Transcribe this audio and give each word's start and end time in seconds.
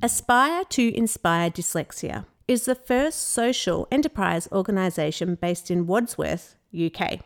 Aspire 0.00 0.64
to 0.66 0.96
Inspire 0.96 1.50
Dyslexia 1.50 2.24
is 2.46 2.66
the 2.66 2.76
first 2.76 3.30
social 3.30 3.88
enterprise 3.90 4.48
organisation 4.52 5.34
based 5.34 5.72
in 5.72 5.88
Wandsworth, 5.88 6.54
UK. 6.72 7.18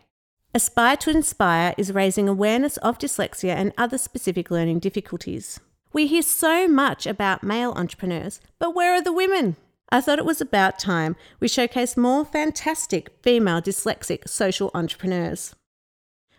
Aspire 0.54 0.96
to 0.96 1.10
Inspire 1.10 1.74
is 1.76 1.92
raising 1.92 2.30
awareness 2.30 2.78
of 2.78 2.96
dyslexia 2.96 3.54
and 3.54 3.74
other 3.76 3.98
specific 3.98 4.50
learning 4.50 4.78
difficulties. 4.78 5.60
We 5.92 6.06
hear 6.06 6.22
so 6.22 6.66
much 6.66 7.06
about 7.06 7.44
male 7.44 7.72
entrepreneurs, 7.72 8.40
but 8.58 8.74
where 8.74 8.94
are 8.94 9.02
the 9.02 9.12
women? 9.12 9.56
I 9.90 10.00
thought 10.00 10.18
it 10.18 10.24
was 10.24 10.40
about 10.40 10.78
time 10.78 11.14
we 11.40 11.48
showcase 11.48 11.94
more 11.94 12.24
fantastic 12.24 13.10
female 13.20 13.60
dyslexic 13.60 14.26
social 14.30 14.70
entrepreneurs. 14.72 15.54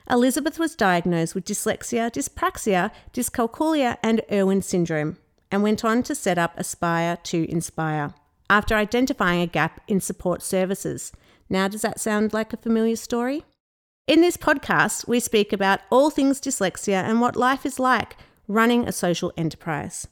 Elizabeth 0.09 0.57
was 0.57 0.75
diagnosed 0.75 1.35
with 1.35 1.45
dyslexia, 1.45 2.11
dyspraxia, 2.11 2.89
dyscalculia, 3.13 3.97
and 4.01 4.21
Irlen 4.31 4.63
syndrome 4.63 5.17
and 5.53 5.61
went 5.61 5.85
on 5.85 6.01
to 6.01 6.15
set 6.15 6.39
up 6.39 6.57
Aspire 6.57 7.15
to 7.15 7.47
Inspire 7.47 8.15
after 8.49 8.73
identifying 8.73 9.39
a 9.39 9.45
gap 9.45 9.81
in 9.87 10.01
support 10.01 10.41
services. 10.41 11.11
Now, 11.47 11.67
does 11.67 11.83
that 11.83 11.99
sound 11.99 12.33
like 12.33 12.53
a 12.53 12.57
familiar 12.57 12.95
story? 12.95 13.43
In 14.07 14.21
this 14.21 14.35
podcast, 14.35 15.07
we 15.07 15.19
speak 15.19 15.53
about 15.53 15.81
all 15.91 16.09
things 16.09 16.41
dyslexia 16.41 17.03
and 17.03 17.21
what 17.21 17.35
life 17.35 17.67
is 17.67 17.77
like 17.77 18.17
running 18.47 18.87
a 18.87 18.91
social 18.91 19.31
enterprise. 19.37 20.07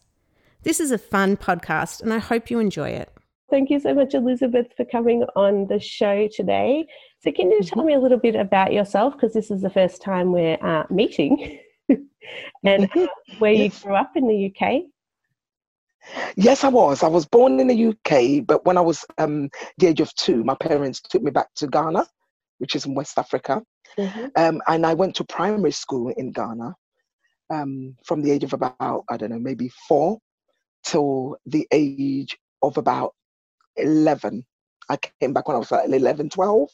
This 0.62 0.80
is 0.80 0.92
a 0.92 1.00
fun 1.00 1.38
podcast, 1.38 2.04
and 2.04 2.14
I 2.14 2.20
hope 2.20 2.52
you 2.52 2.60
enjoy 2.60 2.90
it. 2.90 3.12
Thank 3.50 3.72
you 3.72 3.80
so 3.80 3.96
much, 3.96 4.14
Elizabeth, 4.14 4.68
for 4.78 4.86
coming 4.86 5.24
on 5.36 5.66
the 5.66 5.80
show 5.80 6.30
today. 6.32 6.86
So, 7.24 7.32
can 7.32 7.50
you 7.50 7.64
tell 7.64 7.84
me 7.84 7.96
a 7.96 8.00
little 8.00 8.20
bit 8.20 8.36
about 8.36 8.74
yourself? 8.74 9.14
Because 9.16 9.34
this 9.34 9.50
is 9.50 9.64
the 9.64 9.72
first 9.72 10.04
time 10.04 10.34
we're 10.34 10.64
uh, 10.64 10.84
meeting 10.92 11.60
and 12.64 12.90
uh, 12.96 13.08
where 13.40 13.54
you 13.54 13.72
grew 13.72 13.96
up 13.96 14.12
in 14.16 14.28
the 14.28 14.54
UK. 14.54 14.84
Yes, 16.36 16.64
I 16.64 16.70
was. 16.70 17.04
I 17.04 17.08
was 17.08 17.26
born 17.26 17.60
in 17.60 17.68
the 17.68 17.88
UK, 17.88 18.46
but 18.46 18.66
when 18.66 18.78
I 18.78 18.82
was 18.82 19.06
um, 19.18 19.50
the 19.78 19.88
age 19.88 20.02
of 20.02 20.14
two, 20.16 20.44
my 20.44 20.56
parents 20.56 21.02
took 21.02 21.22
me 21.22 21.32
back 21.32 21.48
to 21.58 21.68
Ghana, 21.68 22.06
which 22.58 22.76
is 22.76 22.86
in 22.86 22.96
West 22.96 23.18
Africa. 23.18 23.62
Mm-hmm. 23.98 24.26
Um, 24.36 24.62
and 24.68 24.86
I 24.86 24.94
went 24.94 25.16
to 25.16 25.24
primary 25.24 25.72
school 25.72 26.14
in 26.18 26.32
Ghana 26.32 26.76
um, 27.52 27.96
from 28.06 28.22
the 28.22 28.32
age 28.32 28.44
of 28.44 28.54
about, 28.54 29.04
I 29.10 29.18
don't 29.18 29.32
know, 29.32 29.40
maybe 29.40 29.70
four 29.88 30.20
till 30.84 31.38
the 31.46 31.68
age 31.72 32.38
of 32.62 32.78
about 32.78 33.14
11. 33.76 34.46
I 34.90 34.98
came 34.98 35.34
back 35.34 35.48
when 35.48 35.56
I 35.56 35.60
was 35.60 35.72
like 35.72 35.88
11, 35.90 36.30
12. 36.30 36.70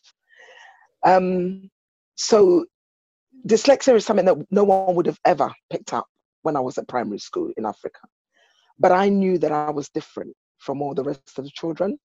Um, 1.05 1.69
so 2.15 2.65
dyslexia 3.47 3.95
is 3.95 4.05
something 4.05 4.25
that 4.25 4.37
no 4.51 4.63
one 4.63 4.95
would 4.95 5.05
have 5.05 5.19
ever 5.25 5.51
picked 5.69 5.93
up 5.93 6.07
when 6.41 6.55
I 6.55 6.59
was 6.59 6.77
at 6.77 6.87
primary 6.87 7.19
school 7.19 7.51
in 7.57 7.65
Africa. 7.65 7.99
But 8.79 8.91
I 8.91 9.09
knew 9.09 9.37
that 9.39 9.51
I 9.51 9.71
was 9.71 9.89
different 9.89 10.35
from 10.59 10.81
all 10.81 10.93
the 10.93 11.03
rest 11.03 11.37
of 11.37 11.45
the 11.45 11.51
children 11.51 11.97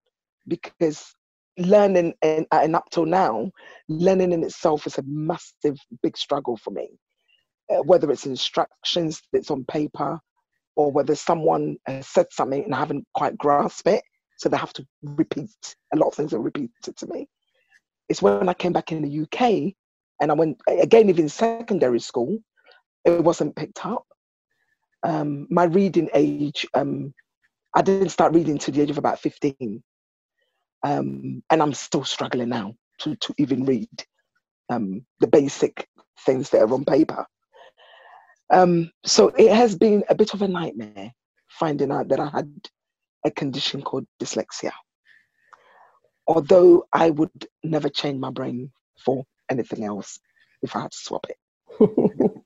because 0.48 1.15
learning 1.59 2.15
and, 2.23 2.47
and 2.51 2.77
up 2.77 2.89
till 2.91 3.06
now, 3.06 3.51
learning 3.89 4.33
in 4.33 4.42
itself 4.42 4.87
is 4.87 4.98
a 4.98 5.03
massive, 5.06 5.77
big 6.03 6.17
struggle 6.17 6.56
for 6.56 6.70
me. 6.70 6.89
Uh, 7.70 7.83
whether 7.83 8.11
it's 8.11 8.27
instructions 8.27 9.23
that's 9.33 9.50
on 9.50 9.65
paper 9.65 10.19
or 10.77 10.91
whether 10.91 11.15
someone 11.15 11.77
has 11.87 12.06
said 12.06 12.27
something 12.31 12.65
and 12.65 12.75
I 12.75 12.78
haven't 12.78 13.06
quite 13.15 13.37
grasped 13.39 13.87
it, 13.87 14.03
so 14.39 14.48
they 14.48 14.56
have 14.56 14.73
to 14.75 14.87
repeat. 15.03 15.50
A 15.95 15.97
lot 15.97 16.09
of 16.09 16.15
things 16.15 16.33
are 16.33 16.41
repeated 16.41 16.97
to 16.97 17.06
me. 17.06 17.28
It's 18.09 18.23
when 18.23 18.48
I 18.48 18.55
came 18.55 18.73
back 18.73 18.91
in 18.91 19.03
the 19.03 19.23
UK 19.23 19.75
and 20.20 20.31
I 20.31 20.34
went 20.34 20.61
again, 20.67 21.09
even 21.09 21.28
secondary 21.28 22.00
school, 22.00 22.39
it 23.05 23.23
wasn't 23.23 23.56
picked 23.56 23.84
up 23.87 24.05
um, 25.03 25.47
my 25.50 25.64
reading 25.64 26.08
age, 26.14 26.67
um, 26.75 27.12
I 27.75 27.82
didn't 27.82 28.10
start 28.10 28.34
reading 28.34 28.59
to 28.59 28.71
the 28.71 28.82
age 28.82 28.91
of 28.91 28.99
about 28.99 29.19
15. 29.19 29.82
Um, 30.84 31.43
and 31.50 31.62
I'm 31.62 31.75
still 31.75 32.04
struggling 32.04 32.49
now 32.49 32.75
to, 33.00 33.16
to 33.16 33.34
even 33.38 33.65
read 33.65 33.88
um, 34.69 35.04
the 35.21 35.27
basic 35.27 35.88
things 36.25 36.50
that 36.50 36.62
are 36.62 36.72
on 36.72 36.84
paper. 36.84 37.27
Um, 38.50 38.91
so 39.04 39.28
it 39.28 39.53
has 39.53 39.77
been 39.77 40.04
a 40.09 40.15
bit 40.15 40.34
of 40.34 40.43
a 40.43 40.49
nightmare 40.49 41.12
finding 41.48 41.91
out 41.91 42.09
that 42.09 42.21
I 42.21 42.28
had 42.28 42.50
a 43.25 43.31
condition 43.31 43.82
called 43.82 44.06
dyslexia. 44.21 44.72
Although 46.27 46.84
I 46.93 47.10
would 47.10 47.47
never 47.65 47.88
change 47.88 48.21
my 48.21 48.31
brain 48.31 48.71
for 49.04 49.25
anything 49.50 49.84
else 49.84 50.21
if 50.62 50.77
I 50.77 50.82
had 50.82 50.93
to 50.93 50.98
swap 50.98 51.27
it. 51.28 51.38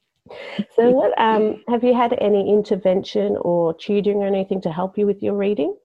so, 0.75 0.91
what 0.91 1.19
um, 1.21 1.63
have 1.69 1.85
you 1.85 1.95
had 1.95 2.17
any 2.21 2.53
intervention 2.53 3.37
or 3.41 3.75
tutoring 3.75 4.23
or 4.23 4.27
anything 4.27 4.61
to 4.63 4.73
help 4.73 4.99
you 4.99 5.07
with 5.07 5.23
your 5.23 5.35
reading? 5.35 5.77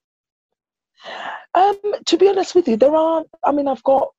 Um, 1.54 1.78
to 2.06 2.18
be 2.18 2.30
honest 2.30 2.56
with 2.56 2.68
you, 2.68 2.78
there 2.78 2.96
are. 2.96 3.24
I 3.44 3.52
mean, 3.52 3.68
I've 3.68 3.84
got 3.84 4.10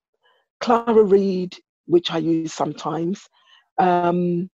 ClaroRead, 0.63 1.59
which 1.87 2.11
I 2.11 2.19
use 2.19 2.53
sometimes. 2.53 3.29
Um, 3.79 4.51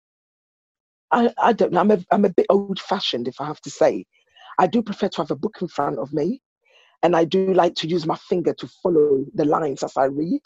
I, 1.11 1.33
I 1.37 1.53
don't 1.53 1.71
know. 1.71 1.79
I'm 1.79 1.91
a, 1.91 1.99
I'm 2.11 2.25
a 2.25 2.29
bit 2.29 2.47
old 2.49 2.79
fashioned, 2.79 3.27
if 3.27 3.39
I 3.39 3.45
have 3.45 3.61
to 3.61 3.69
say. 3.69 4.05
I 4.59 4.67
do 4.67 4.81
prefer 4.81 5.09
to 5.09 5.17
have 5.17 5.31
a 5.31 5.35
book 5.35 5.57
in 5.61 5.67
front 5.67 5.99
of 5.99 6.13
me, 6.13 6.41
and 7.03 7.15
I 7.15 7.25
do 7.25 7.53
like 7.53 7.75
to 7.75 7.87
use 7.87 8.05
my 8.05 8.15
finger 8.15 8.53
to 8.53 8.67
follow 8.81 9.25
the 9.33 9.45
lines 9.45 9.83
as 9.83 9.93
I 9.97 10.05
read. 10.05 10.41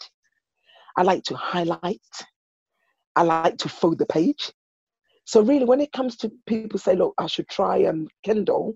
I 0.96 1.02
like 1.02 1.22
to 1.24 1.36
highlight. 1.36 2.00
I 3.16 3.22
like 3.22 3.58
to 3.58 3.68
fold 3.68 3.98
the 3.98 4.06
page. 4.06 4.52
So 5.30 5.40
really, 5.42 5.64
when 5.64 5.80
it 5.80 5.92
comes 5.92 6.16
to 6.16 6.32
people 6.46 6.80
say, 6.80 6.96
look, 6.96 7.14
I 7.16 7.28
should 7.28 7.46
try 7.46 7.84
um, 7.84 8.08
Kindle, 8.24 8.74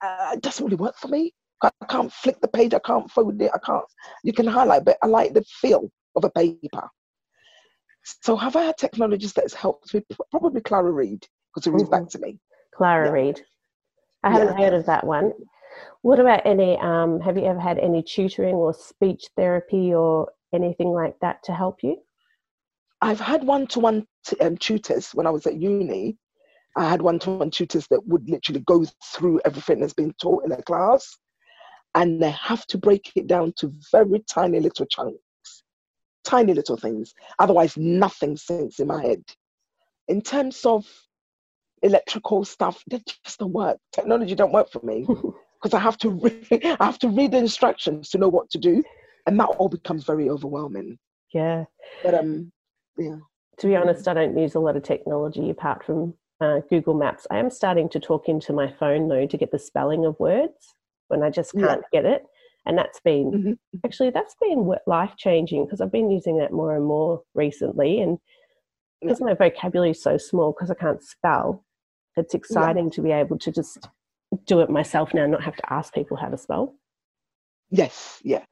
uh, 0.00 0.30
it 0.34 0.40
doesn't 0.40 0.64
really 0.64 0.76
work 0.76 0.96
for 0.96 1.08
me. 1.08 1.34
I 1.60 1.70
can't 1.90 2.12
flick 2.12 2.40
the 2.40 2.46
page, 2.46 2.72
I 2.72 2.78
can't 2.78 3.10
fold 3.10 3.42
it, 3.42 3.50
I 3.52 3.58
can't. 3.58 3.84
You 4.22 4.32
can 4.32 4.46
highlight, 4.46 4.84
but 4.84 4.96
I 5.02 5.08
like 5.08 5.34
the 5.34 5.42
feel 5.60 5.90
of 6.14 6.22
a 6.22 6.30
paper. 6.30 6.88
So 8.22 8.36
have 8.36 8.54
I 8.54 8.62
had 8.62 8.76
technologies 8.78 9.32
that 9.32 9.42
has 9.42 9.54
helped 9.54 9.92
me? 9.92 10.02
Probably 10.30 10.60
ClaroRead, 10.60 11.24
because 11.52 11.66
it 11.66 11.72
reads 11.72 11.88
mm-hmm. 11.88 12.04
back 12.04 12.10
to 12.10 12.20
me. 12.20 12.38
Claro 12.72 13.06
yeah. 13.06 13.10
Read. 13.10 13.40
I 14.22 14.30
haven't 14.30 14.56
yeah. 14.56 14.66
heard 14.66 14.74
of 14.74 14.86
that 14.86 15.04
one. 15.04 15.32
What 16.02 16.20
about 16.20 16.46
any? 16.46 16.78
Um, 16.78 17.18
have 17.18 17.36
you 17.36 17.44
ever 17.44 17.58
had 17.58 17.80
any 17.80 18.04
tutoring 18.04 18.54
or 18.54 18.72
speech 18.72 19.24
therapy 19.36 19.92
or 19.92 20.30
anything 20.54 20.90
like 20.90 21.16
that 21.22 21.42
to 21.42 21.52
help 21.52 21.82
you? 21.82 21.96
I've 23.02 23.20
had 23.20 23.44
one-to-one 23.44 24.06
t- 24.26 24.38
um, 24.40 24.56
tutors 24.56 25.10
when 25.12 25.26
I 25.26 25.30
was 25.30 25.46
at 25.46 25.60
uni. 25.60 26.16
I 26.76 26.88
had 26.88 27.00
one-to-one 27.00 27.50
tutors 27.50 27.86
that 27.88 28.06
would 28.06 28.28
literally 28.28 28.60
go 28.66 28.84
through 29.14 29.40
everything 29.44 29.80
that's 29.80 29.94
been 29.94 30.12
taught 30.20 30.44
in 30.44 30.52
a 30.52 30.62
class, 30.62 31.16
and 31.94 32.20
they 32.22 32.30
have 32.30 32.66
to 32.66 32.78
break 32.78 33.12
it 33.16 33.26
down 33.26 33.54
to 33.58 33.72
very 33.90 34.22
tiny 34.30 34.60
little 34.60 34.84
chunks, 34.86 35.64
tiny 36.24 36.52
little 36.52 36.76
things. 36.76 37.14
Otherwise, 37.38 37.76
nothing 37.78 38.36
sinks 38.36 38.78
in 38.78 38.88
my 38.88 39.00
head. 39.02 39.22
In 40.08 40.20
terms 40.20 40.66
of 40.66 40.86
electrical 41.82 42.44
stuff, 42.44 42.82
they 42.90 43.00
just 43.24 43.38
don't 43.38 43.52
work. 43.52 43.78
Technology 43.92 44.34
don't 44.34 44.52
work 44.52 44.70
for 44.70 44.80
me 44.84 45.06
because 45.62 45.72
I 45.72 45.78
have 45.78 45.96
to 45.98 46.10
re- 46.10 46.46
I 46.78 46.84
have 46.84 46.98
to 47.00 47.08
read 47.08 47.32
the 47.32 47.38
instructions 47.38 48.10
to 48.10 48.18
know 48.18 48.28
what 48.28 48.50
to 48.50 48.58
do, 48.58 48.82
and 49.26 49.40
that 49.40 49.46
all 49.46 49.70
becomes 49.70 50.04
very 50.04 50.28
overwhelming. 50.28 50.98
Yeah. 51.32 51.64
But 52.02 52.14
um, 52.14 52.52
yeah. 52.98 53.16
To 53.58 53.66
be 53.66 53.76
honest, 53.76 54.06
I 54.06 54.14
don't 54.14 54.36
use 54.36 54.54
a 54.54 54.60
lot 54.60 54.76
of 54.76 54.82
technology 54.82 55.50
apart 55.50 55.84
from 55.84 56.14
uh, 56.40 56.60
Google 56.68 56.94
Maps. 56.94 57.26
I 57.30 57.38
am 57.38 57.50
starting 57.50 57.88
to 57.90 58.00
talk 58.00 58.28
into 58.28 58.52
my 58.52 58.70
phone 58.70 59.08
though 59.08 59.26
to 59.26 59.36
get 59.36 59.50
the 59.50 59.58
spelling 59.58 60.04
of 60.04 60.18
words 60.18 60.74
when 61.08 61.22
I 61.22 61.30
just 61.30 61.52
can't 61.52 61.82
yeah. 61.92 62.02
get 62.02 62.04
it. 62.04 62.24
And 62.66 62.76
that's 62.76 63.00
been 63.00 63.30
mm-hmm. 63.30 63.52
actually 63.84 64.10
that's 64.10 64.34
been 64.40 64.70
life 64.86 65.14
changing 65.16 65.64
because 65.64 65.80
I've 65.80 65.92
been 65.92 66.10
using 66.10 66.38
that 66.38 66.52
more 66.52 66.76
and 66.76 66.84
more 66.84 67.22
recently. 67.34 68.00
And 68.00 68.18
because 69.00 69.20
yeah. 69.20 69.26
my 69.26 69.34
vocabulary 69.34 69.92
is 69.92 70.02
so 70.02 70.18
small 70.18 70.52
because 70.52 70.70
I 70.70 70.74
can't 70.74 71.02
spell, 71.02 71.64
it's 72.16 72.34
exciting 72.34 72.86
yeah. 72.86 72.90
to 72.90 73.02
be 73.02 73.12
able 73.12 73.38
to 73.38 73.52
just 73.52 73.88
do 74.46 74.60
it 74.60 74.70
myself 74.70 75.14
now, 75.14 75.26
not 75.26 75.44
have 75.44 75.56
to 75.56 75.72
ask 75.72 75.94
people 75.94 76.16
how 76.16 76.28
to 76.28 76.36
spell. 76.36 76.74
Yes, 77.70 78.20
yeah. 78.22 78.44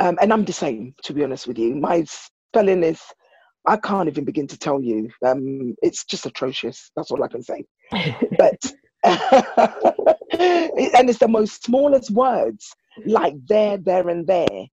Um, 0.00 0.18
and 0.22 0.32
I'm 0.32 0.44
the 0.44 0.52
same, 0.52 0.94
to 1.04 1.12
be 1.12 1.24
honest 1.24 1.46
with 1.46 1.58
you. 1.58 1.74
My 1.74 2.04
spelling 2.04 2.82
is 2.82 3.00
I 3.66 3.76
can't 3.76 4.08
even 4.08 4.24
begin 4.24 4.46
to 4.48 4.58
tell 4.58 4.82
you. 4.82 5.10
Um, 5.24 5.74
it's 5.82 6.04
just 6.04 6.26
atrocious. 6.26 6.90
That's 6.96 7.10
all 7.10 7.22
I 7.22 7.28
can 7.28 7.42
say. 7.42 7.64
but 8.38 8.72
and 9.04 11.10
it's 11.10 11.18
the 11.18 11.28
most 11.28 11.64
smallest 11.64 12.10
words, 12.10 12.74
like 13.04 13.34
there, 13.46 13.78
there, 13.78 14.08
and 14.08 14.26
there. 14.26 14.66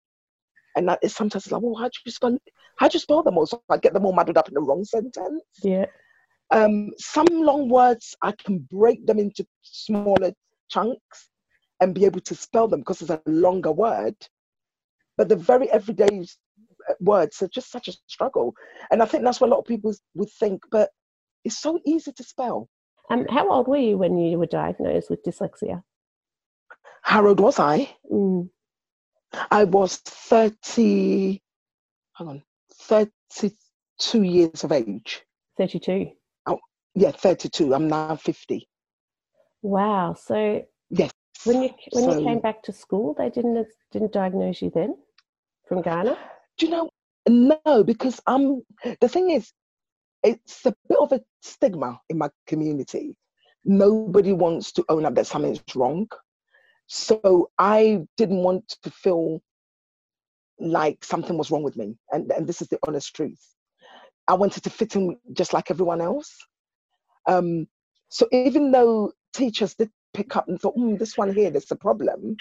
And 0.75 0.88
that 0.88 1.00
is 1.01 1.15
sometimes 1.15 1.51
like, 1.51 1.62
well, 1.62 1.75
how 1.75 1.86
do 1.86 2.00
you 2.06 2.12
spell? 2.12 2.38
How 2.77 2.88
do 2.88 2.95
you 2.95 3.00
spell 3.00 3.24
them 3.24 3.38
all? 3.38 3.47
So 3.47 3.62
I 3.69 3.77
get 3.77 3.94
them 3.94 4.06
all 4.06 4.13
muddled 4.13 4.38
up 4.38 4.47
in 4.47 4.53
the 4.53 4.62
wrong 4.62 4.86
sentence. 4.86 5.44
Yeah. 5.63 5.85
Um, 6.51 6.92
some 6.97 7.27
long 7.27 7.69
words 7.69 8.15
I 8.21 8.31
can 8.31 8.59
break 8.71 9.06
them 9.06 9.19
into 9.19 9.45
smaller 9.62 10.33
chunks 10.69 11.30
and 11.80 11.95
be 11.95 12.06
able 12.06 12.21
to 12.21 12.35
spell 12.35 12.68
them 12.68 12.81
because 12.81 13.01
it's 13.01 13.12
a 13.12 13.21
longer 13.25 13.71
word. 13.71 14.15
But 15.18 15.30
the 15.30 15.35
very 15.35 15.69
everyday 15.71 16.25
words 16.99 17.41
are 17.41 17.47
just 17.47 17.71
such 17.71 17.87
a 17.87 17.93
struggle. 18.07 18.53
And 18.91 19.01
I 19.01 19.05
think 19.05 19.23
that's 19.23 19.41
what 19.41 19.47
a 19.47 19.51
lot 19.51 19.59
of 19.59 19.65
people 19.65 19.93
would 20.15 20.31
think, 20.39 20.63
but 20.71 20.89
it's 21.43 21.57
so 21.57 21.79
easy 21.85 22.11
to 22.11 22.23
spell. 22.23 22.69
Um, 23.09 23.25
how 23.29 23.49
old 23.49 23.67
were 23.67 23.77
you 23.77 23.97
when 23.97 24.17
you 24.17 24.37
were 24.37 24.45
diagnosed 24.45 25.09
with 25.09 25.23
dyslexia? 25.23 25.83
How 27.01 27.25
old 27.25 27.39
was 27.39 27.59
I? 27.59 27.89
Mm. 28.11 28.49
I 29.51 29.63
was 29.63 29.97
30, 29.97 31.41
hang 32.13 32.27
on, 32.27 32.43
32 32.81 34.23
years 34.23 34.63
of 34.63 34.71
age. 34.71 35.23
32? 35.57 36.11
Oh, 36.45 36.59
yeah, 36.95 37.11
32. 37.11 37.73
I'm 37.73 37.87
now 37.87 38.15
50. 38.15 38.67
Wow. 39.61 40.13
So 40.13 40.63
yes, 40.89 41.11
when 41.43 41.63
you 41.63 41.69
when 41.91 42.03
so, 42.03 42.17
you 42.17 42.25
came 42.25 42.39
back 42.39 42.63
to 42.63 42.73
school, 42.73 43.13
they 43.17 43.29
didn't 43.29 43.67
didn't 43.91 44.11
diagnose 44.11 44.61
you 44.61 44.71
then 44.73 44.95
from 45.67 45.81
Ghana. 45.81 46.17
Do 46.59 46.65
you 46.65 46.71
know? 46.71 46.89
No, 47.27 47.83
because 47.83 48.19
I'm 48.27 48.61
the 49.01 49.09
thing 49.09 49.31
is, 49.31 49.51
it's 50.23 50.65
a 50.65 50.75
bit 50.88 51.00
of 51.00 51.11
a 51.13 51.21
stigma 51.41 52.00
in 52.09 52.17
my 52.17 52.29
community. 52.47 53.15
Nobody 53.65 54.33
wants 54.33 54.71
to 54.73 54.85
own 54.89 55.06
up 55.06 55.15
that 55.15 55.27
something's 55.27 55.63
wrong. 55.75 56.07
So 56.88 57.50
I 57.57 58.01
didn't 58.17 58.44
want 58.44 58.75
to 58.83 58.91
feel 58.91 59.41
like 60.59 61.03
something 61.03 61.38
was 61.38 61.51
wrong 61.51 61.63
with 61.63 61.77
me. 61.77 61.95
And, 62.11 62.31
and 62.31 62.45
this 62.45 62.61
is 62.61 62.67
the 62.67 62.79
honest 62.85 63.15
truth. 63.15 63.39
I 64.27 64.33
wanted 64.33 64.63
to 64.63 64.69
fit 64.69 64.95
in 64.95 65.17
just 65.33 65.53
like 65.53 65.71
everyone 65.71 66.01
else. 66.01 66.35
Um, 67.27 67.67
so 68.09 68.27
even 68.31 68.71
though 68.71 69.13
teachers 69.33 69.75
did 69.75 69.91
pick 70.13 70.35
up 70.35 70.47
and 70.47 70.59
thought, 70.59 70.75
mm, 70.75 70.97
this 71.00 71.17
one 71.17 71.33
here, 71.33 71.51
there's 71.51 71.71
a 71.71 71.75
problem, 71.75 72.35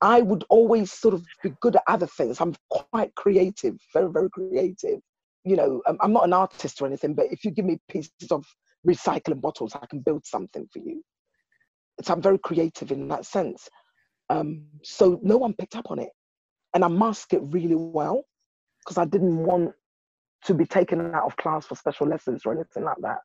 I 0.00 0.20
would 0.22 0.44
always 0.48 0.92
sort 0.92 1.14
of 1.14 1.24
be 1.42 1.54
good 1.60 1.76
at 1.76 1.82
other 1.86 2.06
things. 2.06 2.40
I'm 2.40 2.54
quite 2.70 3.14
creative, 3.14 3.76
very, 3.92 4.10
very 4.10 4.30
creative. 4.30 5.00
You 5.44 5.56
know, 5.56 5.82
I'm 6.00 6.12
not 6.12 6.24
an 6.24 6.32
artist 6.32 6.82
or 6.82 6.86
anything, 6.86 7.14
but 7.14 7.26
if 7.30 7.44
you 7.44 7.50
give 7.50 7.64
me 7.64 7.78
pieces 7.88 8.30
of 8.30 8.44
recycling 8.86 9.40
bottles, 9.40 9.74
I 9.74 9.86
can 9.86 10.00
build 10.00 10.26
something 10.26 10.68
for 10.72 10.80
you 10.80 11.02
so 12.02 12.12
I'm 12.12 12.22
very 12.22 12.38
creative 12.38 12.92
in 12.92 13.08
that 13.08 13.24
sense. 13.24 13.68
Um, 14.28 14.66
so 14.82 15.20
no 15.22 15.36
one 15.36 15.54
picked 15.54 15.76
up 15.76 15.90
on 15.90 15.98
it. 15.98 16.10
And 16.74 16.84
I 16.84 16.88
masked 16.88 17.32
it 17.32 17.40
really 17.42 17.74
well 17.74 18.24
because 18.80 18.98
I 18.98 19.04
didn't 19.06 19.38
want 19.38 19.72
to 20.44 20.54
be 20.54 20.66
taken 20.66 21.14
out 21.14 21.24
of 21.24 21.36
class 21.36 21.66
for 21.66 21.74
special 21.74 22.06
lessons 22.06 22.42
or 22.44 22.52
anything 22.52 22.84
like 22.84 22.98
that. 23.00 23.18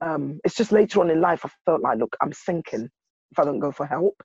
Um, 0.00 0.40
it's 0.44 0.56
just 0.56 0.72
later 0.72 1.00
on 1.00 1.10
in 1.10 1.20
life, 1.20 1.44
I 1.44 1.50
felt 1.64 1.82
like, 1.82 1.98
look, 1.98 2.16
I'm 2.20 2.32
sinking 2.32 2.88
if 3.30 3.38
I 3.38 3.44
don't 3.44 3.60
go 3.60 3.70
for 3.70 3.86
help. 3.86 4.20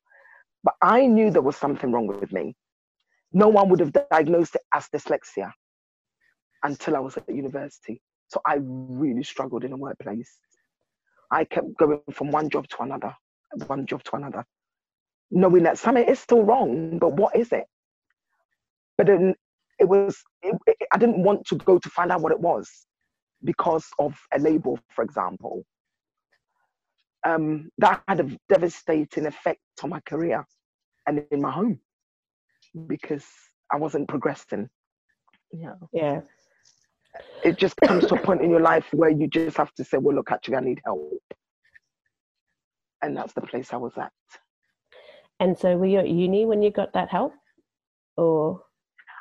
But 0.66 0.76
I 0.82 1.06
knew 1.06 1.32
there 1.32 1.42
was 1.42 1.56
something 1.56 1.94
wrong 1.94 2.08
with 2.08 2.34
me. 2.34 2.56
No 3.32 3.48
one 3.48 3.70
would 3.70 3.80
have 3.80 3.94
diagnosed 3.94 4.56
it 4.56 4.62
as 4.74 4.90
dyslexia 4.90 5.52
until 6.64 6.98
I 6.98 7.00
was 7.00 7.16
at 7.16 7.30
university. 7.30 8.02
So 8.28 8.42
I 8.46 8.58
really 8.62 9.24
struggled 9.24 9.64
in 9.64 9.72
the 9.72 9.78
workplace. 9.78 10.40
I 11.32 11.46
kept 11.46 11.78
going 11.78 12.02
from 12.12 12.32
one 12.32 12.50
job 12.50 12.68
to 12.70 12.82
another 12.82 13.16
one 13.68 13.86
job 13.86 14.04
to 14.04 14.16
another, 14.16 14.46
knowing 15.32 15.64
that 15.64 15.78
something 15.78 16.06
is 16.06 16.20
still 16.20 16.44
wrong, 16.44 17.00
but 17.00 17.14
what 17.14 17.36
is 17.36 17.52
it? 17.52 17.66
But 18.98 19.08
then 19.08 19.36
it 19.80 19.86
was, 19.86 20.22
it, 20.42 20.56
it, 20.68 20.78
I 20.94 20.98
didn't 20.98 21.24
want 21.24 21.46
to 21.48 21.56
go 21.56 21.80
to 21.80 21.90
find 21.90 22.12
out 22.12 22.22
what 22.22 22.32
it 22.32 22.40
was 22.40 22.70
because 23.44 23.86
of 24.00 24.18
a 24.34 24.40
label, 24.40 24.80
for 24.90 25.04
example. 25.04 25.64
Um, 27.26 27.70
that 27.80 28.04
had 28.08 28.20
a 28.20 28.38
devastating 28.50 29.26
effect 29.26 29.60
on 29.84 29.90
my 29.90 30.00
career 30.02 30.46
and 31.08 31.24
in 31.32 31.42
my 31.42 31.52
home 31.52 31.80
because 32.88 33.26
I 33.72 33.78
wasn't 33.78 34.08
progressing. 34.08 34.70
Yeah. 35.52 35.76
Yeah. 35.94 36.22
It 37.44 37.58
just 37.58 37.76
comes 37.78 38.06
to 38.08 38.16
a 38.16 38.20
point 38.20 38.42
in 38.42 38.50
your 38.50 38.60
life 38.60 38.86
where 38.92 39.10
you 39.10 39.28
just 39.28 39.56
have 39.58 39.74
to 39.76 39.84
say, 39.84 39.98
well, 39.98 40.16
look, 40.16 40.32
actually, 40.32 40.58
I 40.58 40.62
need 40.62 40.82
help 40.84 41.22
and 43.06 43.16
that's 43.16 43.34
the 43.34 43.42
place 43.42 43.72
I 43.72 43.78
was 43.78 43.98
at. 43.98 44.12
And 45.40 45.58
so, 45.58 45.78
were 45.78 45.86
you 45.86 46.00
at 46.00 46.10
uni 46.10 46.46
when 46.46 46.62
you 46.62 46.72
got 46.72 46.94
that 46.94 47.10
help, 47.10 47.34
or? 48.18 48.62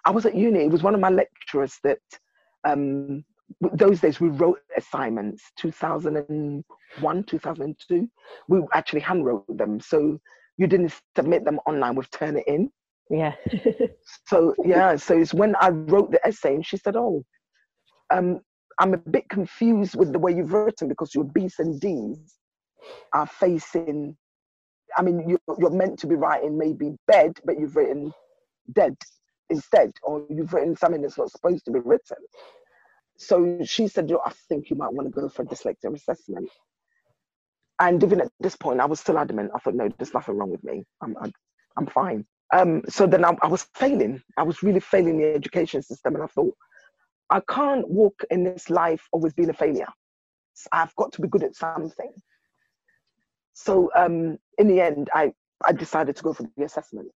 I 0.07 0.11
was 0.11 0.27
at 0.27 0.35
uni. 0.35 0.61
It 0.61 0.71
was 0.71 0.83
one 0.83 0.95
of 0.95 1.01
my 1.01 1.11
lecturers 1.11 1.79
that. 1.85 2.01
Um, 2.65 3.25
those 3.75 4.01
days 4.01 4.21
we 4.21 4.29
wrote 4.29 4.59
assignments 4.75 5.43
2001 5.59 7.25
2002 7.25 8.09
we 8.49 8.63
actually 8.73 9.03
handwrote 9.03 9.45
them 9.59 9.79
so 9.79 10.19
you 10.57 10.67
didn't 10.67 10.95
submit 11.17 11.45
them 11.45 11.59
online 11.67 11.95
with 11.95 12.11
Turnitin 12.11 12.69
yeah 13.11 13.35
so 14.27 14.55
yeah 14.65 14.97
so 14.97 15.19
it's 15.19 15.35
when 15.35 15.55
i 15.61 15.69
wrote 15.69 16.11
the 16.11 16.27
essay 16.27 16.55
and 16.55 16.65
she 16.65 16.79
said 16.79 16.97
oh 16.97 17.23
um, 18.11 18.41
i'm 18.79 18.95
a 18.95 18.97
bit 18.97 19.29
confused 19.29 19.95
with 19.95 20.11
the 20.11 20.19
way 20.19 20.33
you've 20.35 20.55
written 20.55 20.89
because 20.89 21.15
your 21.15 21.25
b's 21.25 21.57
and 21.59 21.79
d's 21.83 22.39
are 23.13 23.27
facing 23.27 24.17
I 24.97 25.03
mean, 25.03 25.29
you're, 25.29 25.57
you're 25.59 25.71
meant 25.71 25.99
to 26.01 26.07
be 26.07 26.15
writing 26.15 26.57
maybe 26.57 26.97
bed, 27.07 27.33
but 27.45 27.59
you've 27.59 27.77
written 27.77 28.13
dead 28.73 28.97
instead, 29.51 29.93
or 30.03 30.25
you've 30.31 30.53
written 30.53 30.77
something 30.77 31.03
that's 31.03 31.19
not 31.19 31.31
supposed 31.31 31.65
to 31.65 31.71
be 31.71 31.81
written. 31.81 32.17
So 33.17 33.59
she 33.65 33.89
said, 33.89 34.13
I 34.25 34.33
think 34.49 34.71
you 34.71 34.77
might 34.77 34.93
want 34.93 35.13
to 35.13 35.21
go 35.21 35.29
for 35.29 35.43
a 35.43 35.47
dyslexia 35.47 35.95
assessment. 35.95 36.49
And 37.81 38.03
even 38.03 38.21
at 38.21 38.31
this 38.41 38.57
point, 38.57 38.81
I 38.81 38.87
was 38.87 39.01
still 39.01 39.19
adamant. 39.19 39.51
I 39.55 39.59
thought, 39.59 39.75
no, 39.75 39.89
there's 39.99 40.15
nothing 40.15 40.37
wrong 40.37 40.51
with 40.51 40.63
me. 40.63 40.85
I'm, 41.03 41.17
I'm, 41.21 41.33
I'm 41.77 41.87
fine. 41.87 42.25
Um, 42.53 42.83
so 42.89 43.07
then 43.07 43.25
I, 43.25 43.37
I 43.43 43.49
was 43.49 43.67
failing. 43.75 44.23
I 44.37 44.45
was 44.45 44.63
really 44.63 44.81
failing 44.81 45.19
the 45.19 45.35
education 45.35 45.83
system. 45.83 46.15
And 46.15 46.23
I 46.23 46.29
thought, 46.29 46.55
I 47.31 47.41
can't 47.49 47.89
walk 47.89 48.23
in 48.31 48.45
this 48.45 48.71
life 48.71 49.03
always 49.13 49.33
being 49.33 49.51
a 49.51 49.55
failure. 49.55 49.89
I've 50.73 50.95
got 50.95 51.13
to 51.13 51.21
be 51.21 51.29
good 51.29 51.43
at 51.43 51.57
something. 51.57 52.13
So 53.55 53.91
um, 53.97 54.39
in 54.59 54.69
the 54.69 54.81
end, 54.81 55.11
I, 55.13 55.33
I 55.65 55.73
decided 55.73 56.17
to 56.17 56.23
go 56.23 56.33
for 56.33 56.45
the 56.57 56.65
assessment. 56.65 57.09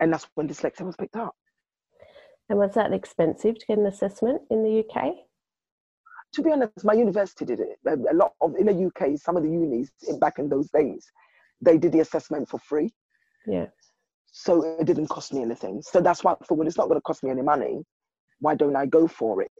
And 0.00 0.12
that's 0.12 0.26
when 0.34 0.48
dyslexia 0.48 0.84
was 0.84 0.96
picked 0.96 1.16
up. 1.16 1.34
And 2.48 2.58
was 2.58 2.74
that 2.74 2.92
expensive 2.92 3.58
to 3.58 3.66
get 3.66 3.78
an 3.78 3.86
assessment 3.86 4.42
in 4.50 4.62
the 4.62 4.84
UK? 4.84 5.14
To 6.34 6.42
be 6.42 6.52
honest, 6.52 6.84
my 6.84 6.92
university 6.92 7.44
did 7.44 7.60
it. 7.60 7.78
A 7.86 8.14
lot 8.14 8.34
of 8.40 8.54
in 8.56 8.66
the 8.66 8.86
UK, 8.86 9.18
some 9.18 9.36
of 9.36 9.42
the 9.42 9.50
unis 9.50 9.90
back 10.20 10.38
in 10.38 10.48
those 10.48 10.68
days, 10.70 11.10
they 11.60 11.78
did 11.78 11.92
the 11.92 12.00
assessment 12.00 12.48
for 12.48 12.58
free. 12.58 12.92
Yeah. 13.46 13.66
So 14.32 14.76
it 14.78 14.84
didn't 14.84 15.08
cost 15.08 15.32
me 15.32 15.42
anything. 15.42 15.80
So 15.82 16.00
that's 16.00 16.22
why 16.22 16.32
I 16.32 16.44
thought, 16.44 16.58
well, 16.58 16.66
it's 16.66 16.76
not 16.76 16.88
going 16.88 16.98
to 16.98 17.02
cost 17.02 17.22
me 17.22 17.30
any 17.30 17.42
money. 17.42 17.82
Why 18.40 18.54
don't 18.54 18.76
I 18.76 18.84
go 18.84 19.08
for 19.08 19.40
it? 19.40 19.50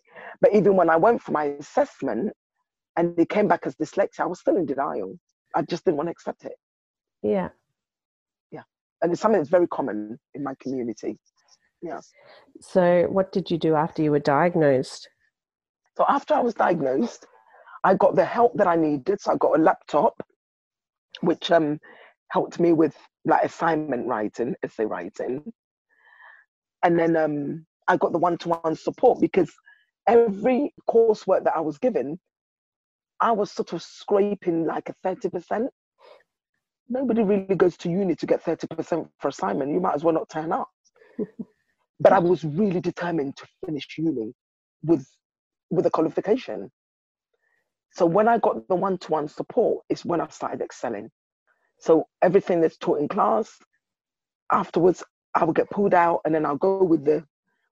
But 0.41 0.55
even 0.55 0.77
when 0.77 0.91
I 0.91 0.97
went 0.97 1.23
for 1.23 1.33
my 1.33 1.45
assessment 1.45 2.35
and 2.97 3.19
it 3.19 3.31
came 3.31 3.49
back 3.49 3.67
as 3.67 3.75
dyslexia, 3.77 4.21
I 4.21 4.27
was 4.27 4.41
still 4.41 4.57
in 4.57 4.67
denial. 4.67 5.19
I 5.55 5.63
just 5.63 5.85
didn't 5.85 5.97
want 5.97 6.09
to 6.09 6.13
accept 6.13 6.45
it. 6.45 6.57
Yeah. 7.23 7.49
Yeah. 8.51 8.63
And 9.01 9.13
it's 9.13 9.23
something 9.23 9.41
that's 9.41 9.49
very 9.49 9.69
common 9.69 10.19
in 10.35 10.43
my 10.43 10.55
community. 10.61 11.19
Yeah. 11.81 12.01
So, 12.61 13.07
what 13.09 13.33
did 13.33 13.51
you 13.51 13.59
do 13.59 13.75
after 13.75 14.03
you 14.03 14.11
were 14.11 14.19
diagnosed? 14.19 15.09
So, 15.97 16.05
after 16.09 16.35
I 16.35 16.41
was 16.41 16.55
diagnosed, 16.55 17.27
I 17.85 17.95
got 17.95 18.17
the 18.17 18.25
help 18.25 18.57
that 18.57 18.67
I 18.67 18.77
needed. 18.77 19.21
So, 19.21 19.33
I 19.33 19.37
got 19.37 19.59
a 19.59 19.63
laptop, 19.63 20.15
which 21.21 21.51
um, 21.51 21.79
helped 22.29 22.61
me 22.61 22.73
with 22.73 22.97
like 23.25 23.45
assignment 23.45 24.07
writing, 24.07 24.55
essay 24.63 24.85
writing. 24.85 25.53
And 26.83 26.99
then 26.99 27.17
um, 27.17 27.67
I 27.89 27.97
got 27.97 28.13
the 28.13 28.19
one 28.19 28.39
to 28.39 28.51
one 28.51 28.77
support 28.77 29.21
because 29.21 29.53
every 30.07 30.73
coursework 30.89 31.45
that 31.45 31.57
I 31.57 31.61
was 31.61 31.79
given 31.79 32.19
I 33.21 33.33
was 33.33 33.51
sort 33.51 33.73
of 33.73 33.83
scraping 33.83 34.67
like 34.67 34.89
a 34.89 34.95
30%. 35.07 35.69
Nobody 36.89 37.23
really 37.23 37.55
goes 37.55 37.77
to 37.79 37.91
uni 37.91 38.15
to 38.17 38.27
get 38.27 38.45
30% 38.45 39.09
for 39.19 39.29
assignment. 39.29 39.73
You 39.73 39.81
might 39.81 39.95
as 39.95 40.05
well 40.05 40.15
not 40.15 40.29
turn 40.29 40.53
up. 40.53 40.69
but 42.01 42.13
I 42.13 42.19
was 42.19 42.45
really 42.45 42.81
determined 42.81 43.37
to 43.37 43.47
finish 43.65 43.87
uni 43.99 44.33
with 44.83 45.07
with 45.71 45.87
a 45.87 45.91
qualification. 45.91 46.71
So 47.93 48.07
when 48.07 48.29
I 48.29 48.39
got 48.39 48.69
the 48.69 48.75
one-to-one 48.75 49.29
support 49.29 49.85
is 49.89 50.05
when 50.05 50.21
I 50.21 50.29
started 50.29 50.61
excelling. 50.61 51.11
So 51.79 52.07
everything 52.23 52.61
that's 52.61 52.77
taught 52.77 53.01
in 53.01 53.09
class, 53.09 53.51
afterwards 54.53 55.03
I 55.35 55.45
will 55.45 55.53
get 55.53 55.71
pulled 55.71 55.95
out 55.95 56.21
and 56.25 56.35
then 56.35 56.47
I'll 56.47 56.57
go 56.57 56.83
with 56.83 57.05
the 57.05 57.25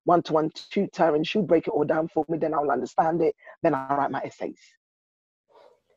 one-to-one 0.05 0.51
tutor 0.71 1.15
and 1.15 1.27
she'll 1.27 1.43
break 1.43 1.67
it 1.67 1.71
all 1.71 1.85
down 1.85 2.09
for 2.09 2.25
me, 2.29 2.39
then 2.39 2.53
I'll 2.55 2.71
understand 2.71 3.23
it, 3.23 3.35
then 3.63 3.75
I'll 3.75 3.97
write 3.97 4.11
my 4.11 4.21
essays 4.21 4.59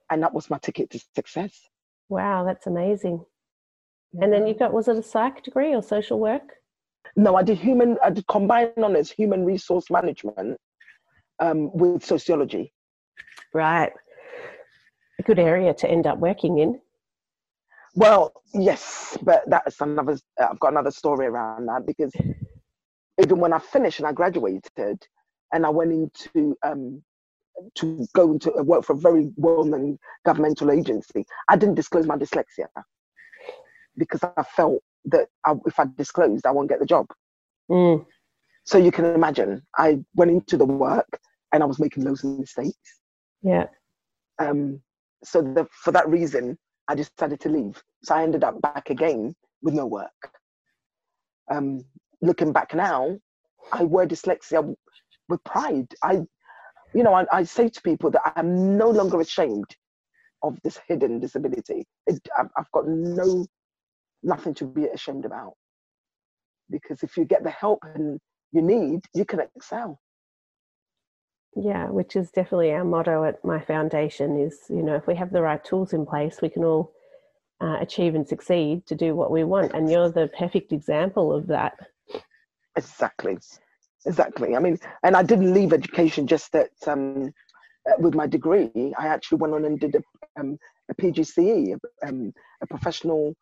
and 0.09 0.23
that 0.23 0.33
was 0.33 0.49
my 0.49 0.57
ticket 0.57 0.89
to 0.91 0.99
success. 1.15 1.69
Wow, 2.09 2.45
that's 2.45 2.67
amazing. 2.67 3.25
And 4.21 4.31
then 4.31 4.47
you 4.47 4.53
got 4.53 4.73
was 4.73 4.87
it 4.87 4.97
a 4.97 5.03
psych 5.03 5.43
degree 5.43 5.75
or 5.75 5.83
social 5.83 6.19
work? 6.19 6.53
No, 7.15 7.35
I 7.35 7.43
did 7.43 7.57
human. 7.57 7.97
I 8.03 8.09
did 8.09 8.25
combine 8.27 8.71
honors 8.81 9.11
human 9.11 9.43
resource 9.45 9.89
management 9.89 10.57
um, 11.39 11.71
with 11.73 12.03
sociology. 12.03 12.73
Right, 13.53 13.91
a 15.19 15.23
good 15.23 15.39
area 15.39 15.73
to 15.75 15.89
end 15.89 16.07
up 16.07 16.19
working 16.19 16.59
in. 16.59 16.79
Well, 17.95 18.33
yes, 18.53 19.17
but 19.21 19.43
that's 19.47 19.81
another. 19.81 20.17
I've 20.39 20.59
got 20.59 20.71
another 20.71 20.91
story 20.91 21.25
around 21.25 21.65
that 21.67 21.85
because 21.85 22.13
even 23.21 23.39
when 23.39 23.53
I 23.53 23.59
finished 23.59 23.99
and 23.99 24.07
I 24.07 24.11
graduated, 24.11 25.05
and 25.51 25.65
I 25.65 25.69
went 25.69 25.91
into 25.91 26.55
um, 26.63 27.01
to 27.75 28.05
go 28.13 28.31
into 28.31 28.51
work 28.63 28.83
for 28.85 28.93
a 28.93 28.97
very 28.97 29.31
well-known 29.35 29.97
governmental 30.25 30.71
agency. 30.71 31.25
I 31.49 31.55
didn't 31.55 31.75
disclose 31.75 32.05
my 32.05 32.17
dyslexia. 32.17 32.67
because 33.97 34.23
I 34.23 34.43
felt 34.43 34.81
that 35.05 35.27
I, 35.45 35.53
if 35.65 35.79
I 35.79 35.85
disclosed, 35.97 36.45
I 36.45 36.51
won't 36.51 36.69
get 36.69 36.79
the 36.79 36.85
job. 36.85 37.07
Mm. 37.69 38.05
So 38.63 38.77
you 38.77 38.91
can 38.91 39.05
imagine, 39.05 39.63
I 39.77 39.99
went 40.15 40.31
into 40.31 40.57
the 40.57 40.65
work 40.65 41.19
and 41.51 41.63
I 41.63 41.65
was 41.65 41.79
making 41.79 42.03
loads 42.03 42.23
of 42.23 42.39
mistakes. 42.39 42.99
Yeah. 43.41 43.67
Um, 44.39 44.81
so 45.23 45.41
the, 45.41 45.67
for 45.83 45.91
that 45.91 46.07
reason, 46.07 46.57
I 46.87 46.95
decided 46.95 47.39
to 47.41 47.49
leave. 47.49 47.81
So 48.03 48.15
I 48.15 48.23
ended 48.23 48.43
up 48.43 48.61
back 48.61 48.89
again 48.89 49.35
with 49.61 49.73
no 49.73 49.85
work. 49.85 50.31
Um, 51.49 51.83
looking 52.21 52.51
back 52.51 52.73
now, 52.73 53.17
I 53.71 53.83
wear 53.83 54.07
dyslexia 54.07 54.75
with 55.29 55.43
pride. 55.43 55.87
I, 56.03 56.21
you 56.93 57.03
know, 57.03 57.13
I, 57.13 57.25
I 57.31 57.43
say 57.43 57.69
to 57.69 57.81
people 57.81 58.11
that 58.11 58.33
I'm 58.35 58.77
no 58.77 58.89
longer 58.89 59.19
ashamed 59.19 59.75
of 60.43 60.59
this 60.63 60.79
hidden 60.87 61.19
disability. 61.19 61.85
It, 62.05 62.19
I've, 62.37 62.49
I've 62.57 62.71
got 62.71 62.87
no, 62.87 63.45
nothing 64.23 64.53
to 64.55 64.65
be 64.65 64.85
ashamed 64.85 65.25
about. 65.25 65.53
Because 66.69 67.01
if 67.03 67.17
you 67.17 67.25
get 67.25 67.43
the 67.43 67.49
help 67.49 67.79
and 67.95 68.19
you 68.51 68.61
need, 68.61 69.01
you 69.13 69.25
can 69.25 69.39
excel. 69.55 69.99
Yeah, 71.55 71.89
which 71.89 72.15
is 72.15 72.29
definitely 72.29 72.71
our 72.71 72.83
motto 72.83 73.23
at 73.23 73.43
my 73.43 73.59
foundation 73.59 74.39
is, 74.39 74.59
you 74.69 74.83
know, 74.83 74.95
if 74.95 75.07
we 75.07 75.15
have 75.15 75.31
the 75.31 75.41
right 75.41 75.63
tools 75.63 75.93
in 75.93 76.05
place, 76.05 76.39
we 76.41 76.49
can 76.49 76.63
all 76.63 76.93
uh, 77.59 77.77
achieve 77.79 78.13
and 78.15 78.27
succeed 78.27 78.85
to 78.85 78.95
do 78.95 79.15
what 79.15 79.31
we 79.31 79.43
want. 79.43 79.73
And 79.73 79.89
you're 79.89 80.11
the 80.11 80.29
perfect 80.37 80.71
example 80.71 81.33
of 81.33 81.47
that. 81.47 81.73
Exactly. 82.75 83.37
Exactly. 84.05 84.55
I 84.55 84.59
mean, 84.59 84.77
and 85.03 85.15
I 85.15 85.23
didn't 85.23 85.53
leave 85.53 85.73
education 85.73 86.27
just 86.27 86.51
that 86.51 86.69
um, 86.85 87.33
with 87.97 88.13
my 88.13 88.27
degree. 88.27 88.93
I 88.97 89.07
actually 89.07 89.39
went 89.39 89.53
on 89.55 89.65
and 89.65 89.79
did 89.79 89.95
a, 89.95 90.39
um, 90.39 90.57
a 90.89 90.95
PGCE, 90.95 91.77
um, 92.07 92.33
a 92.61 92.67
professional 92.67 93.33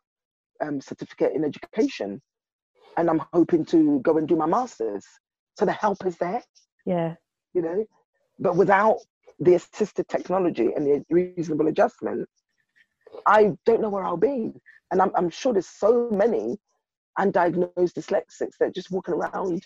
um, 0.61 0.79
certificate 0.79 1.33
in 1.35 1.43
education. 1.43 2.21
And 2.97 3.09
I'm 3.09 3.21
hoping 3.33 3.65
to 3.65 3.99
go 3.99 4.17
and 4.17 4.27
do 4.27 4.37
my 4.37 4.45
master's. 4.45 5.05
So 5.59 5.65
the 5.65 5.73
help 5.73 6.05
is 6.05 6.17
there. 6.17 6.41
Yeah. 6.85 7.15
You 7.55 7.61
know, 7.61 7.85
but 8.37 8.55
without 8.55 8.97
the 9.39 9.55
assisted 9.55 10.07
technology 10.07 10.69
and 10.75 10.85
the 10.85 11.05
reasonable 11.09 11.67
adjustment, 11.67 12.27
I 13.25 13.53
don't 13.65 13.81
know 13.81 13.89
where 13.89 14.03
I'll 14.03 14.17
be. 14.17 14.51
And 14.91 15.01
I'm, 15.01 15.11
I'm 15.15 15.29
sure 15.29 15.53
there's 15.53 15.67
so 15.67 16.09
many 16.11 16.57
undiagnosed 17.17 17.93
dyslexics 17.93 18.57
that 18.59 18.67
are 18.67 18.71
just 18.71 18.91
walking 18.91 19.13
around, 19.13 19.63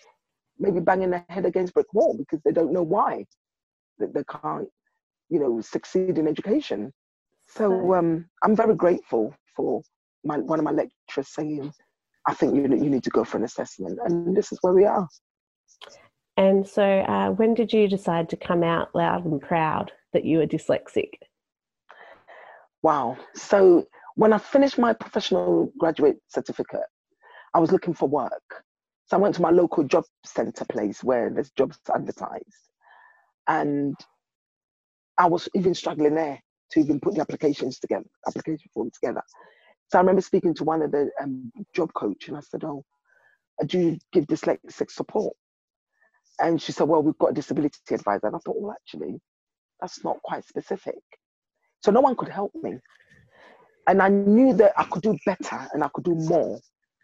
maybe 0.58 0.80
banging 0.80 1.10
their 1.10 1.26
head 1.28 1.46
against 1.46 1.74
brick 1.74 1.92
wall 1.92 2.16
because 2.16 2.40
they 2.44 2.52
don't 2.52 2.72
know 2.72 2.82
why 2.82 3.26
that 3.98 4.14
they 4.14 4.24
can't, 4.30 4.68
you 5.28 5.40
know, 5.40 5.60
succeed 5.60 6.16
in 6.16 6.28
education. 6.28 6.92
So 7.48 7.94
um, 7.94 8.26
I'm 8.44 8.54
very 8.54 8.76
grateful 8.76 9.34
for 9.56 9.82
my, 10.24 10.38
one 10.38 10.60
of 10.60 10.64
my 10.64 10.70
lecturers 10.70 11.28
saying, 11.28 11.72
I 12.26 12.34
think 12.34 12.54
you, 12.54 12.62
you 12.62 12.90
need 12.90 13.02
to 13.04 13.10
go 13.10 13.24
for 13.24 13.38
an 13.38 13.44
assessment. 13.44 13.98
And 14.04 14.36
this 14.36 14.52
is 14.52 14.58
where 14.62 14.72
we 14.72 14.84
are. 14.84 15.08
And 16.40 16.66
so, 16.66 16.82
uh, 16.82 17.32
when 17.32 17.52
did 17.52 17.70
you 17.70 17.86
decide 17.86 18.30
to 18.30 18.36
come 18.38 18.62
out 18.62 18.94
loud 18.94 19.26
and 19.26 19.42
proud 19.42 19.92
that 20.14 20.24
you 20.24 20.38
were 20.38 20.46
dyslexic? 20.46 21.10
Wow. 22.82 23.18
So, 23.34 23.86
when 24.14 24.32
I 24.32 24.38
finished 24.38 24.78
my 24.78 24.94
professional 24.94 25.70
graduate 25.78 26.16
certificate, 26.28 26.88
I 27.52 27.58
was 27.58 27.72
looking 27.72 27.92
for 27.92 28.08
work. 28.08 28.64
So, 29.04 29.18
I 29.18 29.20
went 29.20 29.34
to 29.34 29.42
my 29.42 29.50
local 29.50 29.84
job 29.84 30.04
center 30.24 30.64
place 30.64 31.04
where 31.04 31.28
there's 31.28 31.50
jobs 31.50 31.78
advertised. 31.94 32.70
And 33.46 33.94
I 35.18 35.26
was 35.26 35.46
even 35.54 35.74
struggling 35.74 36.14
there 36.14 36.40
to 36.70 36.80
even 36.80 37.00
put 37.00 37.16
the 37.16 37.20
applications 37.20 37.78
together, 37.78 38.06
application 38.26 38.70
form 38.72 38.90
together. 38.94 39.22
So 39.88 39.98
I 39.98 40.00
remember 40.00 40.22
speaking 40.22 40.54
to 40.54 40.64
one 40.64 40.80
of 40.80 40.90
the 40.90 41.10
um, 41.20 41.52
job 41.74 41.92
coach, 41.92 42.28
and 42.28 42.36
I 42.38 42.40
said, 42.40 42.64
"Oh, 42.64 42.82
do 43.66 43.78
you 43.78 43.98
give 44.10 44.24
dyslexic 44.24 44.90
support?" 44.90 45.36
And 46.40 46.60
she 46.60 46.72
said, 46.72 46.88
"Well, 46.88 47.02
we've 47.02 47.18
got 47.18 47.30
a 47.30 47.34
disability 47.34 47.78
advisor." 47.90 48.26
And 48.26 48.36
I 48.36 48.38
thought, 48.40 48.60
"Well, 48.60 48.72
actually, 48.72 49.20
that's 49.80 50.02
not 50.04 50.22
quite 50.22 50.44
specific." 50.44 50.98
So 51.82 51.90
no 51.90 52.00
one 52.00 52.16
could 52.16 52.28
help 52.28 52.52
me, 52.54 52.78
and 53.86 54.02
I 54.02 54.08
knew 54.08 54.52
that 54.54 54.72
I 54.76 54.84
could 54.84 55.02
do 55.02 55.16
better 55.26 55.68
and 55.72 55.82
I 55.82 55.88
could 55.92 56.04
do 56.04 56.14
more 56.14 56.60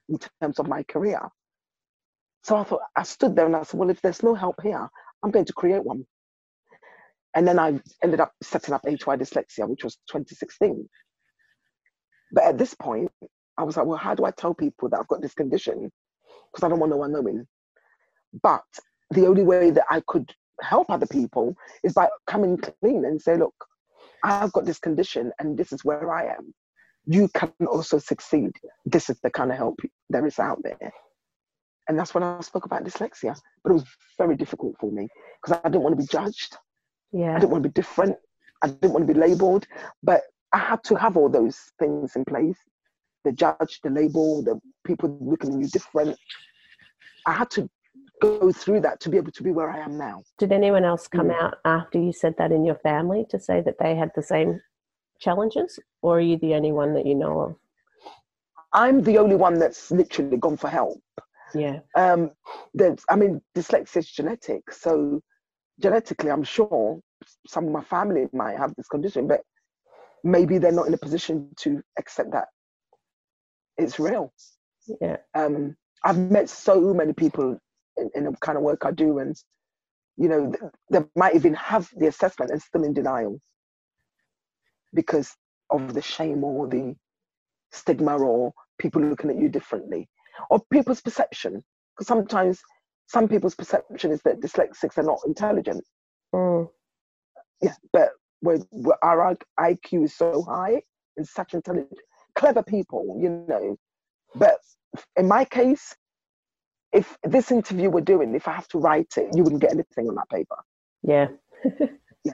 in 0.09 0.19
terms 0.41 0.59
of 0.59 0.69
my 0.69 0.83
career. 0.85 1.21
So 2.45 2.57
I 2.57 2.65
thought 2.65 2.83
I 2.95 3.03
stood 3.03 3.35
there 3.37 3.47
and 3.47 3.57
I 3.57 3.63
said, 3.63 3.79
"Well, 3.79 3.91
if 3.91 4.01
there's 4.03 4.23
no 4.23 4.35
help 4.35 4.63
here, 4.63 4.89
I'm 5.23 5.31
going 5.31 5.47
to 5.47 5.53
create 5.53 5.85
one." 5.85 6.07
And 7.35 7.47
then 7.47 7.59
I 7.59 7.79
ended 8.03 8.21
up 8.21 8.33
setting 8.43 8.73
up 8.73 8.87
HY 8.87 9.17
Dyslexia, 9.19 9.69
which 9.69 9.85
was 9.85 9.97
2016. 10.09 10.89
But 12.33 12.45
at 12.45 12.59
this 12.59 12.75
point, 12.75 13.11
I 13.59 13.63
was 13.63 13.77
like, 13.77 13.87
well, 13.87 13.99
how 13.99 14.15
do 14.15 14.25
I 14.25 14.31
tell 14.31 14.55
people 14.55 14.89
that 14.89 14.99
I've 14.99 15.09
got 15.09 15.21
this 15.21 15.35
condition? 15.35 15.93
Because 16.51 16.65
I 16.65 16.69
don't 16.69 16.81
want 16.81 16.91
no 16.91 16.97
one 16.97 17.13
knowing. 17.13 17.47
But 18.43 18.65
the 19.11 19.27
only 19.27 19.43
way 19.43 19.71
that 19.71 19.85
I 19.91 20.03
could 20.07 20.33
help 20.61 20.91
other 20.91 21.07
people 21.07 21.55
is 21.83 21.93
by 21.93 22.09
coming 22.27 22.59
clean 22.59 23.05
and 23.05 23.21
say, 23.21 23.37
look, 23.37 23.55
I've 24.25 24.53
got 24.53 24.65
this 24.65 24.79
condition 24.79 25.33
and 25.39 25.57
this 25.57 25.73
is 25.73 25.85
where 25.85 26.11
I 26.13 26.27
am. 26.27 26.55
You 27.07 27.29
can 27.29 27.53
also 27.67 27.99
succeed. 27.99 28.53
This 28.85 29.09
is 29.09 29.21
the 29.21 29.31
kind 29.31 29.51
of 29.51 29.57
help 29.57 29.81
there 30.11 30.27
is 30.27 30.39
out 30.39 30.61
there. 30.63 30.93
And 31.89 31.97
that's 31.97 32.15
when 32.15 32.25
I 32.25 32.41
spoke 32.41 32.65
about 32.65 32.85
dyslexia. 32.85 33.39
But 33.63 33.71
it 33.71 33.75
was 33.75 33.85
very 34.19 34.37
difficult 34.37 34.75
for 34.81 34.91
me 34.91 35.09
because 35.41 35.61
I 35.63 35.69
didn't 35.69 35.83
want 35.83 35.97
to 35.97 36.03
be 36.03 36.09
judged. 36.11 36.57
Yeah. 37.13 37.37
I 37.37 37.39
didn't 37.39 37.51
want 37.51 37.63
to 37.63 37.69
be 37.69 37.73
different. 37.75 38.17
I 38.63 38.69
didn't 38.69 38.93
want 38.93 39.07
to 39.07 39.13
be 39.13 39.19
labeled. 39.19 39.67
But 40.03 40.23
I 40.53 40.59
had 40.59 40.83
to 40.85 40.97
have 40.97 41.17
all 41.17 41.29
those 41.29 41.57
things 41.79 42.17
in 42.17 42.25
place 42.25 42.59
the 43.27 43.33
judge, 43.33 43.81
the 43.83 43.91
label, 43.91 44.41
the 44.43 44.59
people 44.87 45.19
looking 45.21 45.55
at 45.55 45.61
you 45.61 45.67
different. 45.67 46.17
I 47.27 47.33
had 47.33 47.51
to 47.51 47.69
go 48.21 48.53
through 48.53 48.81
that 48.81 49.01
to 49.01 49.09
be 49.09 49.17
able 49.17 49.33
to 49.33 49.43
be 49.43 49.53
where 49.53 49.71
I 49.71 49.81
am 49.81 49.99
now. 49.99 50.23
Did 50.39 50.53
anyone 50.53 50.85
else 50.85 51.09
come 51.09 51.29
mm. 51.29 51.43
out 51.43 51.57
after 51.65 51.99
you 51.99 52.13
said 52.13 52.35
that 52.39 52.53
in 52.53 52.65
your 52.65 52.77
family 52.77 53.25
to 53.31 53.39
say 53.39 53.61
that 53.63 53.77
they 53.79 53.95
had 53.95 54.11
the 54.15 54.23
same 54.23 54.61
challenges, 55.21 55.79
or 56.03 56.19
are 56.19 56.21
you 56.21 56.39
the 56.39 56.55
only 56.55 56.73
one 56.73 56.95
that 56.95 57.07
you 57.07 57.15
know 57.15 57.41
of? 57.41 57.57
I'm 58.73 59.03
the 59.03 59.19
only 59.19 59.37
one 59.37 59.59
that's 59.59 59.91
literally 59.91 60.37
gone 60.37 60.57
for 60.57 60.69
help. 60.69 61.01
Yeah. 61.55 61.81
Um, 61.95 62.31
there's, 62.75 63.03
I 63.09 63.17
mean, 63.17 63.41
dyslexia 63.57 63.99
is 63.99 64.11
genetic, 64.11 64.71
so 64.73 65.23
genetically, 65.81 66.31
I'm 66.31 66.45
sure 66.45 67.01
some 67.47 67.67
of 67.67 67.73
my 67.73 67.83
family 67.83 68.27
might 68.33 68.59
have 68.59 68.75
this 68.77 68.89
condition, 68.89 69.27
but 69.27 69.41
maybe 70.25 70.59
they're 70.59 70.73
not 70.73 70.87
in 70.87 70.95
a 70.95 70.99
position 70.99 71.49
to 71.61 71.83
accept 71.99 72.33
that 72.33 72.49
it's 73.79 73.99
real. 73.99 74.33
Yeah. 75.01 75.17
Um, 75.35 75.77
I've 76.05 76.19
met 76.19 76.49
so 76.49 76.95
many 76.95 77.13
people 77.13 77.59
in, 77.97 78.11
in, 78.15 78.25
the 78.25 78.33
kind 78.41 78.57
of 78.57 78.65
work 78.65 78.83
I 78.85 78.91
do, 78.91 79.19
and 79.19 79.37
you 80.17 80.29
know, 80.29 80.53
they 80.91 81.01
might 81.15 81.35
even 81.35 81.55
have 81.55 81.89
the 81.97 82.07
assessment 82.07 82.51
and 82.51 82.63
still 82.63 82.85
in 82.85 82.95
denial 82.95 83.41
because 84.95 85.35
of 85.71 85.95
the 85.95 86.03
shame 86.03 86.43
or 86.43 86.67
the 86.67 86.95
stigma 87.71 88.17
or 88.17 88.53
people 88.79 89.03
looking 89.03 89.31
at 89.31 89.39
you 89.39 89.49
differently 89.49 90.09
or 90.51 90.61
people's 90.73 91.01
perception. 91.01 91.63
Because 91.95 92.07
sometimes 92.07 92.61
some 93.07 93.29
people's 93.29 93.55
perception 93.55 94.11
is 94.11 94.23
that 94.23 94.41
dyslexics 94.41 94.99
are 94.99 95.03
not 95.03 95.21
intelligent. 95.27 95.85
Mm. 96.35 96.69
Yeah, 97.63 97.75
but 97.93 98.11
where, 98.41 98.59
where 98.71 99.03
our 99.05 99.37
IQ 99.59 100.05
is 100.05 100.17
so 100.17 100.43
high 100.43 100.83
and 101.17 101.27
such 101.27 101.55
intelligent, 101.55 101.99
clever 102.35 102.63
people, 102.63 103.19
you 103.21 103.45
know. 103.49 103.77
But 104.35 104.59
in 105.17 105.29
my 105.29 105.45
case, 105.45 105.95
if 106.97 107.17
this 107.23 107.51
interview 107.51 107.91
we're 107.91 108.01
doing, 108.01 108.35
if 108.35 108.49
I 108.49 108.53
have 108.53 108.69
to 108.69 108.79
write 108.79 109.15
it, 109.17 109.29
you 109.35 109.43
wouldn't 109.43 109.61
get 109.61 109.73
anything 109.73 110.09
on 110.09 110.15
that 110.15 110.29
paper. 110.31 110.57
Yeah. 111.03 111.29
yeah. 112.25 112.33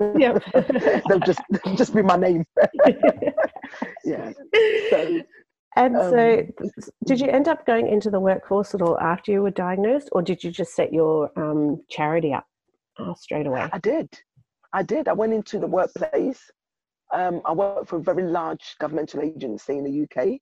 Yep. 0.00 0.44
They'll 1.08 1.20
just 1.20 1.40
just 1.76 1.94
be 1.94 2.02
my 2.02 2.16
name. 2.16 2.44
yeah. 4.04 4.32
So, 4.90 5.20
and 5.76 5.96
um, 5.96 6.10
so, 6.10 6.46
did 7.06 7.20
you 7.20 7.28
end 7.28 7.48
up 7.48 7.66
going 7.66 7.88
into 7.88 8.10
the 8.10 8.18
workforce 8.18 8.74
at 8.74 8.82
all 8.82 8.98
after 8.98 9.30
you 9.30 9.42
were 9.42 9.50
diagnosed, 9.50 10.08
or 10.12 10.22
did 10.22 10.42
you 10.42 10.50
just 10.50 10.74
set 10.74 10.92
your 10.92 11.30
um, 11.36 11.82
charity 11.90 12.32
up 12.32 12.46
uh, 12.98 13.14
straight 13.14 13.46
away? 13.46 13.68
I 13.72 13.78
did. 13.78 14.08
I 14.72 14.82
did. 14.82 15.08
I 15.08 15.12
went 15.12 15.34
into 15.34 15.58
the 15.58 15.66
workplace. 15.66 16.40
Um, 17.12 17.40
I 17.44 17.52
worked 17.52 17.88
for 17.88 17.96
a 17.96 18.02
very 18.02 18.24
large 18.24 18.76
governmental 18.80 19.22
agency 19.22 19.78
in 19.78 19.84
the 19.84 20.02
UK. 20.02 20.40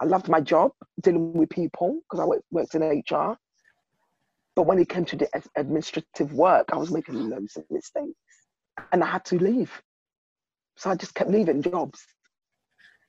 I 0.00 0.04
loved 0.04 0.28
my 0.28 0.40
job 0.40 0.72
dealing 1.00 1.32
with 1.32 1.50
people 1.50 2.00
because 2.02 2.20
I 2.20 2.40
worked, 2.50 2.74
in 2.74 2.82
HR. 2.82 3.36
But 4.54 4.66
when 4.66 4.78
it 4.78 4.88
came 4.88 5.04
to 5.06 5.16
the 5.16 5.28
administrative 5.56 6.32
work, 6.32 6.66
I 6.72 6.76
was 6.76 6.90
making 6.90 7.28
loads 7.28 7.56
of 7.56 7.64
mistakes 7.70 8.14
and 8.92 9.02
I 9.02 9.06
had 9.06 9.24
to 9.26 9.36
leave. 9.38 9.70
So 10.76 10.90
I 10.90 10.94
just 10.96 11.14
kept 11.14 11.30
leaving 11.30 11.62
jobs 11.62 12.00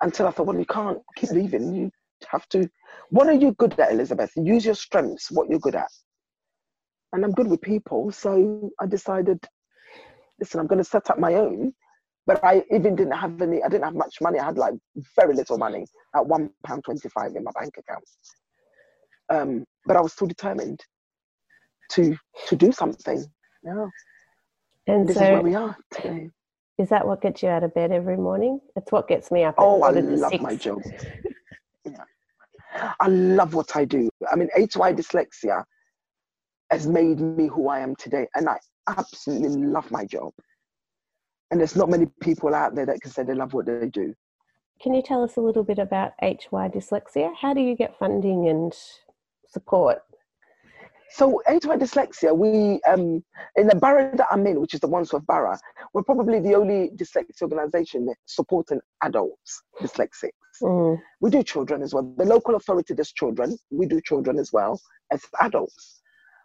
until 0.01 0.27
I 0.27 0.31
thought, 0.31 0.47
well, 0.47 0.59
you 0.59 0.65
can't 0.65 0.99
keep 1.15 1.31
leaving. 1.31 1.73
You 1.73 1.91
have 2.29 2.47
to. 2.49 2.69
What 3.09 3.27
are 3.27 3.33
you 3.33 3.53
good 3.53 3.79
at, 3.79 3.91
Elizabeth? 3.91 4.31
Use 4.35 4.65
your 4.65 4.75
strengths, 4.75 5.31
what 5.31 5.49
you're 5.49 5.59
good 5.59 5.75
at. 5.75 5.91
And 7.13 7.23
I'm 7.23 7.31
good 7.31 7.47
with 7.47 7.61
people. 7.61 8.11
So 8.11 8.71
I 8.79 8.85
decided 8.85 9.39
listen, 10.39 10.59
I'm 10.59 10.67
going 10.67 10.83
to 10.83 10.89
set 10.89 11.09
up 11.09 11.19
my 11.19 11.35
own 11.35 11.73
but 12.27 12.43
I 12.43 12.63
even 12.71 12.95
didn't 12.95 13.13
have 13.13 13.41
any. 13.41 13.63
I 13.63 13.69
didn't 13.69 13.85
have 13.85 13.95
much 13.95 14.17
money. 14.21 14.37
I 14.37 14.45
had 14.45 14.57
like 14.57 14.73
very 15.15 15.33
little 15.33 15.57
money 15.57 15.85
at 16.15 16.27
one 16.27 16.49
pound 16.65 16.83
twenty-five 16.83 17.35
in 17.35 17.43
my 17.43 17.51
bank 17.57 17.75
account. 17.77 18.03
Um, 19.29 19.65
but 19.85 19.95
I 19.95 20.01
was 20.01 20.13
still 20.13 20.27
determined 20.27 20.81
to 21.91 22.15
to 22.47 22.55
do 22.55 22.71
something. 22.73 23.25
Yeah. 23.63 23.87
And 24.87 25.07
this 25.07 25.15
so, 25.15 25.23
is 25.23 25.29
where 25.31 25.41
we 25.41 25.55
are 25.55 25.75
today. 25.91 26.29
Is 26.77 26.89
that 26.89 27.07
what 27.07 27.21
gets 27.21 27.41
you 27.41 27.49
out 27.49 27.63
of 27.63 27.73
bed 27.73 27.91
every 27.91 28.17
morning? 28.17 28.59
It's 28.75 28.91
what 28.91 29.07
gets 29.07 29.31
me 29.31 29.43
up. 29.43 29.55
oh, 29.57 29.81
I 29.81 29.91
love 29.91 30.31
six. 30.31 30.43
my 30.43 30.55
job. 30.67 30.81
yeah. 31.85 32.03
I 32.99 33.07
love 33.07 33.53
what 33.53 33.75
I 33.75 33.85
do. 33.85 34.09
I 34.31 34.35
mean, 34.35 34.49
HY 34.55 34.93
dyslexia 34.93 35.63
has 36.69 36.85
made 36.85 37.19
me 37.19 37.47
who 37.47 37.69
I 37.69 37.79
am 37.79 37.95
today, 37.95 38.27
and 38.35 38.47
I 38.47 38.57
absolutely 38.87 39.63
love 39.63 39.89
my 39.89 40.05
job. 40.05 40.33
And 41.49 41.59
there's 41.59 41.75
not 41.75 41.89
many 41.89 42.07
people 42.21 42.53
out 42.53 42.75
there 42.75 42.85
that 42.85 43.01
can 43.01 43.11
say 43.11 43.23
they 43.23 43.33
love 43.33 43.53
what 43.53 43.65
they 43.65 43.87
do. 43.87 44.13
Can 44.81 44.93
you 44.93 45.01
tell 45.01 45.23
us 45.23 45.37
a 45.37 45.41
little 45.41 45.63
bit 45.63 45.79
about 45.79 46.13
HY 46.21 46.69
dyslexia? 46.69 47.33
How 47.35 47.53
do 47.53 47.61
you 47.61 47.75
get 47.75 47.97
funding 47.97 48.47
and 48.47 48.73
support? 49.47 50.03
So 51.09 51.41
HY 51.47 51.77
dyslexia, 51.77 52.35
we 52.35 52.81
um, 52.83 53.23
in 53.55 53.67
the 53.67 53.75
borough 53.75 54.11
that 54.15 54.27
I'm 54.29 54.45
in, 54.45 54.59
which 54.59 54.73
is 54.73 54.81
the 54.81 54.87
Wandsworth 54.87 55.25
Borough, 55.25 55.57
we're 55.93 56.03
probably 56.03 56.39
the 56.39 56.53
only 56.53 56.91
dyslexia 56.95 57.41
organisation 57.41 58.13
supporting 58.25 58.81
adults 59.01 59.63
dyslexics. 59.81 60.31
Mm. 60.61 60.99
We 61.21 61.29
do 61.29 61.43
children 61.43 61.81
as 61.81 61.93
well. 61.93 62.13
The 62.17 62.25
local 62.25 62.55
authority 62.55 62.93
does 62.93 63.11
children. 63.13 63.57
We 63.71 63.85
do 63.85 64.01
children 64.01 64.37
as 64.37 64.51
well 64.51 64.81
as 65.11 65.23
adults, 65.41 66.01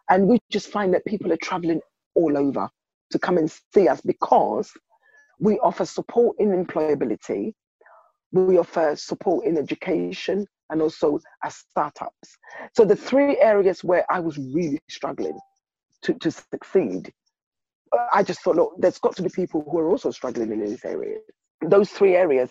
and 0.09 0.29
we 0.29 0.39
just 0.51 0.69
find 0.69 0.95
that 0.95 1.05
people 1.05 1.33
are 1.33 1.39
travelling 1.43 1.81
all 2.15 2.39
over 2.39 2.69
to 3.11 3.19
come 3.19 3.39
and 3.39 3.51
see 3.75 3.89
us 3.89 4.01
because 4.01 4.71
we 5.39 5.59
offer 5.61 5.85
support 5.85 6.37
in 6.39 6.49
employability, 6.51 7.55
we 8.33 8.59
offer 8.59 8.97
support 8.97 9.45
in 9.45 9.59
education, 9.59 10.47
and 10.71 10.81
also 10.81 11.21
as 11.45 11.55
startups. 11.55 12.39
So 12.75 12.85
the 12.85 12.97
three 12.97 13.39
areas 13.39 13.85
where 13.85 14.05
I 14.11 14.21
was 14.21 14.39
really 14.39 14.81
struggling 14.89 15.39
to, 16.03 16.15
to 16.15 16.31
succeed, 16.31 17.13
I 18.13 18.23
just 18.23 18.41
thought, 18.41 18.57
look, 18.57 18.75
there's 18.79 18.99
got 18.99 19.15
to 19.17 19.23
be 19.23 19.29
people 19.29 19.67
who 19.71 19.79
are 19.79 19.89
also 19.89 20.11
struggling 20.11 20.51
in 20.51 20.65
these 20.65 20.85
areas. 20.85 21.21
Those 21.61 21.91
three 21.91 22.17
areas, 22.17 22.51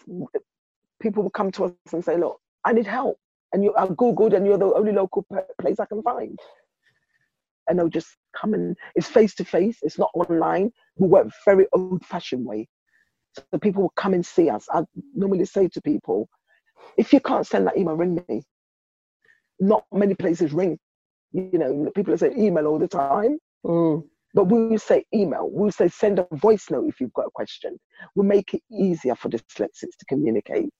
people 1.01 1.23
will 1.23 1.31
come 1.31 1.51
to 1.53 1.65
us 1.65 1.73
and 1.91 2.05
say, 2.05 2.15
look, 2.15 2.39
I 2.63 2.73
need 2.73 2.85
help. 2.85 3.17
And 3.53 3.63
you 3.63 3.73
are 3.73 3.87
Googled 3.87 4.35
and 4.35 4.45
you're 4.45 4.59
the 4.59 4.71
only 4.73 4.91
local 4.91 5.25
place 5.59 5.79
I 5.79 5.85
can 5.85 6.03
find. 6.03 6.39
And 7.67 7.77
they'll 7.77 7.89
just 7.89 8.17
come 8.39 8.53
and 8.53 8.75
it's 8.95 9.07
face 9.07 9.35
to 9.35 9.45
face, 9.45 9.77
it's 9.81 9.97
not 9.97 10.11
online. 10.13 10.71
We 10.97 11.07
work 11.07 11.27
very 11.45 11.67
old 11.73 12.05
fashioned 12.05 12.45
way. 12.45 12.67
So 13.35 13.43
the 13.51 13.59
people 13.59 13.83
will 13.83 13.93
come 13.95 14.13
and 14.13 14.25
see 14.25 14.49
us. 14.49 14.67
I 14.71 14.83
normally 15.15 15.45
say 15.45 15.67
to 15.69 15.81
people, 15.81 16.27
if 16.97 17.13
you 17.13 17.19
can't 17.19 17.47
send 17.47 17.67
that 17.67 17.77
email, 17.77 17.95
ring 17.95 18.21
me. 18.27 18.43
Not 19.59 19.85
many 19.91 20.15
places 20.15 20.51
ring. 20.51 20.77
You 21.31 21.51
know, 21.53 21.91
people 21.95 22.17
say 22.17 22.33
email 22.37 22.67
all 22.67 22.79
the 22.79 22.87
time. 22.87 23.37
Mm. 23.65 24.03
But 24.33 24.45
we 24.45 24.77
say 24.77 25.05
email. 25.13 25.49
We 25.51 25.71
say 25.71 25.87
send 25.87 26.19
a 26.19 26.27
voice 26.33 26.69
note 26.69 26.87
if 26.87 26.99
you've 26.99 27.13
got 27.13 27.27
a 27.27 27.31
question. 27.31 27.77
We 28.15 28.25
make 28.25 28.53
it 28.53 28.61
easier 28.71 29.15
for 29.15 29.29
dyslexics 29.29 29.97
to 29.99 30.05
communicate. 30.07 30.73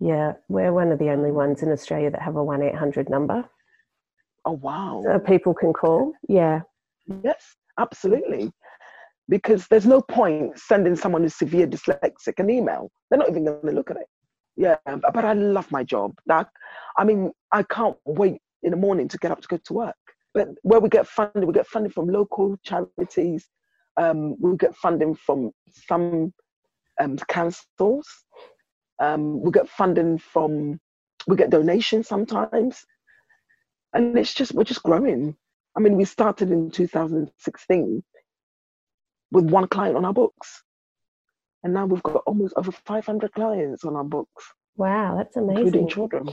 Yeah, 0.00 0.32
we're 0.48 0.72
one 0.72 0.90
of 0.90 0.98
the 0.98 1.10
only 1.10 1.30
ones 1.30 1.62
in 1.62 1.70
Australia 1.70 2.10
that 2.10 2.22
have 2.22 2.36
a 2.36 2.42
1 2.42 2.62
800 2.62 3.08
number. 3.08 3.48
Oh, 4.44 4.52
wow. 4.52 5.02
So 5.04 5.18
people 5.18 5.54
can 5.54 5.72
call. 5.72 6.12
Yeah. 6.28 6.60
Yes, 7.22 7.56
absolutely. 7.78 8.52
Because 9.28 9.66
there's 9.68 9.86
no 9.86 10.00
point 10.00 10.58
sending 10.58 10.96
someone 10.96 11.22
who's 11.22 11.34
severe 11.34 11.66
dyslexic 11.66 12.38
an 12.38 12.50
email. 12.50 12.90
They're 13.08 13.18
not 13.18 13.28
even 13.28 13.44
going 13.44 13.66
to 13.66 13.72
look 13.72 13.90
at 13.90 13.96
it 13.96 14.06
yeah 14.56 14.76
but 14.86 15.24
i 15.24 15.32
love 15.32 15.70
my 15.70 15.82
job 15.82 16.12
that 16.26 16.48
i 16.98 17.04
mean 17.04 17.30
i 17.52 17.62
can't 17.62 17.96
wait 18.04 18.40
in 18.62 18.70
the 18.70 18.76
morning 18.76 19.08
to 19.08 19.18
get 19.18 19.30
up 19.30 19.40
to 19.40 19.48
go 19.48 19.58
to 19.64 19.72
work 19.72 19.96
but 20.34 20.48
where 20.62 20.80
we 20.80 20.88
get 20.88 21.06
funding 21.06 21.46
we 21.46 21.52
get 21.52 21.66
funding 21.66 21.90
from 21.90 22.08
local 22.08 22.56
charities 22.64 23.48
um, 23.98 24.36
we 24.40 24.56
get 24.56 24.74
funding 24.76 25.14
from 25.14 25.50
some 25.68 26.32
um, 27.00 27.16
councils 27.28 28.08
um, 29.00 29.40
we 29.42 29.50
get 29.50 29.68
funding 29.68 30.18
from 30.18 30.78
we 31.26 31.36
get 31.36 31.50
donations 31.50 32.08
sometimes 32.08 32.84
and 33.94 34.16
it's 34.18 34.34
just 34.34 34.54
we're 34.54 34.64
just 34.64 34.82
growing 34.82 35.36
i 35.76 35.80
mean 35.80 35.96
we 35.96 36.04
started 36.04 36.50
in 36.50 36.70
2016 36.70 38.02
with 39.30 39.50
one 39.50 39.66
client 39.66 39.96
on 39.96 40.04
our 40.04 40.12
books 40.12 40.62
and 41.62 41.74
now 41.74 41.86
we've 41.86 42.02
got 42.02 42.22
almost 42.26 42.54
over 42.56 42.72
500 42.72 43.32
clients 43.32 43.84
on 43.84 43.94
our 43.94 44.04
books. 44.04 44.52
Wow, 44.76 45.16
that's 45.16 45.36
amazing. 45.36 45.66
Including 45.66 45.88
children. 45.88 46.30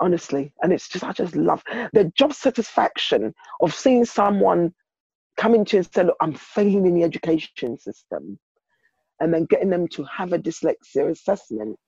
Honestly. 0.00 0.52
And 0.62 0.72
it's 0.72 0.88
just, 0.88 1.04
I 1.04 1.12
just 1.12 1.36
love 1.36 1.62
the 1.92 2.10
job 2.16 2.32
satisfaction 2.32 3.34
of 3.60 3.74
seeing 3.74 4.04
someone 4.04 4.74
coming 5.36 5.64
to 5.66 5.76
you 5.76 5.78
and 5.78 5.94
say, 5.94 6.04
look, 6.04 6.16
I'm 6.20 6.34
failing 6.34 6.86
in 6.86 6.94
the 6.94 7.04
education 7.04 7.78
system. 7.78 8.38
And 9.20 9.32
then 9.32 9.46
getting 9.46 9.70
them 9.70 9.88
to 9.88 10.04
have 10.04 10.32
a 10.32 10.38
dyslexia 10.38 11.10
assessment 11.10 11.78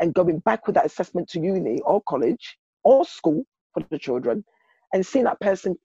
and 0.00 0.14
going 0.14 0.38
back 0.40 0.66
with 0.66 0.74
that 0.76 0.86
assessment 0.86 1.28
to 1.30 1.40
uni 1.40 1.80
or 1.80 2.00
college 2.08 2.56
or 2.84 3.04
school 3.04 3.44
for 3.82 3.88
the 3.90 3.98
children 3.98 4.44
and 4.92 5.04
seeing 5.06 5.24
that 5.24 5.40
person 5.40 5.76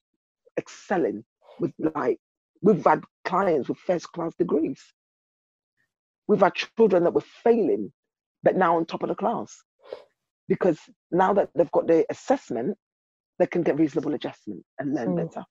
excelling 0.57 1.23
with 1.59 1.73
like, 1.95 2.19
we've 2.61 2.83
had 2.85 3.03
clients 3.23 3.69
with 3.69 3.77
first 3.79 4.11
class 4.11 4.33
degrees 4.35 4.81
We've 6.27 6.41
had 6.41 6.55
children 6.55 7.03
that 7.03 7.13
were 7.13 7.21
failing, 7.21 7.91
but 8.43 8.55
now 8.55 8.77
on 8.77 8.85
top 8.85 9.03
of 9.03 9.09
the 9.09 9.15
class. 9.15 9.55
Because 10.47 10.79
now 11.11 11.33
that 11.33 11.49
they've 11.55 11.71
got 11.71 11.87
the 11.87 12.05
assessment, 12.09 12.77
they 13.39 13.47
can 13.47 13.63
get 13.63 13.77
reasonable 13.77 14.13
adjustment 14.13 14.63
and 14.79 14.93
learn 14.93 15.09
mm. 15.09 15.27
better. 15.27 15.45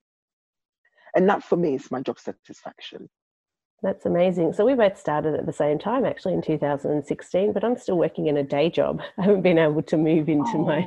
And 1.14 1.28
that 1.28 1.44
for 1.44 1.56
me 1.56 1.74
is 1.74 1.90
my 1.90 2.00
job 2.00 2.18
satisfaction. 2.18 3.08
That's 3.84 4.06
amazing. 4.06 4.54
So 4.54 4.64
we 4.64 4.74
both 4.74 4.98
started 4.98 5.34
at 5.34 5.46
the 5.46 5.52
same 5.52 5.78
time, 5.78 6.04
actually, 6.04 6.34
in 6.34 6.42
2016, 6.42 7.52
but 7.52 7.62
I'm 7.62 7.76
still 7.78 7.96
working 7.96 8.26
in 8.26 8.38
a 8.38 8.42
day 8.42 8.68
job. 8.70 9.00
I 9.18 9.22
haven't 9.22 9.42
been 9.42 9.58
able 9.58 9.82
to 9.82 9.96
move 9.96 10.28
into 10.28 10.56
oh. 10.56 10.64
my. 10.64 10.86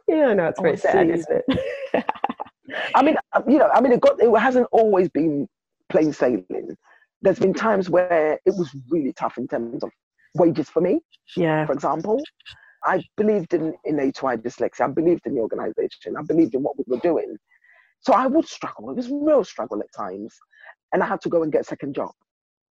yeah, 0.08 0.26
I 0.26 0.34
know 0.34 0.46
it's 0.46 0.60
very 0.60 0.74
oh, 0.74 0.76
sad, 0.76 1.08
isn't 1.08 1.42
it? 1.48 2.04
I 2.94 3.02
mean, 3.02 3.16
uh, 3.32 3.42
you 3.48 3.56
know, 3.56 3.70
I 3.72 3.80
mean, 3.80 3.92
it 3.92 4.00
got 4.00 4.20
it 4.20 4.30
hasn't 4.38 4.66
always 4.72 5.08
been 5.08 5.48
plain 5.88 6.12
sailing 6.12 6.76
there's 7.22 7.38
been 7.38 7.54
times 7.54 7.90
where 7.90 8.38
it 8.44 8.54
was 8.56 8.74
really 8.88 9.12
tough 9.12 9.38
in 9.38 9.48
terms 9.48 9.82
of 9.82 9.90
wages 10.34 10.68
for 10.68 10.80
me. 10.80 11.00
Yeah. 11.36 11.66
For 11.66 11.72
example, 11.72 12.22
I 12.84 13.02
believed 13.16 13.54
in, 13.54 13.74
in 13.84 13.98
HY 13.98 14.36
dyslexia. 14.36 14.82
I 14.82 14.88
believed 14.88 15.26
in 15.26 15.34
the 15.34 15.40
organization. 15.40 16.16
I 16.16 16.22
believed 16.22 16.54
in 16.54 16.62
what 16.62 16.76
we 16.78 16.84
were 16.86 17.00
doing. 17.00 17.36
So 18.00 18.12
I 18.12 18.26
would 18.26 18.46
struggle. 18.46 18.90
It 18.90 18.96
was 18.96 19.08
real 19.08 19.42
struggle 19.44 19.80
at 19.80 19.92
times. 19.96 20.34
And 20.92 21.02
I 21.02 21.06
had 21.06 21.20
to 21.22 21.28
go 21.28 21.42
and 21.42 21.52
get 21.52 21.62
a 21.62 21.64
second 21.64 21.94
job. 21.94 22.12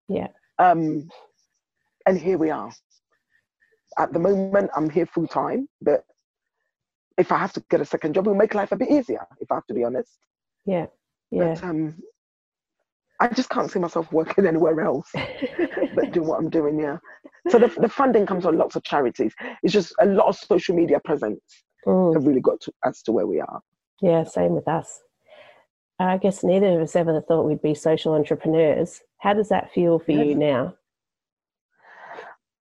Yeah. 0.09 0.29
Um, 0.59 1.09
and 2.07 2.19
here 2.19 2.39
we 2.39 2.51
are. 2.51 2.71
At 3.99 4.13
the 4.13 4.19
moment, 4.19 4.71
I'm 4.77 4.91
here 4.91 5.07
full 5.07 5.27
time, 5.27 5.69
but 5.81 6.05
if 7.17 7.31
I 7.31 7.39
have 7.39 7.53
to 7.55 7.65
get 7.71 7.81
a 7.81 7.85
second 7.85 8.15
job, 8.15 8.27
it'll 8.27 8.37
make 8.37 8.55
life 8.55 8.73
a 8.73 8.77
bit 8.77 8.91
easier, 8.91 9.27
if 9.41 9.51
I 9.51 9.57
have 9.57 9.67
to 9.67 9.75
be 9.75 9.85
honest. 9.85 10.19
Yeah. 10.67 10.87
Yeah. 11.31 11.55
But, 11.55 11.65
um, 11.65 11.95
I 13.21 13.29
just 13.29 13.51
can't 13.51 13.71
see 13.71 13.79
myself 13.79 14.11
working 14.13 14.47
anywhere 14.47 14.81
else 14.81 15.11
but 15.95 16.13
doing 16.13 16.27
what 16.27 16.39
I'm 16.39 16.51
doing. 16.51 16.79
Yeah. 16.79 16.99
So 17.49 17.59
the, 17.59 17.69
the 17.81 17.89
funding 17.89 18.27
comes 18.27 18.45
from 18.45 18.59
lots 18.59 18.77
of 18.77 18.83
charities. 18.83 19.35
It's 19.63 19.73
just 19.73 19.95
a 20.01 20.07
lot 20.07 20.27
of 20.27 20.37
social 20.37 20.75
media 20.75 21.01
presence 21.05 21.41
mm. 21.87 22.15
have 22.15 22.27
really 22.27 22.41
got 22.41 22.61
to, 22.63 22.73
us 22.85 23.03
to 23.03 23.13
where 23.13 23.27
we 23.27 23.41
are. 23.41 23.61
Yeah, 24.03 24.25
same 24.25 24.55
with 24.55 24.69
us. 24.69 25.01
I 25.99 26.17
guess 26.19 26.43
neither 26.43 26.77
of 26.77 26.83
us 26.83 26.97
ever 26.97 27.21
thought 27.21 27.45
we'd 27.45 27.63
be 27.63 27.75
social 27.75 28.15
entrepreneurs. 28.15 29.01
How 29.19 29.35
does 29.35 29.49
that 29.51 29.73
feel 29.73 29.99
for 29.99 30.13
you 30.13 30.35
now? 30.35 30.75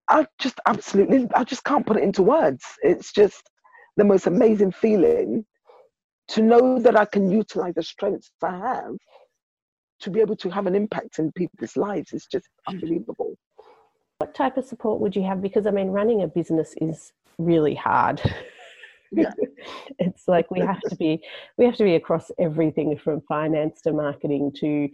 I 0.09 0.27
just 0.39 0.59
absolutely, 0.67 1.27
I 1.33 1.43
just 1.43 1.63
can't 1.63 1.85
put 1.85 1.97
it 1.97 2.03
into 2.03 2.21
words. 2.21 2.63
It's 2.83 3.11
just 3.11 3.49
the 3.97 4.03
most 4.03 4.27
amazing 4.27 4.71
feeling 4.71 5.45
to 6.29 6.41
know 6.41 6.79
that 6.79 6.95
I 6.95 7.05
can 7.05 7.31
utilize 7.31 7.73
the 7.75 7.83
strengths 7.83 8.31
I 8.43 8.51
have 8.51 8.95
to 10.01 10.09
be 10.09 10.19
able 10.19 10.35
to 10.35 10.49
have 10.49 10.67
an 10.67 10.75
impact 10.75 11.19
in 11.19 11.31
people's 11.31 11.77
lives 11.77 12.13
is 12.13 12.25
just 12.25 12.45
mm. 12.45 12.73
unbelievable. 12.73 13.35
What 14.19 14.35
type 14.35 14.57
of 14.57 14.65
support 14.65 15.01
would 15.01 15.15
you 15.15 15.23
have? 15.23 15.41
Because 15.41 15.65
I 15.65 15.71
mean, 15.71 15.87
running 15.87 16.21
a 16.21 16.27
business 16.27 16.75
is 16.79 17.11
really 17.37 17.75
hard. 17.75 18.21
Yeah. 19.15 19.31
it's 19.99 20.27
like 20.27 20.49
we 20.51 20.59
have 20.59 20.81
to 20.81 20.95
be 20.95 21.23
we 21.57 21.65
have 21.65 21.75
to 21.75 21.83
be 21.83 21.95
across 21.95 22.31
everything 22.39 22.97
from 22.97 23.21
finance 23.27 23.81
to 23.81 23.93
marketing 23.93 24.51
to 24.59 24.89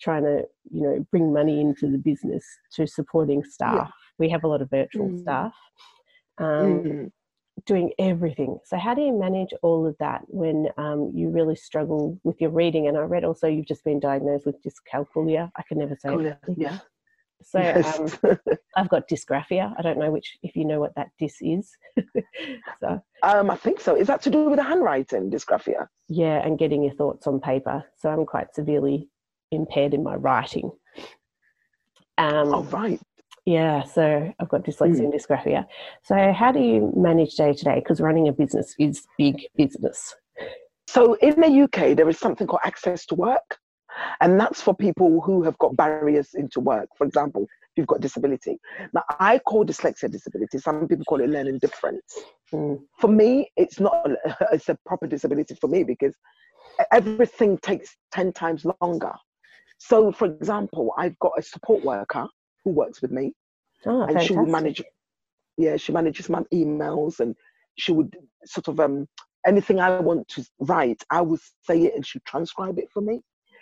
trying 0.00 0.22
to 0.22 0.44
you 0.70 0.82
know 0.82 1.06
bring 1.10 1.32
money 1.32 1.60
into 1.60 1.90
the 1.90 1.98
business 1.98 2.44
to 2.74 2.86
supporting 2.86 3.44
staff. 3.44 3.86
Yeah. 3.86 3.90
We 4.18 4.28
have 4.30 4.44
a 4.44 4.48
lot 4.48 4.62
of 4.62 4.70
virtual 4.70 5.08
mm. 5.08 5.20
staff. 5.20 5.52
Um, 6.38 6.82
mm 6.82 7.10
doing 7.66 7.90
everything. 7.98 8.58
So, 8.64 8.76
how 8.76 8.94
do 8.94 9.02
you 9.02 9.12
manage 9.12 9.50
all 9.62 9.86
of 9.86 9.96
that 9.98 10.22
when 10.28 10.68
um, 10.76 11.12
you 11.14 11.28
really 11.30 11.56
struggle 11.56 12.18
with 12.24 12.40
your 12.40 12.50
reading? 12.50 12.88
And 12.88 12.96
I 12.96 13.00
read 13.00 13.24
also 13.24 13.46
you've 13.46 13.66
just 13.66 13.84
been 13.84 14.00
diagnosed 14.00 14.46
with 14.46 14.56
dyscalculia. 14.62 15.50
I 15.56 15.62
can 15.68 15.78
never 15.78 15.96
say 15.98 16.14
it. 16.14 16.38
Yeah. 16.56 16.78
So 17.42 17.58
yes. 17.58 18.18
um, 18.24 18.38
I've 18.76 18.88
got 18.88 19.08
dysgraphia. 19.08 19.72
I 19.78 19.82
don't 19.82 19.98
know 19.98 20.10
which, 20.10 20.36
if 20.42 20.56
you 20.56 20.64
know 20.64 20.80
what 20.80 20.94
that 20.96 21.08
dys 21.20 21.34
is. 21.40 21.70
so, 22.80 23.02
um, 23.22 23.50
I 23.50 23.56
think 23.56 23.80
so. 23.80 23.94
Is 23.94 24.06
that 24.08 24.22
to 24.22 24.30
do 24.30 24.50
with 24.50 24.58
the 24.58 24.64
handwriting, 24.64 25.30
dysgraphia? 25.30 25.86
Yeah, 26.08 26.44
and 26.44 26.58
getting 26.58 26.82
your 26.82 26.94
thoughts 26.94 27.26
on 27.26 27.40
paper. 27.40 27.84
So 27.96 28.10
I'm 28.10 28.26
quite 28.26 28.54
severely 28.54 29.08
impaired 29.50 29.94
in 29.94 30.02
my 30.02 30.16
writing. 30.16 30.70
Um, 32.18 32.54
oh, 32.54 32.62
right. 32.64 33.00
Yeah, 33.46 33.84
so 33.84 34.30
I've 34.38 34.48
got 34.48 34.64
dyslexia 34.64 35.00
mm. 35.00 35.04
and 35.04 35.12
dysgraphia. 35.12 35.64
So 36.02 36.32
how 36.32 36.52
do 36.52 36.60
you 36.60 36.92
manage 36.94 37.34
day 37.36 37.54
to 37.54 37.64
day? 37.64 37.76
Because 37.76 38.00
running 38.00 38.28
a 38.28 38.32
business 38.32 38.74
is 38.78 39.06
big 39.16 39.46
business. 39.56 40.14
So 40.86 41.14
in 41.14 41.40
the 41.40 41.62
UK, 41.62 41.96
there 41.96 42.08
is 42.08 42.18
something 42.18 42.46
called 42.46 42.60
access 42.64 43.06
to 43.06 43.14
work. 43.14 43.58
And 44.20 44.40
that's 44.40 44.60
for 44.60 44.74
people 44.74 45.20
who 45.20 45.42
have 45.42 45.58
got 45.58 45.76
barriers 45.76 46.34
into 46.34 46.60
work. 46.60 46.88
For 46.96 47.06
example, 47.06 47.42
if 47.42 47.48
you've 47.76 47.86
got 47.86 48.00
disability. 48.00 48.58
Now, 48.92 49.04
I 49.18 49.38
call 49.38 49.64
dyslexia 49.64 50.10
disability. 50.10 50.58
Some 50.58 50.86
people 50.88 51.04
call 51.04 51.20
it 51.20 51.28
learning 51.28 51.58
difference. 51.58 52.18
Mm. 52.52 52.80
For 52.98 53.08
me, 53.08 53.50
it's 53.56 53.80
not, 53.80 54.08
it's 54.52 54.68
a 54.68 54.78
proper 54.86 55.06
disability 55.06 55.54
for 55.54 55.68
me 55.68 55.84
because 55.84 56.14
everything 56.92 57.58
takes 57.58 57.96
10 58.12 58.32
times 58.32 58.66
longer. 58.80 59.12
So, 59.78 60.10
for 60.12 60.26
example, 60.26 60.92
I've 60.98 61.18
got 61.20 61.32
a 61.38 61.42
support 61.42 61.84
worker 61.84 62.26
who 62.64 62.70
works 62.70 63.00
with 63.00 63.12
me. 63.12 63.32
Oh, 63.86 64.02
and 64.02 64.08
fantastic. 64.08 64.28
she 64.28 64.36
will 64.36 64.46
manage, 64.46 64.82
yeah, 65.56 65.76
she 65.76 65.92
manages 65.92 66.28
my 66.28 66.42
emails 66.52 67.20
and 67.20 67.36
she 67.76 67.92
would 67.92 68.16
sort 68.44 68.68
of, 68.68 68.80
um, 68.80 69.06
anything 69.46 69.80
I 69.80 70.00
want 70.00 70.26
to 70.28 70.44
write, 70.58 71.02
I 71.10 71.20
would 71.20 71.40
say 71.64 71.82
it 71.82 71.94
and 71.94 72.04
she'd 72.04 72.24
transcribe 72.24 72.78
it 72.78 72.88
for 72.92 73.00
me. 73.00 73.20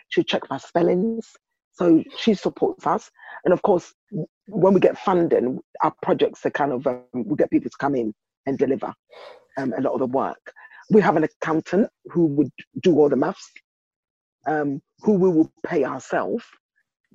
She'll 0.08 0.24
check 0.24 0.42
my 0.50 0.58
spellings. 0.58 1.26
So 1.72 2.02
she 2.18 2.34
supports 2.34 2.86
us. 2.86 3.10
And 3.44 3.52
of 3.52 3.62
course, 3.62 3.92
when 4.46 4.74
we 4.74 4.80
get 4.80 4.98
funding, 4.98 5.60
our 5.82 5.92
projects 6.02 6.44
are 6.46 6.50
kind 6.50 6.72
of, 6.72 6.86
um, 6.86 7.04
we 7.14 7.36
get 7.36 7.50
people 7.50 7.70
to 7.70 7.76
come 7.78 7.94
in 7.94 8.14
and 8.46 8.56
deliver 8.56 8.92
um, 9.58 9.74
a 9.76 9.80
lot 9.80 9.92
of 9.92 10.00
the 10.00 10.06
work. 10.06 10.52
We 10.90 11.02
have 11.02 11.16
an 11.16 11.24
accountant 11.24 11.88
who 12.06 12.26
would 12.26 12.50
do 12.82 12.98
all 12.98 13.08
the 13.08 13.16
maths, 13.16 13.50
um, 14.46 14.80
who 15.00 15.12
we 15.14 15.28
will 15.28 15.52
pay 15.66 15.84
ourselves. 15.84 16.44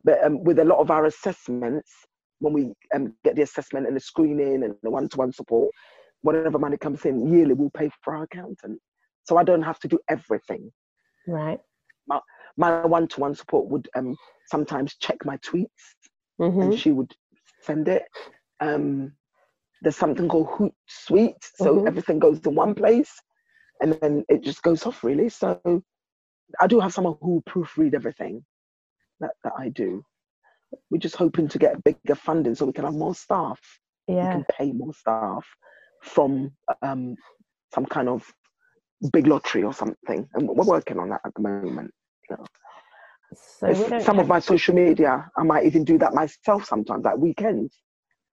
But 0.03 0.23
um, 0.23 0.43
with 0.43 0.59
a 0.59 0.65
lot 0.65 0.79
of 0.79 0.91
our 0.91 1.05
assessments, 1.05 1.89
when 2.39 2.53
we 2.53 2.73
um, 2.93 3.15
get 3.23 3.35
the 3.35 3.43
assessment 3.43 3.87
and 3.87 3.95
the 3.95 3.99
screening 3.99 4.63
and 4.63 4.75
the 4.83 4.89
one-to-one 4.89 5.31
support, 5.31 5.71
whatever 6.21 6.59
money 6.59 6.77
comes 6.77 7.05
in 7.05 7.31
yearly, 7.31 7.53
we'll 7.53 7.71
pay 7.71 7.89
for 8.01 8.15
our 8.15 8.23
accountant. 8.23 8.79
So 9.23 9.37
I 9.37 9.43
don't 9.43 9.61
have 9.63 9.79
to 9.79 9.87
do 9.87 9.99
everything. 10.07 10.71
Right 11.27 11.59
my 12.07 12.19
one-to-one 12.55 13.35
support 13.35 13.67
would 13.67 13.89
um, 13.95 14.15
sometimes 14.47 14.95
check 14.95 15.17
my 15.25 15.37
tweets 15.37 15.67
mm-hmm. 16.39 16.61
and 16.61 16.79
she 16.79 16.91
would 16.91 17.13
send 17.61 17.87
it. 17.87 18.03
Um, 18.59 19.13
there's 19.81 19.97
something 19.97 20.27
called 20.27 20.47
hootsuite 20.47 21.43
so 21.55 21.77
mm-hmm. 21.77 21.87
everything 21.87 22.19
goes 22.19 22.39
to 22.41 22.49
one 22.49 22.75
place 22.75 23.11
and 23.79 23.93
then 24.01 24.23
it 24.29 24.43
just 24.43 24.61
goes 24.61 24.85
off 24.85 25.03
really. 25.03 25.29
So 25.29 25.83
i 26.59 26.67
do 26.67 26.79
have 26.79 26.93
someone 26.93 27.15
who 27.21 27.35
will 27.35 27.41
proofread 27.43 27.93
everything 27.93 28.43
that, 29.21 29.31
that 29.43 29.53
i 29.57 29.69
do. 29.69 30.03
We're 30.89 30.99
just 30.99 31.15
hoping 31.15 31.47
to 31.49 31.57
get 31.57 31.83
bigger 31.83 32.15
funding 32.15 32.55
so 32.55 32.65
we 32.65 32.73
can 32.73 32.85
have 32.85 32.93
more 32.93 33.15
staff. 33.15 33.59
Yeah. 34.07 34.27
we 34.27 34.31
can 34.31 34.45
pay 34.51 34.71
more 34.71 34.93
staff 34.93 35.45
from 36.01 36.51
um, 36.81 37.15
some 37.73 37.85
kind 37.85 38.09
of 38.09 38.25
big 39.13 39.27
lottery 39.27 39.63
or 39.63 39.73
something. 39.73 40.27
And 40.33 40.47
we're 40.47 40.65
working 40.65 40.99
on 40.99 41.09
that 41.09 41.21
at 41.25 41.33
the 41.33 41.41
moment 41.41 41.91
so 43.33 43.99
some 43.99 44.19
of 44.19 44.27
my 44.27 44.39
social 44.39 44.75
media, 44.75 45.29
I 45.37 45.43
might 45.43 45.65
even 45.65 45.83
do 45.83 45.97
that 45.99 46.13
myself 46.13 46.65
sometimes, 46.65 47.05
like 47.05 47.17
weekends. 47.17 47.77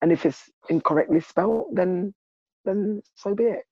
And 0.03 0.13
if 0.13 0.27
it's 0.27 0.51
incorrectly 0.69 1.21
spelled, 1.21 1.67
then 1.73 2.15
then 2.65 3.03
so 3.15 3.35
be 3.35 3.45
it. 3.45 3.65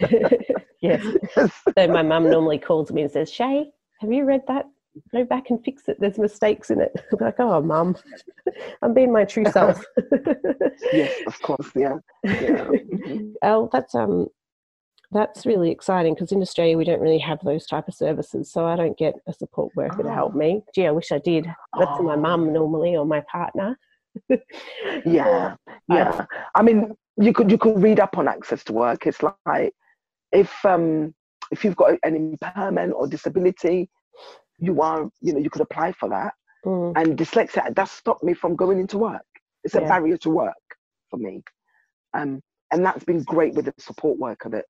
yes. 0.80 1.04
yes. 1.36 1.50
So 1.78 1.88
my 1.88 2.02
mum 2.02 2.30
normally 2.30 2.58
calls 2.58 2.92
me 2.92 3.02
and 3.02 3.10
says, 3.10 3.30
Shay, 3.30 3.66
have 4.00 4.12
you 4.12 4.24
read 4.24 4.42
that? 4.48 4.66
Go 5.12 5.24
back 5.24 5.50
and 5.50 5.62
fix 5.62 5.88
it. 5.88 5.98
There's 6.00 6.18
mistakes 6.18 6.70
in 6.70 6.80
it. 6.80 6.92
I'm 7.12 7.18
like, 7.20 7.38
oh, 7.38 7.60
mum, 7.60 7.96
I'm 8.82 8.94
being 8.94 9.12
my 9.12 9.24
true 9.24 9.44
self. 9.46 9.84
yes, 10.92 11.14
of 11.26 11.40
course, 11.42 11.70
yeah. 11.74 11.96
yeah. 12.24 12.70
Oh, 13.42 13.68
that's 13.72 13.94
um, 13.94 14.28
that's 15.12 15.46
really 15.46 15.70
exciting 15.70 16.14
because 16.14 16.32
in 16.32 16.42
Australia 16.42 16.76
we 16.76 16.84
don't 16.84 17.00
really 17.00 17.18
have 17.18 17.38
those 17.44 17.66
type 17.66 17.88
of 17.88 17.94
services. 17.94 18.50
So 18.50 18.66
I 18.66 18.76
don't 18.76 18.98
get 18.98 19.14
a 19.26 19.32
support 19.32 19.74
worker 19.76 20.00
oh. 20.00 20.02
to 20.04 20.12
help 20.12 20.34
me. 20.34 20.62
Gee, 20.74 20.86
I 20.86 20.90
wish 20.90 21.12
I 21.12 21.18
did. 21.18 21.46
That's 21.78 21.90
oh. 21.94 22.02
my 22.02 22.16
mum 22.16 22.52
normally 22.52 22.96
or 22.96 23.06
my 23.06 23.22
partner. 23.30 23.78
yeah, 25.06 25.56
yeah. 25.88 26.24
I 26.54 26.62
mean, 26.62 26.94
you 27.18 27.32
could 27.32 27.50
you 27.50 27.58
could 27.58 27.80
read 27.82 28.00
up 28.00 28.18
on 28.18 28.28
access 28.28 28.64
to 28.64 28.72
work. 28.72 29.06
It's 29.06 29.20
like 29.22 29.72
if 30.32 30.52
um 30.64 31.14
if 31.50 31.64
you've 31.64 31.76
got 31.76 31.98
an 32.02 32.16
impairment 32.16 32.94
or 32.94 33.06
disability, 33.06 33.88
you 34.58 34.80
are 34.82 35.08
you 35.20 35.32
know 35.32 35.38
you 35.38 35.50
could 35.50 35.62
apply 35.62 35.92
for 35.92 36.08
that. 36.08 36.34
Mm. 36.64 36.94
And 36.96 37.18
dyslexia 37.18 37.74
that 37.74 37.88
stopped 37.88 38.24
me 38.24 38.34
from 38.34 38.56
going 38.56 38.80
into 38.80 38.98
work. 38.98 39.26
It's 39.62 39.74
a 39.74 39.80
yeah. 39.80 39.88
barrier 39.88 40.16
to 40.18 40.30
work 40.30 40.54
for 41.10 41.18
me. 41.18 41.42
Um, 42.14 42.40
and 42.72 42.84
that's 42.84 43.04
been 43.04 43.22
great 43.22 43.54
with 43.54 43.66
the 43.66 43.74
support 43.78 44.18
worker 44.18 44.48
that 44.50 44.64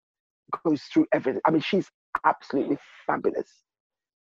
goes 0.65 0.83
through 0.83 1.07
everything. 1.13 1.41
I 1.47 1.51
mean, 1.51 1.61
she's 1.61 1.89
absolutely 2.25 2.79
fabulous. 3.07 3.51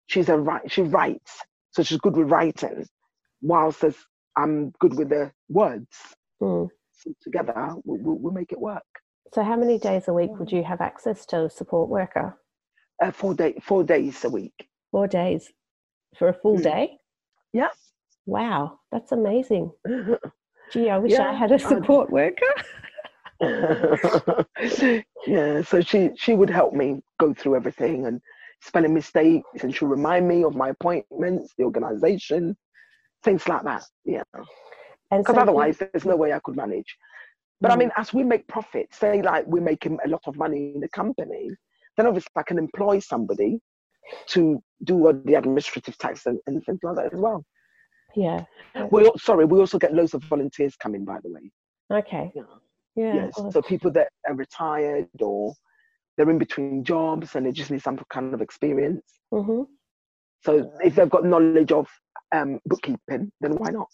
She's 0.07 0.29
a 0.29 0.37
write. 0.37 0.71
She 0.71 0.81
writes, 0.81 1.41
so 1.71 1.83
she's 1.83 1.97
good 1.99 2.15
with 2.15 2.29
writing, 2.29 2.85
whilst 3.41 3.83
as 3.83 3.95
I'm 4.37 4.71
good 4.79 4.97
with 4.97 5.09
the 5.09 5.31
words. 5.49 5.87
Mm. 6.41 6.69
So 6.91 7.11
together, 7.21 7.53
we'll, 7.83 7.99
we'll, 8.01 8.17
we'll, 8.17 8.33
make 8.33 8.51
it 8.51 8.59
work. 8.59 8.83
So, 9.33 9.43
how 9.43 9.55
many 9.55 9.77
days 9.77 10.07
a 10.07 10.13
week 10.13 10.31
would 10.39 10.51
you 10.51 10.63
have 10.63 10.81
access 10.81 11.25
to 11.27 11.45
a 11.45 11.49
support 11.49 11.89
worker? 11.89 12.37
Uh, 13.03 13.11
four 13.11 13.33
day, 13.33 13.55
four 13.61 13.83
days 13.83 14.23
a 14.23 14.29
week. 14.29 14.67
Four 14.91 15.07
days 15.07 15.51
for 16.17 16.29
a 16.29 16.33
full 16.33 16.57
mm. 16.57 16.63
day. 16.63 16.97
Yeah. 17.53 17.69
Wow, 18.25 18.79
that's 18.91 19.11
amazing. 19.11 19.71
Gee, 20.71 20.89
I 20.89 20.97
wish 20.97 21.13
yeah, 21.13 21.29
I 21.29 21.33
had 21.33 21.51
a 21.51 21.59
support 21.59 22.09
worker. 22.11 22.53
yeah, 25.27 25.61
so 25.61 25.81
she 25.81 26.09
she 26.15 26.33
would 26.33 26.49
help 26.49 26.73
me 26.73 27.01
go 27.19 27.33
through 27.33 27.55
everything 27.55 28.05
and 28.05 28.19
spelling 28.61 28.93
mistakes, 28.93 29.63
and 29.63 29.75
she'll 29.75 29.87
remind 29.87 30.27
me 30.27 30.43
of 30.43 30.55
my 30.55 30.69
appointments, 30.69 31.53
the 31.57 31.63
organization, 31.63 32.55
things 33.23 33.47
like 33.47 33.63
that. 33.63 33.83
Yeah, 34.05 34.23
because 35.11 35.35
so 35.35 35.41
otherwise, 35.41 35.77
there's 35.77 36.05
no 36.05 36.15
way 36.15 36.33
I 36.33 36.39
could 36.39 36.55
manage. 36.55 36.97
But 37.61 37.69
mm. 37.69 37.73
I 37.73 37.77
mean, 37.77 37.91
as 37.97 38.13
we 38.13 38.23
make 38.23 38.47
profit, 38.47 38.87
say 38.93 39.21
like 39.21 39.45
we're 39.47 39.61
making 39.61 39.97
a 40.05 40.09
lot 40.09 40.21
of 40.27 40.35
money 40.37 40.73
in 40.75 40.81
the 40.81 40.89
company, 40.89 41.49
then 41.95 42.07
obviously 42.07 42.31
I 42.35 42.43
can 42.43 42.57
employ 42.57 42.99
somebody 42.99 43.59
to 44.27 44.61
do 44.83 45.05
all 45.05 45.13
the 45.25 45.33
administrative 45.35 45.97
tax 45.97 46.25
and, 46.25 46.39
and 46.47 46.63
things 46.65 46.79
like 46.83 46.95
that 46.95 47.13
as 47.13 47.19
well. 47.19 47.43
Yeah. 48.15 48.45
We 48.91 49.11
sorry, 49.17 49.45
we 49.45 49.59
also 49.59 49.77
get 49.77 49.93
loads 49.93 50.13
of 50.13 50.23
volunteers 50.23 50.75
coming, 50.75 51.05
by 51.05 51.19
the 51.23 51.31
way. 51.31 51.51
Okay. 51.91 52.31
Yeah. 52.35 52.43
Yeah. 52.97 53.29
Yes. 53.37 53.53
So 53.53 53.61
people 53.61 53.91
that 53.91 54.09
are 54.27 54.33
retired 54.33 55.07
or 55.21 55.53
they're 56.17 56.29
in 56.29 56.39
between 56.39 56.83
jobs 56.83 57.35
and 57.35 57.45
they 57.45 57.51
just 57.51 57.71
need 57.71 57.83
some 57.83 57.99
kind 58.09 58.33
of 58.33 58.41
experience. 58.41 59.05
Mm-hmm. 59.31 59.63
So 60.43 60.71
if 60.83 60.95
they've 60.95 61.09
got 61.09 61.23
knowledge 61.23 61.71
of 61.71 61.87
um, 62.33 62.59
bookkeeping, 62.65 63.31
then 63.39 63.51
why 63.51 63.69
not? 63.69 63.87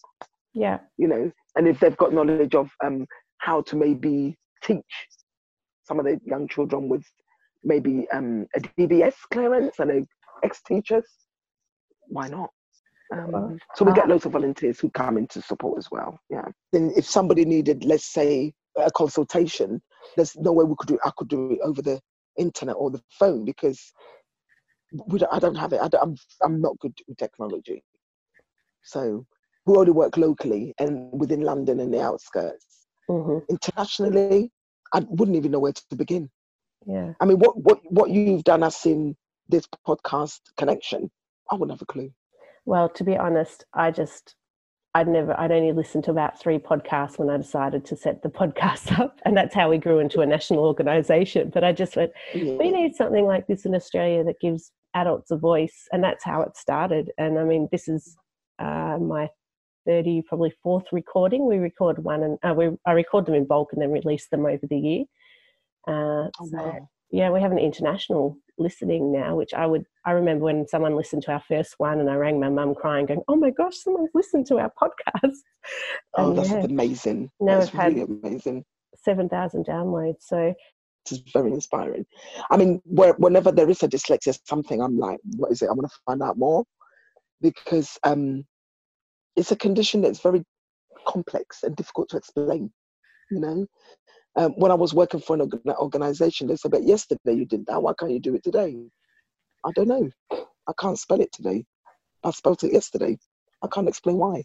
Yeah. 0.53 0.79
You 0.97 1.07
know, 1.07 1.31
and 1.55 1.67
if 1.67 1.79
they've 1.79 1.97
got 1.97 2.13
knowledge 2.13 2.55
of 2.55 2.69
um, 2.83 3.05
how 3.39 3.61
to 3.63 3.75
maybe 3.75 4.37
teach 4.63 4.81
some 5.83 5.99
of 5.99 6.05
the 6.05 6.19
young 6.25 6.47
children 6.47 6.87
with 6.87 7.03
maybe 7.63 8.07
um, 8.13 8.47
a 8.55 8.59
DBS 8.61 9.15
clearance 9.31 9.79
and 9.79 9.91
a 9.91 10.07
ex-teachers, 10.43 11.05
why 12.07 12.27
not? 12.27 12.49
Um, 13.13 13.59
so 13.75 13.85
we 13.85 13.93
get 13.93 14.07
loads 14.07 14.25
of 14.25 14.31
volunteers 14.31 14.79
who 14.79 14.89
come 14.89 15.17
in 15.17 15.27
to 15.27 15.41
support 15.41 15.77
as 15.77 15.89
well. 15.91 16.19
Yeah. 16.29 16.45
Then 16.71 16.91
if 16.95 17.05
somebody 17.05 17.45
needed, 17.45 17.83
let's 17.83 18.11
say, 18.11 18.53
a 18.77 18.91
consultation, 18.91 19.81
there's 20.15 20.35
no 20.35 20.51
way 20.51 20.65
we 20.65 20.75
could 20.77 20.89
do. 20.89 20.99
I 21.05 21.11
could 21.17 21.27
do 21.27 21.51
it 21.51 21.59
over 21.63 21.81
the 21.81 21.99
internet 22.37 22.75
or 22.77 22.89
the 22.89 23.01
phone 23.11 23.45
because 23.45 23.91
we 25.07 25.19
don't, 25.19 25.33
I 25.33 25.39
don't 25.39 25.55
have 25.55 25.73
it. 25.73 25.79
I 25.81 25.85
am 25.85 25.91
I'm, 26.01 26.15
I'm 26.43 26.61
not 26.61 26.79
good 26.79 26.93
with 27.07 27.17
technology. 27.17 27.83
So 28.83 29.25
we 29.65 29.77
only 29.77 29.91
work 29.91 30.17
locally 30.17 30.73
and 30.79 31.09
within 31.11 31.41
London 31.41 31.79
and 31.79 31.93
the 31.93 32.01
outskirts. 32.01 32.87
Mm-hmm. 33.09 33.45
Internationally, 33.49 34.51
I 34.93 35.01
wouldn't 35.09 35.37
even 35.37 35.51
know 35.51 35.59
where 35.59 35.73
to 35.73 35.95
begin. 35.95 36.29
Yeah. 36.85 37.13
I 37.19 37.25
mean, 37.25 37.39
what 37.39 37.57
what 37.61 37.79
what 37.91 38.09
you've 38.09 38.43
done 38.43 38.63
us 38.63 38.85
in 38.85 39.15
this 39.49 39.67
podcast 39.87 40.39
connection, 40.57 41.09
I 41.49 41.55
wouldn't 41.55 41.71
have 41.71 41.81
a 41.81 41.85
clue. 41.85 42.11
Well, 42.65 42.89
to 42.89 43.03
be 43.03 43.17
honest, 43.17 43.65
I 43.73 43.91
just 43.91 44.35
I'd 44.95 45.07
never, 45.07 45.39
I'd 45.39 45.51
only 45.51 45.71
listened 45.71 46.03
to 46.05 46.11
about 46.11 46.39
three 46.39 46.59
podcasts 46.59 47.17
when 47.17 47.29
I 47.29 47.37
decided 47.37 47.83
to 47.85 47.95
set 47.95 48.21
the 48.21 48.29
podcast 48.41 48.99
up. 48.99 49.19
And 49.25 49.35
that's 49.35 49.55
how 49.55 49.69
we 49.69 49.77
grew 49.77 49.99
into 49.99 50.21
a 50.21 50.25
national 50.25 50.65
organization. 50.65 51.49
But 51.53 51.63
I 51.63 51.71
just 51.71 51.95
went, 51.95 52.11
yeah. 52.33 52.53
we 52.53 52.71
need 52.71 52.95
something 52.95 53.25
like 53.25 53.47
this 53.47 53.65
in 53.65 53.73
Australia 53.73 54.23
that 54.23 54.39
gives 54.39 54.71
adults 54.93 55.31
a 55.31 55.37
voice. 55.37 55.87
And 55.91 56.03
that's 56.03 56.23
how 56.23 56.41
it 56.41 56.55
started. 56.55 57.11
And 57.17 57.39
I 57.39 57.43
mean, 57.43 57.67
this 57.71 57.87
is 57.87 58.15
uh, 58.59 58.97
my 58.99 59.29
30, 59.87 60.23
probably 60.27 60.53
fourth 60.61 60.85
recording. 60.91 61.47
We 61.47 61.57
record 61.57 62.03
one 62.03 62.23
and 62.23 62.37
uh, 62.43 62.53
we, 62.53 62.69
I 62.85 62.91
record 62.91 63.25
them 63.25 63.35
in 63.35 63.45
bulk 63.45 63.73
and 63.73 63.81
then 63.81 63.91
release 63.91 64.27
them 64.27 64.45
over 64.45 64.65
the 64.67 64.77
year. 64.77 65.03
Uh, 65.87 66.29
oh, 66.29 66.31
so, 66.49 66.57
wow. 66.57 66.89
yeah, 67.09 67.29
we 67.31 67.41
have 67.41 67.51
an 67.51 67.59
international 67.59 68.37
listening 68.57 69.11
now, 69.11 69.35
which 69.35 69.53
I 69.53 69.65
would, 69.65 69.85
I 70.05 70.11
remember 70.11 70.45
when 70.45 70.67
someone 70.67 70.95
listened 70.95 71.23
to 71.23 71.31
our 71.31 71.43
first 71.47 71.75
one 71.77 71.99
and 71.99 72.09
I 72.09 72.15
rang 72.15 72.39
my 72.39 72.49
mum 72.49 72.75
crying, 72.75 73.05
going, 73.05 73.21
Oh 73.27 73.35
my 73.35 73.49
gosh, 73.49 73.77
someone's 73.77 74.11
listened 74.13 74.47
to 74.47 74.59
our 74.59 74.71
podcast. 74.81 75.37
Oh, 76.15 76.29
and 76.29 76.37
that's 76.37 76.49
yeah, 76.49 76.63
amazing. 76.63 77.31
Now 77.39 77.59
that's 77.59 77.73
really 77.73 77.99
had 77.99 78.09
amazing. 78.09 78.65
7,000 78.95 79.65
downloads. 79.65 80.17
So, 80.21 80.53
it's 81.11 81.31
very 81.31 81.51
inspiring. 81.51 82.05
I 82.49 82.57
mean, 82.57 82.81
where, 82.85 83.13
whenever 83.13 83.51
there 83.51 83.69
is 83.69 83.83
a 83.83 83.87
dyslexia, 83.87 84.37
something 84.47 84.81
I'm 84.81 84.97
like, 84.97 85.19
what 85.35 85.51
is 85.51 85.61
it? 85.61 85.67
I 85.69 85.73
want 85.73 85.89
to 85.89 85.97
find 86.05 86.21
out 86.21 86.37
more 86.37 86.63
because 87.41 87.97
um, 88.03 88.45
it's 89.35 89.51
a 89.51 89.55
condition 89.55 90.01
that's 90.01 90.21
very 90.21 90.43
complex 91.05 91.63
and 91.63 91.75
difficult 91.75 92.09
to 92.09 92.17
explain. 92.17 92.71
You 93.31 93.39
know, 93.39 93.65
um, 94.35 94.51
when 94.53 94.71
I 94.71 94.75
was 94.75 94.93
working 94.93 95.19
for 95.19 95.35
an 95.35 95.49
organization, 95.77 96.47
they 96.47 96.55
said, 96.55 96.71
"But 96.71 96.83
yesterday 96.83 97.33
you 97.33 97.45
did 97.45 97.65
that. 97.67 97.81
Why 97.81 97.93
can't 97.97 98.11
you 98.11 98.19
do 98.19 98.35
it 98.35 98.43
today?" 98.43 98.75
I 99.65 99.71
don't 99.75 99.87
know. 99.87 100.09
I 100.31 100.73
can't 100.79 100.99
spell 100.99 101.21
it 101.21 101.31
today. 101.31 101.65
I 102.23 102.31
spelled 102.31 102.63
it 102.63 102.73
yesterday. 102.73 103.17
I 103.61 103.67
can't 103.67 103.87
explain 103.87 104.17
why. 104.17 104.43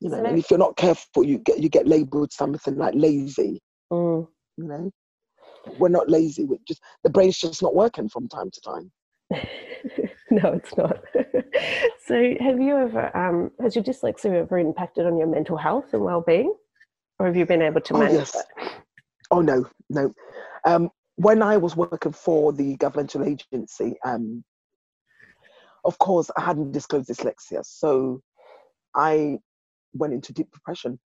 You 0.00 0.10
know, 0.10 0.24
and 0.24 0.38
if 0.38 0.50
you're 0.50 0.58
not 0.58 0.76
careful, 0.76 1.24
you 1.24 1.38
get 1.38 1.60
you 1.60 1.68
get 1.68 1.86
labelled 1.86 2.32
something 2.32 2.76
like 2.76 2.94
lazy. 2.94 3.60
Mm. 3.92 4.26
You 4.56 4.64
know, 4.64 4.90
we're 5.78 5.88
not 5.88 6.08
lazy. 6.08 6.44
We're 6.44 6.58
just 6.66 6.80
the 7.04 7.10
brain's 7.10 7.38
just 7.38 7.62
not 7.62 7.74
working 7.74 8.08
from 8.08 8.28
time 8.28 8.50
to 8.50 8.60
time. 8.60 8.92
no, 10.30 10.52
it's 10.52 10.76
not. 10.76 10.98
so, 12.06 12.34
have 12.40 12.60
you 12.60 12.76
ever 12.76 13.16
um, 13.16 13.50
has 13.60 13.74
your 13.76 13.84
dyslexia 13.84 14.42
ever 14.42 14.58
impacted 14.58 15.06
on 15.06 15.18
your 15.18 15.28
mental 15.28 15.56
health 15.56 15.92
and 15.92 16.02
well-being, 16.02 16.54
or 17.20 17.26
have 17.26 17.36
you 17.36 17.44
been 17.44 17.60
able 17.60 17.82
to 17.82 17.92
manage 17.92 18.12
oh, 18.12 18.18
yes. 18.18 18.32
that? 18.32 18.72
Oh 19.30 19.42
no, 19.42 19.66
no. 19.90 20.12
Um, 20.64 20.90
when 21.16 21.42
I 21.42 21.58
was 21.58 21.76
working 21.76 22.12
for 22.12 22.50
the 22.52 22.76
governmental 22.76 23.22
agency, 23.22 23.96
um, 24.06 24.42
of 25.84 25.98
course, 25.98 26.30
I 26.36 26.40
hadn't 26.40 26.72
disclosed 26.72 27.10
dyslexia, 27.10 27.62
so 27.62 28.22
I 28.96 29.38
went 29.92 30.14
into 30.14 30.32
deep 30.32 30.50
depression. 30.50 30.98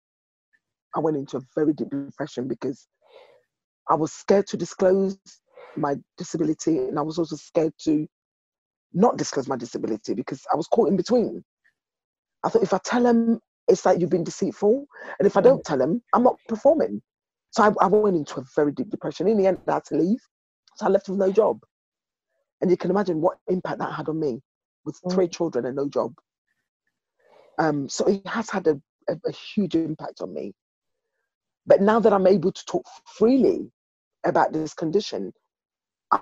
I 0.96 1.00
went 1.00 1.18
into 1.18 1.38
a 1.38 1.42
very 1.56 1.74
deep 1.74 1.90
depression 1.90 2.48
because 2.48 2.88
I 3.90 3.96
was 3.96 4.14
scared 4.14 4.46
to 4.48 4.58
disclose 4.58 5.18
my 5.76 5.96
disability, 6.20 6.78
and 6.78 7.00
I 7.00 7.02
was 7.02 7.18
also 7.18 7.38
scared 7.38 7.74
to 7.86 8.08
not 8.94 9.18
disclose 9.18 9.48
my 9.48 9.58
disability 9.58 10.14
because 10.14 10.44
I 10.54 10.56
was 10.56 10.68
caught 10.68 10.90
in 10.90 10.96
between. 10.96 11.44
I 12.44 12.50
thought 12.50 12.62
if 12.62 12.74
I 12.74 12.80
tell 12.84 13.02
them, 13.02 13.40
it's 13.74 13.86
like 13.86 14.00
you've 14.00 14.10
been 14.10 14.24
deceitful, 14.24 14.86
and 15.20 15.28
if 15.28 15.36
I 15.36 15.42
don't 15.42 15.64
tell 15.64 15.78
them, 15.78 16.02
I'm 16.14 16.24
not 16.24 16.38
performing. 16.48 17.02
So 17.52 17.64
I, 17.64 17.86
I 17.86 17.88
went 17.88 18.16
into 18.16 18.40
a 18.40 18.44
very 18.56 18.72
deep 18.72 18.90
depression. 18.90 19.28
In 19.28 19.38
the 19.38 19.48
end, 19.48 19.60
I 19.68 19.74
had 19.74 19.86
to 19.86 19.98
leave, 19.98 20.20
so 20.76 20.86
I 20.86 20.90
left 20.90 21.10
with 21.10 21.20
no 21.20 21.32
job. 21.32 21.60
And 22.62 22.72
you 22.72 22.78
can 22.78 22.90
imagine 22.90 23.20
what 23.20 23.38
impact 23.48 23.80
that 23.80 23.94
had 23.94 24.08
on 24.08 24.20
me 24.20 24.42
with 24.86 25.00
three 25.12 25.28
mm. 25.28 25.32
children 25.32 25.66
and 25.66 25.76
no 25.76 25.90
job. 25.90 26.14
Um, 27.60 27.90
so 27.90 28.06
it 28.06 28.26
has 28.26 28.50
had 28.50 28.68
a, 28.68 28.82
a, 29.10 29.18
a 29.26 29.32
huge 29.32 29.76
impact 29.76 30.22
on 30.22 30.34
me. 30.34 30.54
But 31.66 31.82
now 31.82 32.00
that 32.00 32.14
I'm 32.14 32.28
able 32.28 32.52
to 32.52 32.66
talk 32.66 32.86
freely 33.06 33.72
about 34.24 34.54
this 34.54 34.74
condition, 34.74 35.34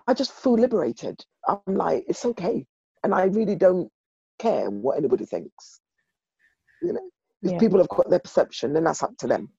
I 0.08 0.14
just 0.14 0.32
feel 0.32 0.54
liberated. 0.54 1.24
I'm 1.48 1.76
like, 1.76 2.06
it's 2.08 2.26
okay. 2.26 2.66
And 3.04 3.14
I 3.14 3.24
really 3.24 3.56
don't 3.56 3.90
care 4.40 4.70
what 4.70 4.98
anybody 4.98 5.26
thinks. 5.26 5.80
You 6.82 6.94
know, 6.94 7.10
if 7.42 7.52
yeah. 7.52 7.58
people 7.58 7.80
have 7.80 7.90
got 7.90 8.10
their 8.10 8.20
perception, 8.20 8.74
then 8.74 8.84
that's 8.84 9.04
up 9.04 9.18
to 9.18 9.28
them. 9.28 9.50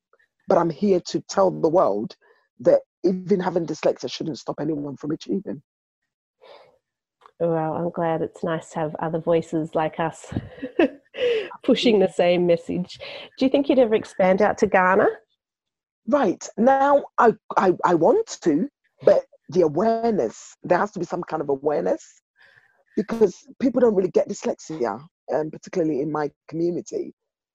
But 0.48 0.58
I'm 0.58 0.70
here 0.70 1.00
to 1.08 1.20
tell 1.28 1.50
the 1.50 1.68
world 1.68 2.16
that 2.60 2.80
even 3.04 3.40
having 3.40 3.66
dyslexia 3.66 4.10
shouldn't 4.10 4.38
stop 4.38 4.60
anyone 4.60 4.96
from 4.96 5.10
achieving. 5.10 5.62
Well, 7.40 7.74
I'm 7.74 7.90
glad 7.90 8.22
it's 8.22 8.44
nice 8.44 8.70
to 8.70 8.78
have 8.78 8.96
other 9.00 9.18
voices 9.18 9.74
like 9.74 9.98
us 9.98 10.32
pushing 11.64 11.98
the 11.98 12.08
same 12.08 12.46
message. 12.46 12.98
Do 13.36 13.44
you 13.44 13.50
think 13.50 13.68
you'd 13.68 13.80
ever 13.80 13.96
expand 13.96 14.42
out 14.42 14.58
to 14.58 14.66
Ghana? 14.68 15.08
Right. 16.06 16.48
Now, 16.56 17.04
I, 17.18 17.34
I, 17.56 17.72
I 17.84 17.94
want 17.94 18.38
to, 18.42 18.68
but 19.02 19.24
the 19.48 19.62
awareness, 19.62 20.56
there 20.62 20.78
has 20.78 20.92
to 20.92 21.00
be 21.00 21.04
some 21.04 21.22
kind 21.24 21.42
of 21.42 21.48
awareness 21.48 22.04
because 22.96 23.36
people 23.60 23.80
don't 23.80 23.94
really 23.94 24.10
get 24.10 24.28
dyslexia, 24.28 25.00
um, 25.32 25.50
particularly 25.50 26.00
in 26.00 26.12
my 26.12 26.30
community. 26.48 27.12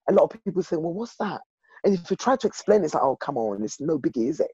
A 0.09 0.13
lot 0.13 0.23
of 0.23 0.43
people 0.43 0.63
say, 0.63 0.77
well, 0.77 0.93
what's 0.93 1.15
that? 1.17 1.41
And 1.83 1.93
if 1.93 2.09
you 2.09 2.17
try 2.17 2.35
to 2.35 2.47
explain, 2.47 2.83
it's 2.83 2.93
like, 2.93 3.03
oh, 3.03 3.15
come 3.17 3.37
on, 3.37 3.63
it's 3.63 3.79
no 3.79 3.99
biggie, 3.99 4.29
is 4.29 4.39
it? 4.39 4.51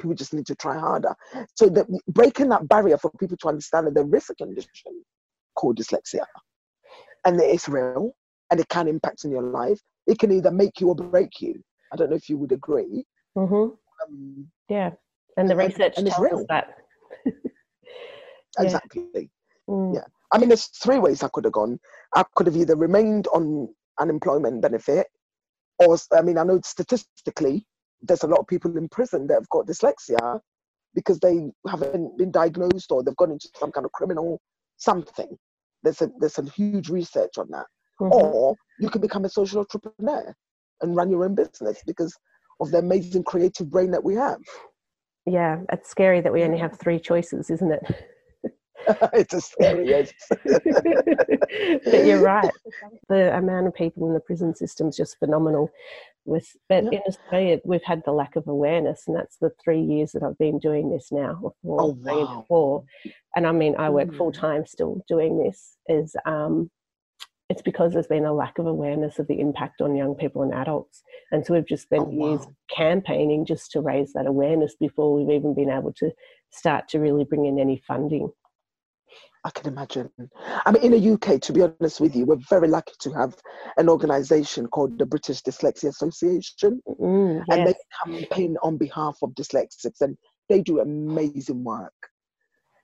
People 0.00 0.14
just 0.14 0.34
need 0.34 0.46
to 0.46 0.54
try 0.54 0.78
harder. 0.78 1.14
So 1.54 1.68
that 1.70 1.86
breaking 2.08 2.50
that 2.50 2.68
barrier 2.68 2.98
for 2.98 3.10
people 3.18 3.36
to 3.38 3.48
understand 3.48 3.86
that 3.86 3.94
there 3.94 4.14
is 4.14 4.30
a 4.30 4.34
condition 4.34 5.02
called 5.54 5.78
dyslexia 5.78 6.24
and 7.24 7.40
it's 7.40 7.68
real 7.68 8.14
and 8.50 8.60
it 8.60 8.68
can 8.68 8.88
impact 8.88 9.24
on 9.24 9.30
your 9.30 9.42
life. 9.42 9.80
It 10.06 10.18
can 10.18 10.32
either 10.32 10.50
make 10.50 10.80
you 10.80 10.88
or 10.88 10.94
break 10.94 11.40
you. 11.40 11.62
I 11.92 11.96
don't 11.96 12.10
know 12.10 12.16
if 12.16 12.28
you 12.28 12.38
would 12.38 12.52
agree. 12.52 13.04
Mm-hmm. 13.36 13.54
Um, 13.54 14.46
yeah, 14.68 14.90
and 15.36 15.50
the 15.50 15.56
research 15.56 15.94
and, 15.96 16.06
and 16.06 16.14
tells 16.14 16.40
us 16.40 16.46
that. 16.48 16.74
exactly. 18.58 19.30
Mm. 19.68 19.94
Yeah. 19.94 20.04
I 20.32 20.38
mean, 20.38 20.48
there's 20.48 20.66
three 20.66 20.98
ways 20.98 21.22
I 21.22 21.28
could 21.28 21.44
have 21.44 21.52
gone. 21.52 21.78
I 22.14 22.24
could 22.34 22.46
have 22.46 22.56
either 22.56 22.76
remained 22.76 23.26
on 23.28 23.68
unemployment 24.00 24.62
benefit, 24.62 25.06
or 25.78 25.96
I 26.12 26.22
mean, 26.22 26.38
I 26.38 26.44
know 26.44 26.60
statistically 26.64 27.66
there's 28.02 28.22
a 28.22 28.28
lot 28.28 28.40
of 28.40 28.46
people 28.46 28.76
in 28.76 28.88
prison 28.88 29.26
that 29.26 29.34
have 29.34 29.48
got 29.48 29.66
dyslexia 29.66 30.40
because 30.94 31.18
they 31.20 31.50
haven't 31.68 32.16
been 32.18 32.30
diagnosed 32.30 32.90
or 32.90 33.02
they've 33.02 33.16
gone 33.16 33.32
into 33.32 33.48
some 33.56 33.72
kind 33.72 33.84
of 33.84 33.92
criminal 33.92 34.40
something. 34.76 35.36
There's 35.82 36.00
a 36.02 36.10
there's 36.18 36.38
a 36.38 36.44
huge 36.50 36.88
research 36.88 37.38
on 37.38 37.48
that. 37.50 37.66
Mm-hmm. 38.00 38.12
Or 38.12 38.56
you 38.80 38.90
can 38.90 39.00
become 39.00 39.24
a 39.24 39.28
social 39.28 39.60
entrepreneur 39.60 40.34
and 40.82 40.96
run 40.96 41.10
your 41.10 41.24
own 41.24 41.34
business 41.34 41.80
because 41.86 42.14
of 42.60 42.70
the 42.70 42.78
amazing 42.78 43.24
creative 43.24 43.70
brain 43.70 43.90
that 43.90 44.04
we 44.04 44.14
have. 44.14 44.40
Yeah, 45.26 45.60
it's 45.72 45.90
scary 45.90 46.20
that 46.20 46.32
we 46.32 46.44
only 46.44 46.58
have 46.58 46.78
three 46.78 47.00
choices, 47.00 47.50
isn't 47.50 47.72
it? 47.72 47.82
it's 49.12 49.34
a 49.34 49.40
scary, 49.40 49.88
yes. 49.88 50.12
but 51.84 52.04
you're 52.04 52.22
right. 52.22 52.50
The 53.08 53.36
amount 53.36 53.66
of 53.66 53.74
people 53.74 54.06
in 54.06 54.14
the 54.14 54.20
prison 54.20 54.54
system 54.54 54.88
is 54.88 54.96
just 54.96 55.18
phenomenal. 55.18 55.70
With 56.24 56.48
but 56.68 56.84
yeah. 56.84 56.98
in 56.98 57.02
Australia, 57.06 57.60
we've 57.64 57.84
had 57.84 58.02
the 58.04 58.12
lack 58.12 58.36
of 58.36 58.48
awareness, 58.48 59.04
and 59.06 59.16
that's 59.16 59.36
the 59.38 59.52
three 59.62 59.80
years 59.80 60.12
that 60.12 60.22
I've 60.22 60.38
been 60.38 60.58
doing 60.58 60.90
this 60.90 61.08
now, 61.12 61.38
or 61.40 61.52
four, 61.62 61.80
oh, 61.80 61.98
wow. 62.00 62.44
four. 62.48 62.84
And 63.36 63.46
I 63.46 63.52
mean, 63.52 63.76
I 63.78 63.90
work 63.90 64.08
mm. 64.08 64.16
full 64.16 64.32
time 64.32 64.66
still 64.66 65.04
doing 65.08 65.38
this. 65.38 65.76
Is 65.88 66.16
um, 66.26 66.70
it's 67.48 67.62
because 67.62 67.92
there's 67.92 68.08
been 68.08 68.24
a 68.24 68.32
lack 68.32 68.58
of 68.58 68.66
awareness 68.66 69.18
of 69.18 69.28
the 69.28 69.38
impact 69.38 69.80
on 69.80 69.94
young 69.94 70.14
people 70.16 70.42
and 70.42 70.52
adults. 70.52 71.02
And 71.30 71.46
so 71.46 71.54
we've 71.54 71.66
just 71.66 71.84
spent 71.84 72.02
oh, 72.02 72.10
wow. 72.10 72.28
years 72.30 72.46
campaigning 72.74 73.46
just 73.46 73.70
to 73.72 73.80
raise 73.80 74.12
that 74.14 74.26
awareness 74.26 74.74
before 74.78 75.14
we've 75.14 75.34
even 75.34 75.54
been 75.54 75.70
able 75.70 75.92
to 75.94 76.10
start 76.50 76.88
to 76.88 76.98
really 76.98 77.24
bring 77.24 77.46
in 77.46 77.60
any 77.60 77.80
funding. 77.86 78.30
I 79.46 79.50
can 79.50 79.68
imagine. 79.72 80.10
I 80.66 80.72
mean, 80.72 80.82
in 80.82 80.90
the 80.90 81.12
UK, 81.12 81.40
to 81.42 81.52
be 81.52 81.62
honest 81.62 82.00
with 82.00 82.16
you, 82.16 82.24
we're 82.24 82.42
very 82.50 82.66
lucky 82.66 82.94
to 82.98 83.12
have 83.12 83.36
an 83.76 83.88
organisation 83.88 84.66
called 84.66 84.98
the 84.98 85.06
British 85.06 85.40
Dyslexia 85.42 85.90
Association, 85.90 86.82
mm, 87.00 87.44
yes. 87.46 87.56
and 87.56 87.68
they 87.68 87.74
campaign 88.04 88.56
on 88.64 88.76
behalf 88.76 89.16
of 89.22 89.30
dyslexics, 89.30 90.00
and 90.00 90.18
they 90.48 90.62
do 90.62 90.80
amazing 90.80 91.62
work. 91.62 91.94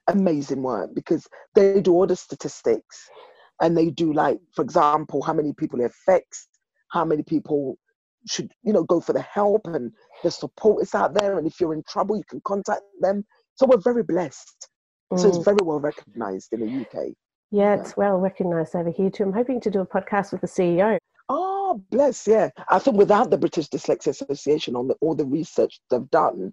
Amazing 0.07 0.63
work 0.63 0.91
because 0.95 1.27
they 1.57 1.81
do 1.81 1.95
all 1.95 2.07
the 2.07 2.15
statistics 2.15 3.09
and 3.61 3.77
they 3.77 3.89
do 3.91 4.13
like 4.13 4.39
for 4.55 4.63
example 4.63 5.23
how 5.23 5.33
many 5.33 5.53
people 5.53 5.81
it 5.81 5.85
affects 5.85 6.49
how 6.91 7.05
many 7.05 7.23
people 7.23 7.79
should 8.29 8.51
you 8.65 8.73
know 8.73 8.83
go 8.83 9.01
for 9.01 9.13
the 9.13 9.23
help 9.23 9.63
and 9.67 9.93
the 10.25 10.31
support 10.31 10.83
is 10.83 10.95
out 10.95 11.15
there 11.15 11.39
and 11.39 11.47
if 11.47 11.61
you're 11.61 11.73
in 11.73 11.85
trouble 11.89 12.17
you 12.17 12.25
can 12.29 12.41
contact 12.45 12.83
them 13.01 13.25
so 13.55 13.65
we're 13.65 13.81
very 13.81 14.03
blessed 14.03 14.69
mm. 15.13 15.21
so 15.21 15.29
it's 15.29 15.39
mm. 15.39 15.45
very 15.45 15.59
well 15.63 15.81
recognized 15.81 16.53
in 16.53 16.61
the 16.61 16.81
uk 16.83 17.09
yeah 17.51 17.75
it's 17.75 17.97
well 17.97 18.19
recognized 18.19 18.75
over 18.75 18.91
here 18.91 19.11
too 19.11 19.25
i'm 19.25 19.33
hoping 19.33 19.61
to 19.61 19.71
do 19.71 19.81
a 19.81 19.87
podcast 19.87 20.33
with 20.33 20.41
the 20.41 20.47
ceo 20.47 20.99
oh 21.29 21.83
bless 21.91 22.27
yeah 22.27 22.49
i 22.69 22.79
think 22.79 22.97
without 22.97 23.31
the 23.31 23.39
british 23.39 23.69
dyslexia 23.69 24.09
association 24.09 24.77
on 24.77 24.89
the, 24.89 24.95
all 25.01 25.15
the 25.15 25.27
research 25.27 25.81
they've 25.91 26.11
done 26.11 26.53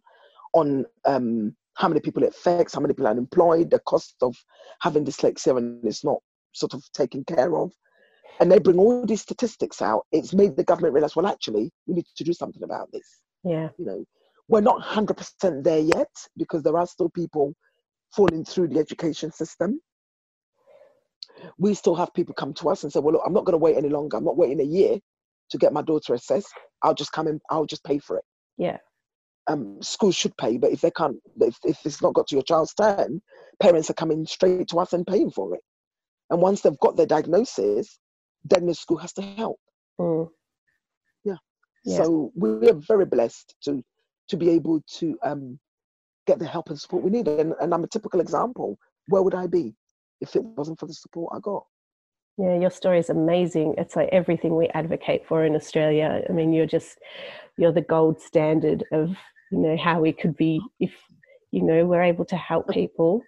on 0.53 0.85
um, 1.05 1.55
how 1.75 1.87
many 1.87 1.99
people 1.99 2.23
it 2.23 2.29
affects 2.29 2.73
how 2.73 2.81
many 2.81 2.93
people 2.93 3.07
are 3.07 3.11
unemployed 3.11 3.69
the 3.69 3.79
cost 3.79 4.15
of 4.21 4.35
having 4.81 5.05
dyslexia 5.05 5.55
and 5.57 5.85
it's 5.85 6.03
not 6.03 6.19
sort 6.53 6.73
of 6.73 6.83
taken 6.93 7.23
care 7.23 7.55
of. 7.55 7.71
And 8.39 8.51
they 8.51 8.59
bring 8.59 8.77
all 8.77 9.05
these 9.05 9.21
statistics 9.21 9.81
out. 9.81 10.05
It's 10.11 10.33
made 10.33 10.55
the 10.55 10.63
government 10.63 10.93
realize, 10.93 11.15
well, 11.15 11.27
actually, 11.27 11.71
we 11.87 11.95
need 11.95 12.05
to 12.15 12.23
do 12.23 12.33
something 12.33 12.63
about 12.63 12.91
this. 12.91 13.19
Yeah. 13.43 13.69
You 13.77 13.85
know, 13.85 14.05
we're 14.47 14.61
not 14.61 14.81
100% 14.81 15.63
there 15.63 15.79
yet 15.79 16.11
because 16.37 16.63
there 16.63 16.77
are 16.77 16.87
still 16.87 17.09
people 17.09 17.53
falling 18.15 18.45
through 18.45 18.67
the 18.69 18.79
education 18.79 19.31
system. 19.31 19.79
we 21.57 21.73
still 21.73 21.95
have 21.95 22.13
people 22.13 22.33
come 22.33 22.53
to 22.55 22.69
us 22.69 22.83
and 22.83 22.91
say, 22.91 22.99
well, 22.99 23.13
look, 23.13 23.23
I'm 23.25 23.33
not 23.33 23.45
going 23.45 23.53
to 23.53 23.57
wait 23.57 23.77
any 23.77 23.89
longer. 23.89 24.17
I'm 24.17 24.25
not 24.25 24.37
waiting 24.37 24.59
a 24.59 24.63
year 24.63 24.97
to 25.51 25.57
get 25.57 25.73
my 25.73 25.81
daughter 25.81 26.13
assessed. 26.13 26.53
I'll 26.83 26.93
just 26.93 27.11
come 27.11 27.27
in, 27.27 27.39
I'll 27.49 27.65
just 27.65 27.83
pay 27.83 27.99
for 27.99 28.17
it. 28.17 28.23
Yeah. 28.57 28.77
Um, 29.47 29.81
schools 29.81 30.15
should 30.15 30.35
pay, 30.37 30.57
but 30.57 30.71
if 30.71 30.81
they 30.81 30.91
can't, 30.91 31.17
if, 31.41 31.57
if 31.63 31.79
it's 31.85 32.01
not 32.01 32.13
got 32.13 32.27
to 32.27 32.35
your 32.35 32.43
child's 32.43 32.73
turn, 32.73 33.21
parents 33.59 33.89
are 33.89 33.95
coming 33.95 34.25
straight 34.25 34.67
to 34.69 34.79
us 34.79 34.93
and 34.93 35.07
paying 35.07 35.31
for 35.31 35.55
it. 35.55 35.61
And 36.29 36.41
once 36.41 36.61
they've 36.61 36.79
got 36.79 36.97
their 36.97 37.07
diagnosis, 37.07 37.99
then 38.43 38.67
the 38.67 38.75
school 38.75 38.97
has 38.97 39.13
to 39.13 39.21
help. 39.21 39.59
Mm. 39.99 40.29
Yeah. 41.23 41.37
yeah. 41.83 42.03
So 42.03 42.31
we're 42.35 42.73
very 42.73 43.05
blessed 43.05 43.55
to 43.63 43.83
to 44.29 44.37
be 44.37 44.51
able 44.51 44.79
to 44.87 45.17
um, 45.23 45.59
get 46.29 46.39
the 46.39 46.47
help 46.47 46.69
and 46.69 46.79
support 46.79 47.03
we 47.03 47.09
need. 47.09 47.27
And, 47.27 47.53
and 47.59 47.73
I'm 47.73 47.83
a 47.83 47.87
typical 47.87 48.21
example. 48.21 48.77
Where 49.07 49.23
would 49.23 49.35
I 49.35 49.47
be 49.47 49.75
if 50.21 50.35
it 50.35 50.43
wasn't 50.43 50.79
for 50.79 50.85
the 50.85 50.93
support 50.93 51.33
I 51.35 51.39
got? 51.39 51.65
Yeah, 52.37 52.57
your 52.57 52.69
story 52.69 52.99
is 52.99 53.09
amazing. 53.09 53.75
It's 53.77 53.95
like 53.95 54.09
everything 54.11 54.55
we 54.55 54.67
advocate 54.69 55.27
for 55.27 55.43
in 55.43 55.55
Australia. 55.55 56.23
I 56.29 56.31
mean, 56.31 56.53
you're 56.53 56.65
just 56.65 56.97
you're 57.57 57.73
the 57.73 57.81
gold 57.81 58.21
standard 58.21 58.85
of 58.93 59.09
you 59.51 59.57
know 59.57 59.75
how 59.75 59.99
we 59.99 60.13
could 60.13 60.37
be 60.37 60.61
if 60.79 60.93
you 61.51 61.63
know 61.63 61.85
we're 61.85 62.03
able 62.03 62.25
to 62.25 62.37
help 62.37 62.69
people. 62.79 63.21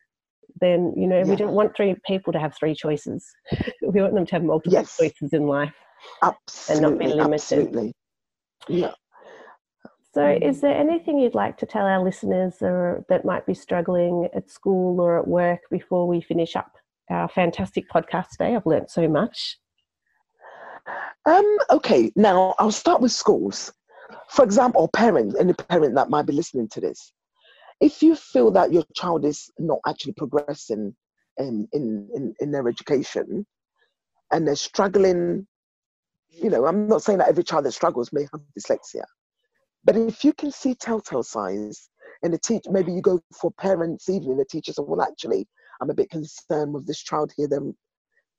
Then 0.62 0.94
you 0.96 1.08
know 1.08 1.20
yeah. 1.20 1.30
we 1.30 1.36
don't 1.36 1.54
want 1.54 1.76
three 1.76 1.96
people 2.06 2.32
to 2.34 2.40
have 2.40 2.56
three 2.56 2.76
choices. 2.76 3.26
we 3.82 4.02
want 4.02 4.14
them 4.14 4.26
to 4.26 4.36
have 4.36 4.44
multiple 4.44 4.74
yes. 4.74 4.96
choices 4.96 5.34
in 5.34 5.48
life 5.48 5.74
absolutely, 6.24 6.74
and 6.74 6.82
not 6.82 7.00
be 7.00 7.08
limited. 7.08 7.34
Absolutely. 7.34 7.94
Yeah. 8.70 8.92
So, 10.14 10.28
is 10.42 10.60
there 10.60 10.76
anything 10.76 11.20
you'd 11.20 11.36
like 11.36 11.58
to 11.60 11.66
tell 11.66 11.86
our 11.86 12.04
listeners 12.04 12.56
or, 12.62 13.06
that 13.08 13.24
might 13.24 13.46
be 13.46 13.54
struggling 13.54 14.28
at 14.34 14.50
school 14.50 15.00
or 15.00 15.18
at 15.18 15.28
work 15.28 15.62
before 15.70 16.08
we 16.08 16.22
finish 16.22 16.56
up? 16.56 16.72
our 17.12 17.28
fantastic 17.28 17.90
podcast 17.90 18.30
today. 18.30 18.56
I've 18.56 18.66
learnt 18.66 18.90
so 18.90 19.08
much. 19.08 19.58
Um, 21.26 21.58
okay, 21.70 22.12
now 22.16 22.56
I'll 22.58 22.72
start 22.72 23.02
with 23.02 23.12
schools. 23.12 23.72
For 24.30 24.44
example, 24.44 24.88
parents, 24.88 25.36
any 25.40 25.54
parent 25.54 25.96
that 25.96 26.10
might 26.10 26.26
be 26.26 26.34
listening 26.34 26.70
to 26.70 26.82
this, 26.82 27.12
if 27.80 28.02
you 28.02 28.16
feel 28.16 28.52
that 28.52 28.72
your 28.72 28.84
child 28.96 29.26
is 29.26 29.50
not 29.60 29.80
actually 29.88 30.14
progressing 30.14 30.96
in, 31.38 31.68
in, 31.74 32.10
in, 32.14 32.34
in 32.40 32.52
their 32.52 32.68
education 32.68 33.46
and 34.32 34.48
they're 34.48 34.56
struggling, 34.56 35.48
you 36.30 36.50
know, 36.50 36.66
I'm 36.66 36.88
not 36.88 37.04
saying 37.04 37.20
that 37.20 37.30
every 37.30 37.44
child 37.44 37.66
that 37.66 37.74
struggles 37.74 38.12
may 38.14 38.28
have 38.32 38.42
dyslexia, 38.58 39.04
but 39.84 39.98
if 39.98 40.24
you 40.24 40.34
can 40.34 40.52
see 40.52 40.76
telltale 40.76 41.24
signs 41.24 41.90
and 42.24 42.34
the 42.34 42.38
teacher, 42.38 42.70
maybe 42.72 42.92
you 42.92 43.02
go 43.02 43.20
for 43.40 43.52
parents' 43.52 44.10
evening, 44.10 44.38
the 44.38 44.46
teacher 44.46 44.74
says, 44.74 44.86
well, 44.88 45.02
actually, 45.02 45.48
I'm 45.82 45.90
a 45.90 45.96
bit 45.96 46.10
concerned 46.10 46.74
with 46.74 46.86
this 46.86 47.02
child 47.02 47.32
here, 47.36 47.48
them 47.48 47.76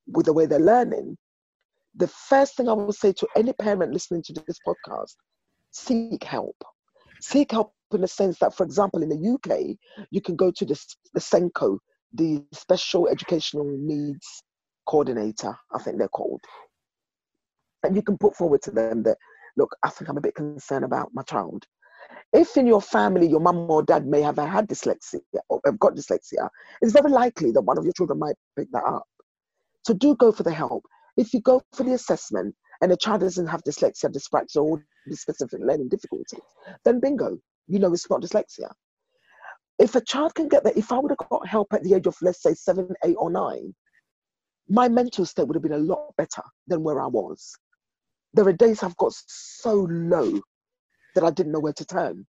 with 0.07 0.26
the 0.26 0.33
way 0.33 0.46
they're 0.46 0.61
learning. 0.61 1.16
The 1.96 2.07
first 2.07 2.57
thing 2.57 2.68
I 2.68 2.72
will 2.72 2.92
say 2.92 3.12
to 3.12 3.26
any 3.37 3.52
parent 3.52 3.92
listening 3.92 4.22
to 4.24 4.33
this 4.46 4.59
podcast, 4.66 5.14
seek 5.72 6.22
help. 6.22 6.57
Seek 7.20 7.50
help 7.50 7.74
in 7.92 8.00
the 8.00 8.09
sense 8.09 8.38
that, 8.38 8.55
for 8.55 8.64
example, 8.64 9.02
in 9.02 9.09
the 9.09 9.33
UK, 9.35 9.76
you 10.11 10.20
can 10.20 10.37
go 10.37 10.50
to 10.50 10.64
the, 10.64 10.81
the 11.14 11.20
SENCO, 11.20 11.78
the 12.14 12.42
Special 12.52 13.09
Educational 13.09 13.64
Needs 13.78 14.42
Coordinator, 14.87 15.57
I 15.74 15.78
think 15.78 15.98
they're 15.98 16.09
called. 16.09 16.40
And 17.83 17.96
you 17.96 18.02
can 18.02 18.16
put 18.16 18.37
forward 18.37 18.62
to 18.62 18.70
them 18.70 19.02
that, 19.02 19.18
look, 19.57 19.75
I 19.83 19.91
think 19.91 20.09
I'm 20.09 20.17
a 20.19 20.23
bit 20.23 20.35
concerned 20.35 20.85
about 20.85 21.11
my 21.12 21.23
child 21.23 21.67
if 22.33 22.57
in 22.57 22.67
your 22.67 22.81
family 22.81 23.27
your 23.27 23.41
mum 23.41 23.71
or 23.71 23.83
dad 23.83 24.07
may 24.07 24.23
have 24.23 24.37
had 24.37 24.69
dyslexia 24.69 25.21
or 25.49 25.61
have 25.67 25.79
got 25.79 25.95
dyslexia, 25.95 26.49
it's 26.81 26.93
very 26.93 27.11
likely 27.11 27.53
that 27.53 27.61
one 27.61 27.79
of 27.79 27.85
your 27.85 27.93
children 27.93 28.19
might 28.19 28.37
pick 28.57 28.71
that 28.73 28.85
up. 28.85 29.05
So 29.85 29.95
do 29.95 30.17
go 30.17 30.33
for 30.33 30.43
the 30.43 30.53
help. 30.53 30.85
If 31.17 31.35
you 31.35 31.41
go 31.41 31.62
for 31.73 31.85
the 31.85 31.93
assessment 31.93 32.55
and 32.81 32.91
the 32.91 32.97
child 32.97 33.21
doesn't 33.21 33.47
have 33.47 33.62
dyslexia, 33.65 34.11
dyspraxia, 34.11 34.62
or 34.62 34.85
specific 35.11 35.61
learning 35.62 35.88
difficulties, 35.91 36.41
then 36.85 37.01
bingo, 37.01 37.38
you 37.69 37.79
know 37.79 37.93
it's 37.93 38.09
not 38.09 38.23
dyslexia. 38.23 38.73
If 39.79 39.95
a 39.95 40.01
child 40.01 40.35
can 40.35 40.49
get 40.49 40.65
that, 40.65 40.77
if 40.77 40.93
I 40.93 40.99
would 40.99 41.11
have 41.11 41.29
got 41.29 41.47
help 41.47 41.73
at 41.73 41.83
the 41.83 41.95
age 41.95 42.07
of, 42.07 42.17
let's 42.23 42.43
say, 42.43 42.55
seven, 42.55 42.88
eight, 43.05 43.17
or 43.19 43.31
nine, 43.31 43.75
my 44.69 44.88
mental 44.88 45.27
state 45.27 45.47
would 45.47 45.57
have 45.57 45.62
been 45.62 45.73
a 45.73 45.79
lot 45.79 46.15
better 46.17 46.43
than 46.69 46.83
where 46.83 47.01
I 47.01 47.07
was. 47.07 47.53
There 48.35 48.47
are 48.47 48.53
days 48.53 48.83
I've 48.83 48.97
got 48.97 49.12
so 49.27 49.87
low 49.90 50.40
that 51.14 51.25
I 51.25 51.31
didn't 51.31 51.53
know 51.53 51.61
where 51.61 51.73
to 51.75 51.85
turn. 51.85 52.27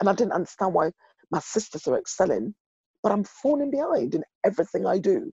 And 0.00 0.08
I 0.08 0.14
didn't 0.14 0.32
understand 0.32 0.74
why 0.74 0.92
my 1.30 1.40
sisters 1.40 1.86
are 1.86 1.98
excelling, 1.98 2.54
but 3.02 3.12
I'm 3.12 3.24
falling 3.24 3.70
behind 3.70 4.14
in 4.14 4.22
everything 4.44 4.86
I 4.86 4.98
do. 4.98 5.32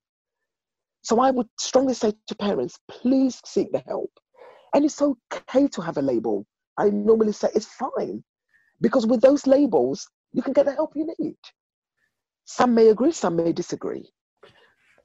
So 1.02 1.20
I 1.20 1.32
would 1.32 1.48
strongly 1.60 1.94
say 1.94 2.14
to 2.28 2.36
parents, 2.36 2.78
please 2.90 3.42
seek 3.46 3.72
the 3.72 3.84
help. 3.88 4.12
And 4.74 4.86
it's 4.86 5.02
okay 5.02 5.68
to 5.68 5.82
have 5.82 5.98
a 5.98 6.02
label. 6.02 6.46
I 6.78 6.90
normally 6.90 7.32
say 7.32 7.50
it's 7.56 7.66
fine 7.66 8.24
because 8.82 9.06
with 9.06 9.22
those 9.22 9.48
labels, 9.48 10.08
you 10.32 10.42
can 10.42 10.54
get 10.54 10.66
the 10.66 10.74
help 10.74 10.92
you 10.96 11.08
need. 11.20 11.38
Some 12.46 12.74
may 12.74 12.90
agree, 12.90 13.12
some 13.12 13.36
may 13.36 13.52
disagree. 13.52 14.10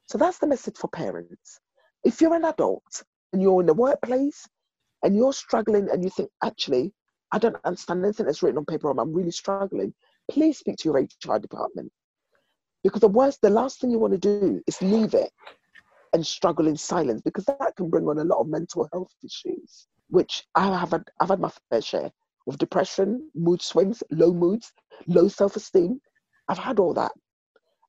So 0.06 0.18
that's 0.18 0.38
the 0.38 0.46
message 0.46 0.76
for 0.76 0.88
parents. 0.88 1.60
If 2.04 2.20
you're 2.20 2.34
an 2.34 2.44
adult 2.44 3.02
and 3.32 3.40
you're 3.40 3.60
in 3.60 3.66
the 3.66 3.74
workplace 3.74 4.46
and 5.04 5.14
you're 5.14 5.32
struggling 5.32 5.88
and 5.90 6.02
you 6.02 6.10
think, 6.10 6.30
actually, 6.42 6.92
I 7.30 7.38
don't 7.38 7.56
understand 7.64 8.02
anything 8.02 8.26
that's 8.26 8.42
written 8.42 8.58
on 8.58 8.64
paper. 8.64 8.90
I'm 8.90 9.12
really 9.12 9.30
struggling. 9.30 9.94
Please 10.30 10.58
speak 10.58 10.76
to 10.78 10.88
your 10.88 10.98
HR 10.98 11.38
department. 11.38 11.92
Because 12.82 13.00
the 13.00 13.08
worst, 13.08 13.40
the 13.42 13.50
last 13.50 13.80
thing 13.80 13.90
you 13.90 13.98
want 13.98 14.14
to 14.14 14.18
do 14.18 14.62
is 14.66 14.80
leave 14.82 15.14
it 15.14 15.30
and 16.14 16.26
struggle 16.26 16.68
in 16.68 16.76
silence 16.76 17.20
because 17.22 17.44
that 17.44 17.74
can 17.76 17.90
bring 17.90 18.08
on 18.08 18.18
a 18.18 18.24
lot 18.24 18.40
of 18.40 18.48
mental 18.48 18.88
health 18.92 19.12
issues, 19.22 19.86
which 20.08 20.44
I 20.54 20.66
have 20.78 20.90
had, 20.90 21.04
I've 21.20 21.28
had 21.28 21.40
my 21.40 21.50
fair 21.70 21.82
share 21.82 22.10
of 22.46 22.58
depression, 22.58 23.30
mood 23.34 23.60
swings, 23.62 24.02
low 24.10 24.32
moods, 24.32 24.72
low 25.06 25.28
self 25.28 25.56
esteem. 25.56 26.00
I've 26.48 26.58
had 26.58 26.78
all 26.78 26.94
that. 26.94 27.12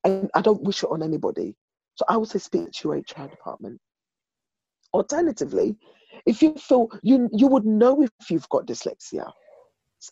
And 0.03 0.29
I 0.33 0.41
don't 0.41 0.63
wish 0.63 0.83
it 0.83 0.89
on 0.89 1.03
anybody. 1.03 1.55
So 1.95 2.05
I 2.09 2.17
would 2.17 2.29
say 2.29 2.39
speak 2.39 2.71
to 2.71 2.87
your 2.89 2.97
HR 2.97 3.29
department. 3.29 3.79
Alternatively, 4.93 5.77
if 6.25 6.41
you 6.41 6.53
feel 6.55 6.89
you 7.03 7.29
you 7.33 7.47
would 7.47 7.65
know 7.65 8.01
if 8.01 8.11
you've 8.29 8.49
got 8.49 8.65
dyslexia. 8.65 9.31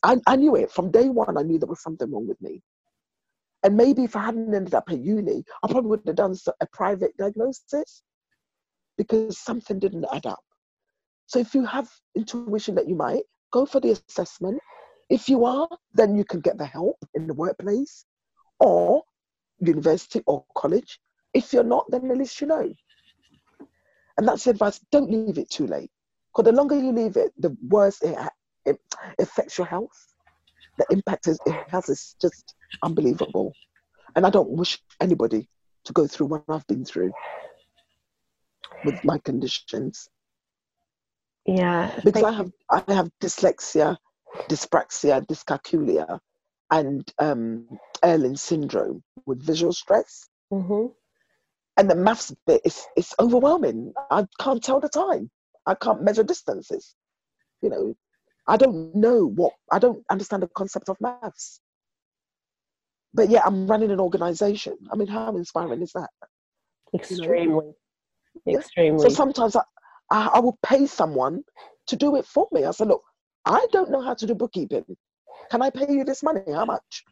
I, 0.01 0.17
I 0.25 0.35
knew 0.37 0.55
it 0.55 0.71
from 0.71 0.91
day 0.91 1.09
one. 1.09 1.37
I 1.37 1.43
knew 1.43 1.59
there 1.59 1.67
was 1.67 1.83
something 1.83 2.09
wrong 2.11 2.27
with 2.27 2.41
me. 2.41 2.61
And 3.63 3.77
maybe 3.77 4.03
if 4.03 4.15
I 4.15 4.25
hadn't 4.25 4.53
ended 4.53 4.73
up 4.73 4.89
at 4.89 4.99
uni, 4.99 5.43
I 5.61 5.67
probably 5.67 5.89
wouldn't 5.89 6.07
have 6.07 6.15
done 6.15 6.35
a 6.59 6.67
private 6.67 7.15
diagnosis 7.17 8.03
because 8.97 9.39
something 9.39 9.79
didn't 9.79 10.05
add 10.11 10.25
up. 10.25 10.43
So 11.27 11.39
if 11.39 11.53
you 11.53 11.65
have 11.65 11.89
intuition 12.15 12.75
that 12.75 12.89
you 12.89 12.95
might, 12.95 13.23
go 13.51 13.65
for 13.65 13.79
the 13.79 13.97
assessment. 14.09 14.59
If 15.09 15.29
you 15.29 15.45
are, 15.45 15.69
then 15.93 16.15
you 16.15 16.25
can 16.25 16.41
get 16.41 16.57
the 16.57 16.65
help 16.65 16.97
in 17.13 17.27
the 17.27 17.33
workplace 17.33 18.05
or 18.59 19.03
university 19.59 20.21
or 20.25 20.43
college. 20.57 20.99
If 21.33 21.53
you're 21.53 21.63
not, 21.63 21.85
then 21.89 22.11
at 22.11 22.17
least 22.17 22.41
you 22.41 22.47
know. 22.47 22.73
And 24.17 24.27
that's 24.27 24.43
the 24.43 24.51
advice. 24.51 24.79
Don't 24.91 25.09
leave 25.09 25.37
it 25.37 25.49
too 25.49 25.67
late. 25.67 25.89
Because 26.31 26.51
the 26.51 26.55
longer 26.55 26.77
you 26.77 26.91
leave 26.91 27.17
it, 27.17 27.31
the 27.37 27.55
worse 27.67 28.01
it, 28.01 28.17
it 28.65 28.79
affects 29.19 29.57
your 29.57 29.67
health. 29.67 30.13
The 30.77 30.85
impact 30.89 31.27
it 31.27 31.37
has 31.69 31.89
is 31.89 32.15
just 32.21 32.55
unbelievable. 32.81 33.53
And 34.15 34.25
I 34.25 34.29
don't 34.29 34.49
wish 34.49 34.79
anybody 34.99 35.47
to 35.85 35.93
go 35.93 36.07
through 36.07 36.27
what 36.27 36.43
I've 36.49 36.65
been 36.67 36.85
through 36.85 37.11
with 38.85 39.03
my 39.03 39.17
conditions. 39.19 40.09
Yeah. 41.45 41.91
Because 42.03 42.23
I 42.23 42.31
have 42.31 42.51
I 42.69 42.93
have 42.93 43.09
dyslexia, 43.21 43.97
dyspraxia, 44.49 45.25
dyscalculia, 45.27 46.19
and 46.71 47.07
um, 47.19 47.67
Irlen 48.03 48.37
syndrome 48.37 49.03
with 49.25 49.43
visual 49.43 49.73
stress. 49.73 50.27
Mm-hmm 50.51 50.87
and 51.77 51.89
the 51.89 51.95
maths 51.95 52.33
bit 52.45 52.61
is 52.63 52.85
it's 52.95 53.15
overwhelming. 53.19 53.93
I 54.11 54.25
can't 54.39 54.63
tell 54.63 54.79
the 54.79 54.89
time. 54.89 55.29
I 55.65 55.75
can't 55.75 56.03
measure 56.03 56.23
distances. 56.23 56.95
You 57.61 57.69
know, 57.69 57.95
I 58.47 58.57
don't 58.57 58.95
know 58.95 59.25
what 59.25 59.53
I 59.71 59.79
don't 59.79 60.03
understand 60.09 60.43
the 60.43 60.49
concept 60.55 60.89
of 60.89 60.97
maths. 61.01 61.61
But 63.13 63.29
yeah, 63.29 63.41
I'm 63.45 63.67
running 63.67 63.91
an 63.91 63.99
organization. 63.99 64.77
I 64.91 64.95
mean, 64.95 65.07
how 65.07 65.35
inspiring 65.35 65.81
is 65.81 65.91
that? 65.93 66.09
Extremely, 66.95 67.73
you 68.45 68.53
know? 68.53 68.59
extremely. 68.59 68.99
So 69.03 69.09
sometimes 69.09 69.55
I, 69.55 69.61
I, 70.09 70.31
I 70.35 70.39
will 70.39 70.57
pay 70.65 70.87
someone 70.87 71.43
to 71.87 71.95
do 71.95 72.15
it 72.15 72.25
for 72.25 72.47
me. 72.51 72.65
I 72.65 72.71
said, 72.71 72.87
look, 72.87 73.03
I 73.45 73.67
don't 73.71 73.91
know 73.91 74.01
how 74.01 74.15
to 74.15 74.25
do 74.25 74.33
bookkeeping. 74.33 74.85
Can 75.51 75.61
I 75.61 75.69
pay 75.69 75.85
you 75.89 76.03
this 76.03 76.23
money? 76.23 76.41
How 76.47 76.65
much? 76.65 77.03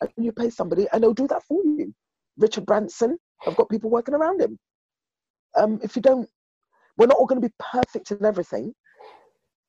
And 0.00 0.10
you 0.16 0.32
pay 0.32 0.50
somebody, 0.50 0.88
and 0.92 1.02
they'll 1.02 1.14
do 1.14 1.28
that 1.28 1.44
for 1.44 1.62
you. 1.64 1.94
Richard 2.36 2.66
Branson, 2.66 3.18
I've 3.46 3.56
got 3.56 3.70
people 3.70 3.90
working 3.90 4.14
around 4.14 4.40
him. 4.42 4.58
Um, 5.56 5.80
if 5.82 5.96
you 5.96 6.02
don't, 6.02 6.28
we're 6.98 7.06
not 7.08 7.18
all 7.18 7.26
going 7.26 7.40
to 7.42 7.48
be 7.48 7.54
perfect 7.72 8.10
in 8.12 8.24
everything. 8.24 8.74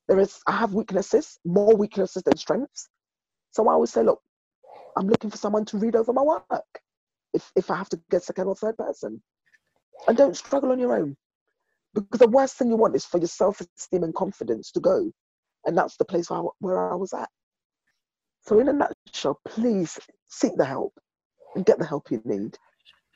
There 0.09 0.19
is, 0.19 0.39
I 0.47 0.53
have 0.53 0.74
weaknesses, 0.74 1.39
more 1.45 1.76
weaknesses 1.76 2.24
than 2.24 2.38
strengths. 2.38 2.89
So 3.51 3.67
I 3.69 3.74
always 3.74 3.91
say, 3.93 4.03
look, 4.03 4.21
I'm 4.97 5.07
looking 5.07 5.32
for 5.32 5.38
someone 5.38 5.65
to 5.65 5.78
read 5.78 5.95
over 5.95 6.13
my 6.13 6.24
work 6.24 6.45
if, 7.34 7.51
if 7.55 7.71
I 7.71 7.78
have 7.78 7.89
to 7.89 8.01
get 8.11 8.24
second 8.24 8.47
or 8.47 8.55
third 8.55 8.78
person. 8.78 9.19
and 10.07 10.17
don't 10.17 10.38
struggle 10.38 10.71
on 10.71 10.80
your 10.80 10.95
own. 10.97 11.15
Because 11.93 12.19
the 12.19 12.28
worst 12.30 12.57
thing 12.57 12.69
you 12.69 12.78
want 12.78 12.95
is 12.95 13.05
for 13.05 13.19
your 13.19 13.28
self 13.28 13.61
esteem 13.61 14.03
and 14.03 14.15
confidence 14.15 14.71
to 14.74 14.80
go. 14.82 15.11
And 15.65 15.78
that's 15.78 15.97
the 15.97 16.05
place 16.05 16.30
where 16.30 16.39
I, 16.41 16.43
where 16.59 16.91
I 16.93 16.95
was 16.95 17.13
at. 17.13 17.30
So, 18.43 18.59
in 18.59 18.69
a 18.69 18.74
nutshell, 18.74 19.39
please 19.47 19.99
seek 20.30 20.53
the 20.57 20.65
help 20.65 20.93
and 21.55 21.65
get 21.65 21.80
the 21.80 21.86
help 21.86 22.11
you 22.11 22.21
need. 22.26 22.57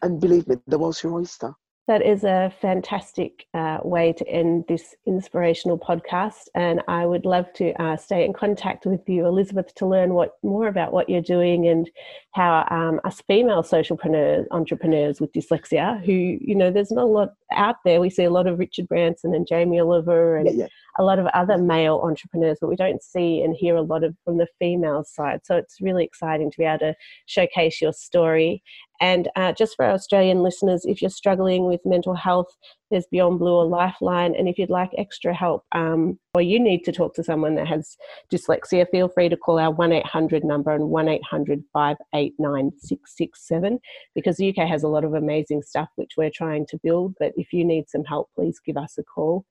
And 0.01 0.19
believe 0.19 0.47
me, 0.47 0.57
the 0.67 0.77
world's 0.77 1.03
your 1.03 1.13
oyster. 1.13 1.53
That 1.87 2.05
is 2.05 2.25
a 2.25 2.53
fantastic 2.59 3.45
uh, 3.53 3.77
way 3.81 4.11
to 4.11 4.27
end 4.27 4.65
this 4.67 4.93
inspirational 5.05 5.79
podcast. 5.79 6.49
And 6.53 6.81
I 6.89 7.05
would 7.05 7.23
love 7.23 7.45
to 7.53 7.71
uh, 7.81 7.95
stay 7.95 8.25
in 8.25 8.33
contact 8.33 8.85
with 8.85 9.07
you, 9.07 9.25
Elizabeth, 9.25 9.73
to 9.75 9.85
learn 9.85 10.13
what 10.13 10.33
more 10.43 10.67
about 10.67 10.91
what 10.91 11.07
you're 11.07 11.21
doing 11.21 11.65
and 11.69 11.89
how 12.33 12.67
um, 12.69 12.99
us 13.05 13.21
female 13.25 13.63
socialpreneurs, 13.63 14.47
entrepreneurs 14.51 15.21
with 15.21 15.31
dyslexia, 15.31 16.03
who, 16.03 16.11
you 16.11 16.55
know, 16.55 16.71
there's 16.71 16.91
not 16.91 17.05
a 17.05 17.07
lot 17.07 17.29
out 17.53 17.77
there. 17.85 18.01
We 18.01 18.09
see 18.09 18.25
a 18.25 18.31
lot 18.31 18.47
of 18.47 18.59
Richard 18.59 18.89
Branson 18.89 19.33
and 19.33 19.47
Jamie 19.47 19.79
Oliver 19.79 20.35
and 20.35 20.47
yeah, 20.47 20.63
yeah. 20.63 20.67
A 20.97 21.03
lot 21.03 21.19
of 21.19 21.27
other 21.27 21.57
male 21.57 22.01
entrepreneurs, 22.03 22.57
but 22.59 22.69
we 22.69 22.75
don't 22.75 23.03
see 23.03 23.41
and 23.41 23.55
hear 23.55 23.75
a 23.75 23.81
lot 23.81 24.03
of 24.03 24.15
from 24.23 24.37
the 24.37 24.47
female 24.59 25.03
side. 25.03 25.41
So 25.43 25.55
it's 25.55 25.81
really 25.81 26.03
exciting 26.03 26.51
to 26.51 26.57
be 26.57 26.65
able 26.65 26.79
to 26.79 26.95
showcase 27.25 27.81
your 27.81 27.93
story 27.93 28.63
and 28.99 29.29
uh, 29.35 29.53
just 29.53 29.75
for 29.75 29.85
our 29.85 29.91
Australian 29.91 30.41
listeners, 30.41 30.83
if 30.85 31.01
you're 31.01 31.09
struggling 31.09 31.65
with 31.65 31.81
mental 31.85 32.15
health, 32.15 32.47
there's 32.89 33.05
Beyond 33.11 33.39
Blue 33.39 33.53
or 33.53 33.65
Lifeline. 33.65 34.33
And 34.35 34.47
if 34.47 34.57
you'd 34.57 34.69
like 34.69 34.89
extra 34.97 35.33
help 35.33 35.65
um, 35.73 36.17
or 36.33 36.41
you 36.41 36.59
need 36.59 36.83
to 36.85 36.91
talk 36.91 37.13
to 37.15 37.23
someone 37.23 37.55
that 37.55 37.67
has 37.67 37.95
dyslexia, 38.31 38.89
feel 38.89 39.09
free 39.09 39.29
to 39.29 39.37
call 39.37 39.59
our 39.59 39.71
1 39.71 39.91
800 39.91 40.43
number 40.43 40.73
and 40.73 40.89
1 40.89 41.09
800 41.09 41.63
589 41.73 42.71
667 42.79 43.79
because 44.15 44.37
the 44.37 44.49
UK 44.49 44.67
has 44.67 44.83
a 44.83 44.87
lot 44.87 45.03
of 45.03 45.13
amazing 45.13 45.61
stuff 45.61 45.89
which 45.95 46.13
we're 46.17 46.31
trying 46.33 46.65
to 46.67 46.79
build. 46.83 47.13
But 47.19 47.33
if 47.35 47.53
you 47.53 47.65
need 47.65 47.89
some 47.89 48.05
help, 48.05 48.29
please 48.35 48.59
give 48.65 48.77
us 48.77 48.97
a 48.97 49.03
call. 49.03 49.45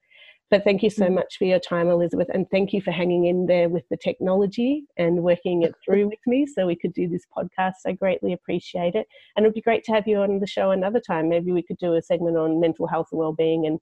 But 0.48 0.62
thank 0.62 0.82
you 0.82 0.90
so 0.90 1.06
mm. 1.06 1.14
much 1.14 1.36
for 1.38 1.44
your 1.44 1.58
time, 1.58 1.88
Elizabeth, 1.88 2.28
and 2.32 2.46
thank 2.50 2.72
you 2.72 2.80
for 2.80 2.92
hanging 2.92 3.26
in 3.26 3.46
there 3.46 3.68
with 3.68 3.82
the 3.90 3.96
technology 3.96 4.84
and 4.96 5.22
working 5.22 5.62
it 5.62 5.74
through 5.84 6.06
with 6.06 6.20
me 6.26 6.46
so 6.46 6.66
we 6.66 6.76
could 6.76 6.92
do 6.92 7.08
this 7.08 7.24
podcast. 7.36 7.74
I 7.84 7.92
greatly 7.92 8.32
appreciate 8.32 8.94
it. 8.94 9.06
And 9.34 9.44
it 9.44 9.48
would 9.48 9.54
be 9.54 9.60
great 9.60 9.82
to 9.84 9.92
have 9.92 10.06
you 10.06 10.18
on 10.18 10.38
the 10.38 10.46
show 10.46 10.70
another 10.70 11.00
time. 11.00 11.28
Maybe 11.28 11.50
we 11.50 11.62
could 11.62 11.78
do 11.78 11.94
a 11.94 12.02
segment 12.02 12.36
on 12.36 12.60
mental 12.60 12.86
health 12.86 13.08
and 13.10 13.18
well-being 13.18 13.66
and 13.66 13.80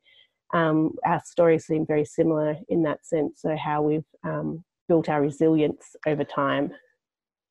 um, 0.55 0.93
our 1.05 1.21
stories 1.25 1.67
seem 1.67 1.85
very 1.85 2.05
similar 2.05 2.57
in 2.69 2.83
that 2.85 3.05
sense. 3.05 3.43
So 3.43 3.57
how 3.57 3.83
we've 3.83 4.07
um, 4.25 4.65
built 4.89 5.09
our 5.09 5.21
resilience 5.21 5.97
over 6.07 6.25
time. 6.25 6.73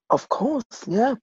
Of 0.10 0.30
course, 0.30 0.64
yeah, 0.88 1.16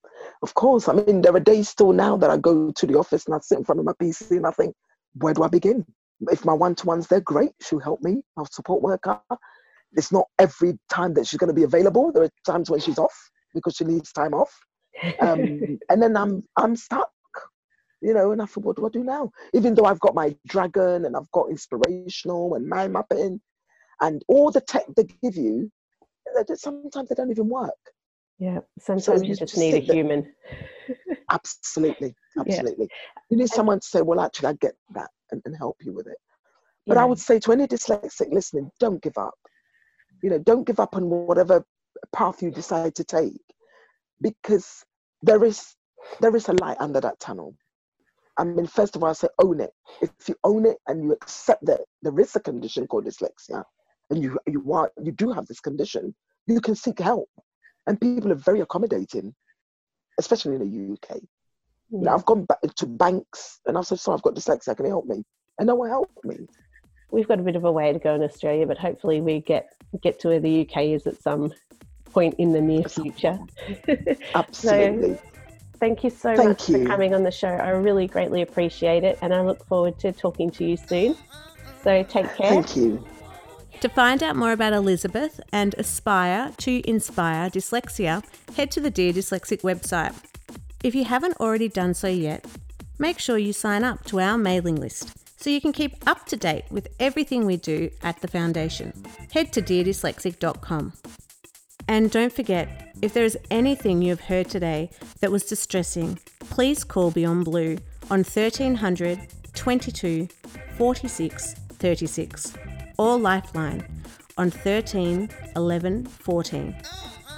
of 0.42 0.54
course. 0.54 0.88
I 0.88 0.94
mean, 0.94 1.22
there 1.22 1.34
are 1.34 1.40
days 1.40 1.68
still 1.68 1.92
now 1.92 2.16
that 2.16 2.30
I 2.30 2.36
go 2.36 2.72
to 2.72 2.86
the 2.86 2.98
office 2.98 3.26
and 3.26 3.34
I 3.34 3.38
sit 3.40 3.58
in 3.58 3.64
front 3.64 3.78
of 3.78 3.84
my 3.84 3.92
PC 3.92 4.32
and 4.32 4.46
I 4.46 4.50
think, 4.50 4.74
where 5.14 5.34
do 5.34 5.42
I 5.42 5.48
begin? 5.48 5.86
If 6.28 6.44
my 6.44 6.52
one-to-ones 6.52 7.06
they're 7.06 7.20
great 7.20 7.52
she'll 7.62 7.78
help 7.78 8.00
me 8.02 8.22
our 8.36 8.46
support 8.50 8.82
worker. 8.82 9.20
It's 9.92 10.12
not 10.12 10.26
every 10.38 10.78
time 10.88 11.14
that 11.14 11.26
she's 11.26 11.38
going 11.38 11.48
to 11.48 11.54
be 11.54 11.64
available 11.64 12.12
there 12.12 12.24
are 12.24 12.30
times 12.46 12.70
when 12.70 12.80
she's 12.80 12.98
off 12.98 13.14
because 13.54 13.74
she 13.74 13.84
needs 13.84 14.12
time 14.12 14.34
off. 14.34 14.52
Um, 15.20 15.78
and 15.88 16.02
then 16.02 16.16
i'm 16.16 16.42
i'm 16.56 16.76
stuck 16.76 17.10
you 18.02 18.12
know 18.14 18.32
and 18.32 18.42
i 18.42 18.46
thought 18.46 18.64
what 18.64 18.76
do 18.76 18.86
i 18.86 18.90
do 18.90 19.04
now? 19.04 19.30
Even 19.54 19.74
though 19.74 19.84
i've 19.84 20.00
got 20.00 20.14
my 20.14 20.34
dragon 20.46 21.04
and 21.04 21.16
i've 21.16 21.30
got 21.32 21.50
inspirational 21.50 22.54
and 22.54 22.68
mind 22.68 22.92
mapping 22.92 23.40
and 24.00 24.22
all 24.28 24.50
the 24.50 24.60
tech 24.60 24.84
they 24.96 25.04
give 25.22 25.36
you 25.36 25.70
sometimes 26.54 27.08
they 27.08 27.14
don't 27.14 27.30
even 27.30 27.48
work. 27.48 27.74
Yeah 28.38 28.60
sometimes 28.78 29.04
so 29.04 29.14
you, 29.16 29.22
you, 29.22 29.28
just, 29.36 29.54
just 29.54 29.58
need 29.58 29.74
a 29.74 29.78
human. 29.78 30.32
Absolutely 31.30 32.14
absolutely. 32.38 32.88
Yeah. 32.90 33.20
you 33.30 33.36
need 33.36 33.48
someone 33.48 33.80
to 33.80 33.86
say 33.86 34.02
well 34.02 34.20
actually 34.20 34.48
i 34.48 34.52
get 34.54 34.74
that 34.94 35.10
and, 35.32 35.42
and 35.44 35.56
help 35.56 35.76
you 35.80 35.92
with 35.92 36.06
it. 36.06 36.18
But 36.86 36.96
yeah. 36.96 37.02
I 37.02 37.04
would 37.06 37.18
say 37.18 37.38
to 37.40 37.52
any 37.52 37.66
dyslexic 37.66 38.32
listening, 38.32 38.70
don't 38.80 39.02
give 39.02 39.18
up. 39.18 39.34
You 40.22 40.30
know, 40.30 40.38
don't 40.38 40.66
give 40.66 40.80
up 40.80 40.96
on 40.96 41.08
whatever 41.08 41.64
path 42.12 42.42
you 42.42 42.50
decide 42.50 42.94
to 42.96 43.04
take, 43.04 43.40
because 44.20 44.84
there 45.22 45.44
is 45.44 45.74
there 46.20 46.34
is 46.34 46.48
a 46.48 46.52
light 46.54 46.76
under 46.80 47.00
that 47.00 47.20
tunnel. 47.20 47.54
I 48.38 48.44
mean, 48.44 48.66
first 48.66 48.96
of 48.96 49.02
all, 49.02 49.10
I 49.10 49.12
say 49.12 49.28
own 49.42 49.60
it. 49.60 49.70
If 50.00 50.28
you 50.28 50.34
own 50.44 50.64
it 50.66 50.78
and 50.86 51.02
you 51.02 51.12
accept 51.12 51.64
that 51.66 51.80
there 52.02 52.18
is 52.18 52.34
a 52.36 52.40
condition 52.40 52.86
called 52.86 53.04
dyslexia, 53.04 53.62
and 54.08 54.22
you 54.22 54.38
you 54.46 54.60
want 54.60 54.92
you 55.02 55.12
do 55.12 55.30
have 55.32 55.46
this 55.46 55.60
condition, 55.60 56.14
you 56.46 56.60
can 56.60 56.74
seek 56.74 56.98
help, 56.98 57.28
and 57.86 58.00
people 58.00 58.32
are 58.32 58.36
very 58.36 58.60
accommodating, 58.60 59.34
especially 60.18 60.56
in 60.56 60.70
the 60.70 60.94
UK. 60.94 61.20
Yeah. 61.90 62.00
Now 62.02 62.14
I've 62.14 62.26
gone 62.26 62.44
back 62.44 62.60
to 62.76 62.86
banks 62.86 63.60
and 63.66 63.76
I've 63.76 63.86
said, 63.86 64.00
sorry, 64.00 64.16
I've 64.16 64.22
got 64.22 64.34
dyslexia, 64.34 64.76
can 64.76 64.86
you 64.86 64.92
help 64.92 65.06
me? 65.06 65.24
And 65.58 65.66
no 65.66 65.74
one 65.74 65.88
helped 65.88 66.24
me. 66.24 66.36
We've 67.10 67.26
got 67.26 67.40
a 67.40 67.42
bit 67.42 67.56
of 67.56 67.64
a 67.64 67.72
way 67.72 67.92
to 67.92 67.98
go 67.98 68.14
in 68.14 68.22
Australia, 68.22 68.66
but 68.66 68.78
hopefully 68.78 69.20
we 69.20 69.40
get 69.40 69.72
get 70.02 70.20
to 70.20 70.28
where 70.28 70.40
the 70.40 70.60
UK 70.60 70.84
is 70.84 71.06
at 71.06 71.20
some 71.20 71.52
point 72.12 72.34
in 72.38 72.52
the 72.52 72.60
near 72.60 72.84
future. 72.84 73.38
Absolutely. 74.34 75.14
so, 75.14 75.20
thank 75.78 76.04
you 76.04 76.10
so 76.10 76.36
thank 76.36 76.48
much 76.48 76.68
you. 76.68 76.82
for 76.82 76.86
coming 76.86 77.14
on 77.14 77.24
the 77.24 77.30
show. 77.30 77.48
I 77.48 77.70
really 77.70 78.06
greatly 78.06 78.42
appreciate 78.42 79.02
it 79.02 79.18
and 79.22 79.34
I 79.34 79.42
look 79.42 79.66
forward 79.66 79.98
to 80.00 80.12
talking 80.12 80.50
to 80.52 80.64
you 80.64 80.76
soon. 80.76 81.16
So 81.82 82.02
take 82.04 82.32
care. 82.36 82.50
Thank 82.50 82.76
you. 82.76 83.04
To 83.80 83.88
find 83.88 84.22
out 84.22 84.36
more 84.36 84.52
about 84.52 84.74
Elizabeth 84.74 85.40
and 85.52 85.74
aspire 85.78 86.52
to 86.58 86.86
inspire 86.88 87.48
dyslexia, 87.48 88.22
head 88.54 88.70
to 88.72 88.80
the 88.80 88.90
Dear 88.90 89.12
Dyslexic 89.12 89.62
website. 89.62 90.29
If 90.82 90.94
you 90.94 91.04
haven't 91.04 91.38
already 91.38 91.68
done 91.68 91.92
so 91.92 92.08
yet, 92.08 92.46
make 92.98 93.18
sure 93.18 93.36
you 93.36 93.52
sign 93.52 93.84
up 93.84 94.02
to 94.06 94.18
our 94.18 94.38
mailing 94.38 94.76
list 94.76 95.12
so 95.38 95.50
you 95.50 95.60
can 95.60 95.72
keep 95.72 95.94
up 96.08 96.24
to 96.26 96.36
date 96.38 96.64
with 96.70 96.88
everything 96.98 97.44
we 97.44 97.58
do 97.58 97.90
at 98.02 98.20
the 98.22 98.28
Foundation. 98.28 98.92
Head 99.32 99.52
to 99.52 99.60
deardyslexic.com. 99.60 100.94
And 101.86 102.10
don't 102.10 102.32
forget, 102.32 102.94
if 103.02 103.12
there 103.12 103.24
is 103.24 103.36
anything 103.50 104.00
you 104.00 104.08
have 104.10 104.22
heard 104.22 104.48
today 104.48 104.90
that 105.20 105.30
was 105.30 105.44
distressing, 105.44 106.18
please 106.38 106.82
call 106.82 107.10
Beyond 107.10 107.44
Blue 107.44 107.76
on 108.10 108.20
1300 108.20 109.20
22 109.52 110.28
46 110.78 111.54
36 111.54 112.54
or 112.96 113.18
Lifeline 113.18 113.86
on 114.38 114.50
13 114.50 115.28
11 115.56 116.06
14. 116.06 116.76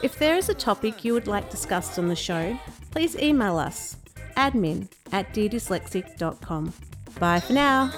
If 0.03 0.19
there 0.19 0.37
is 0.37 0.49
a 0.49 0.55
topic 0.55 1.05
you 1.05 1.15
would 1.15 1.27
like 1.27 1.51
discussed 1.51 1.99
on 1.99 2.09
the 2.09 2.17
show, 2.17 2.59
please 2.93 3.19
email 3.19 3.59
us 3.59 3.97
admin 4.37 4.89
at 5.13 5.33
deardyslexic.com. 5.35 6.73
Bye 7.19 7.41
for 7.41 7.53
now. 7.53 7.91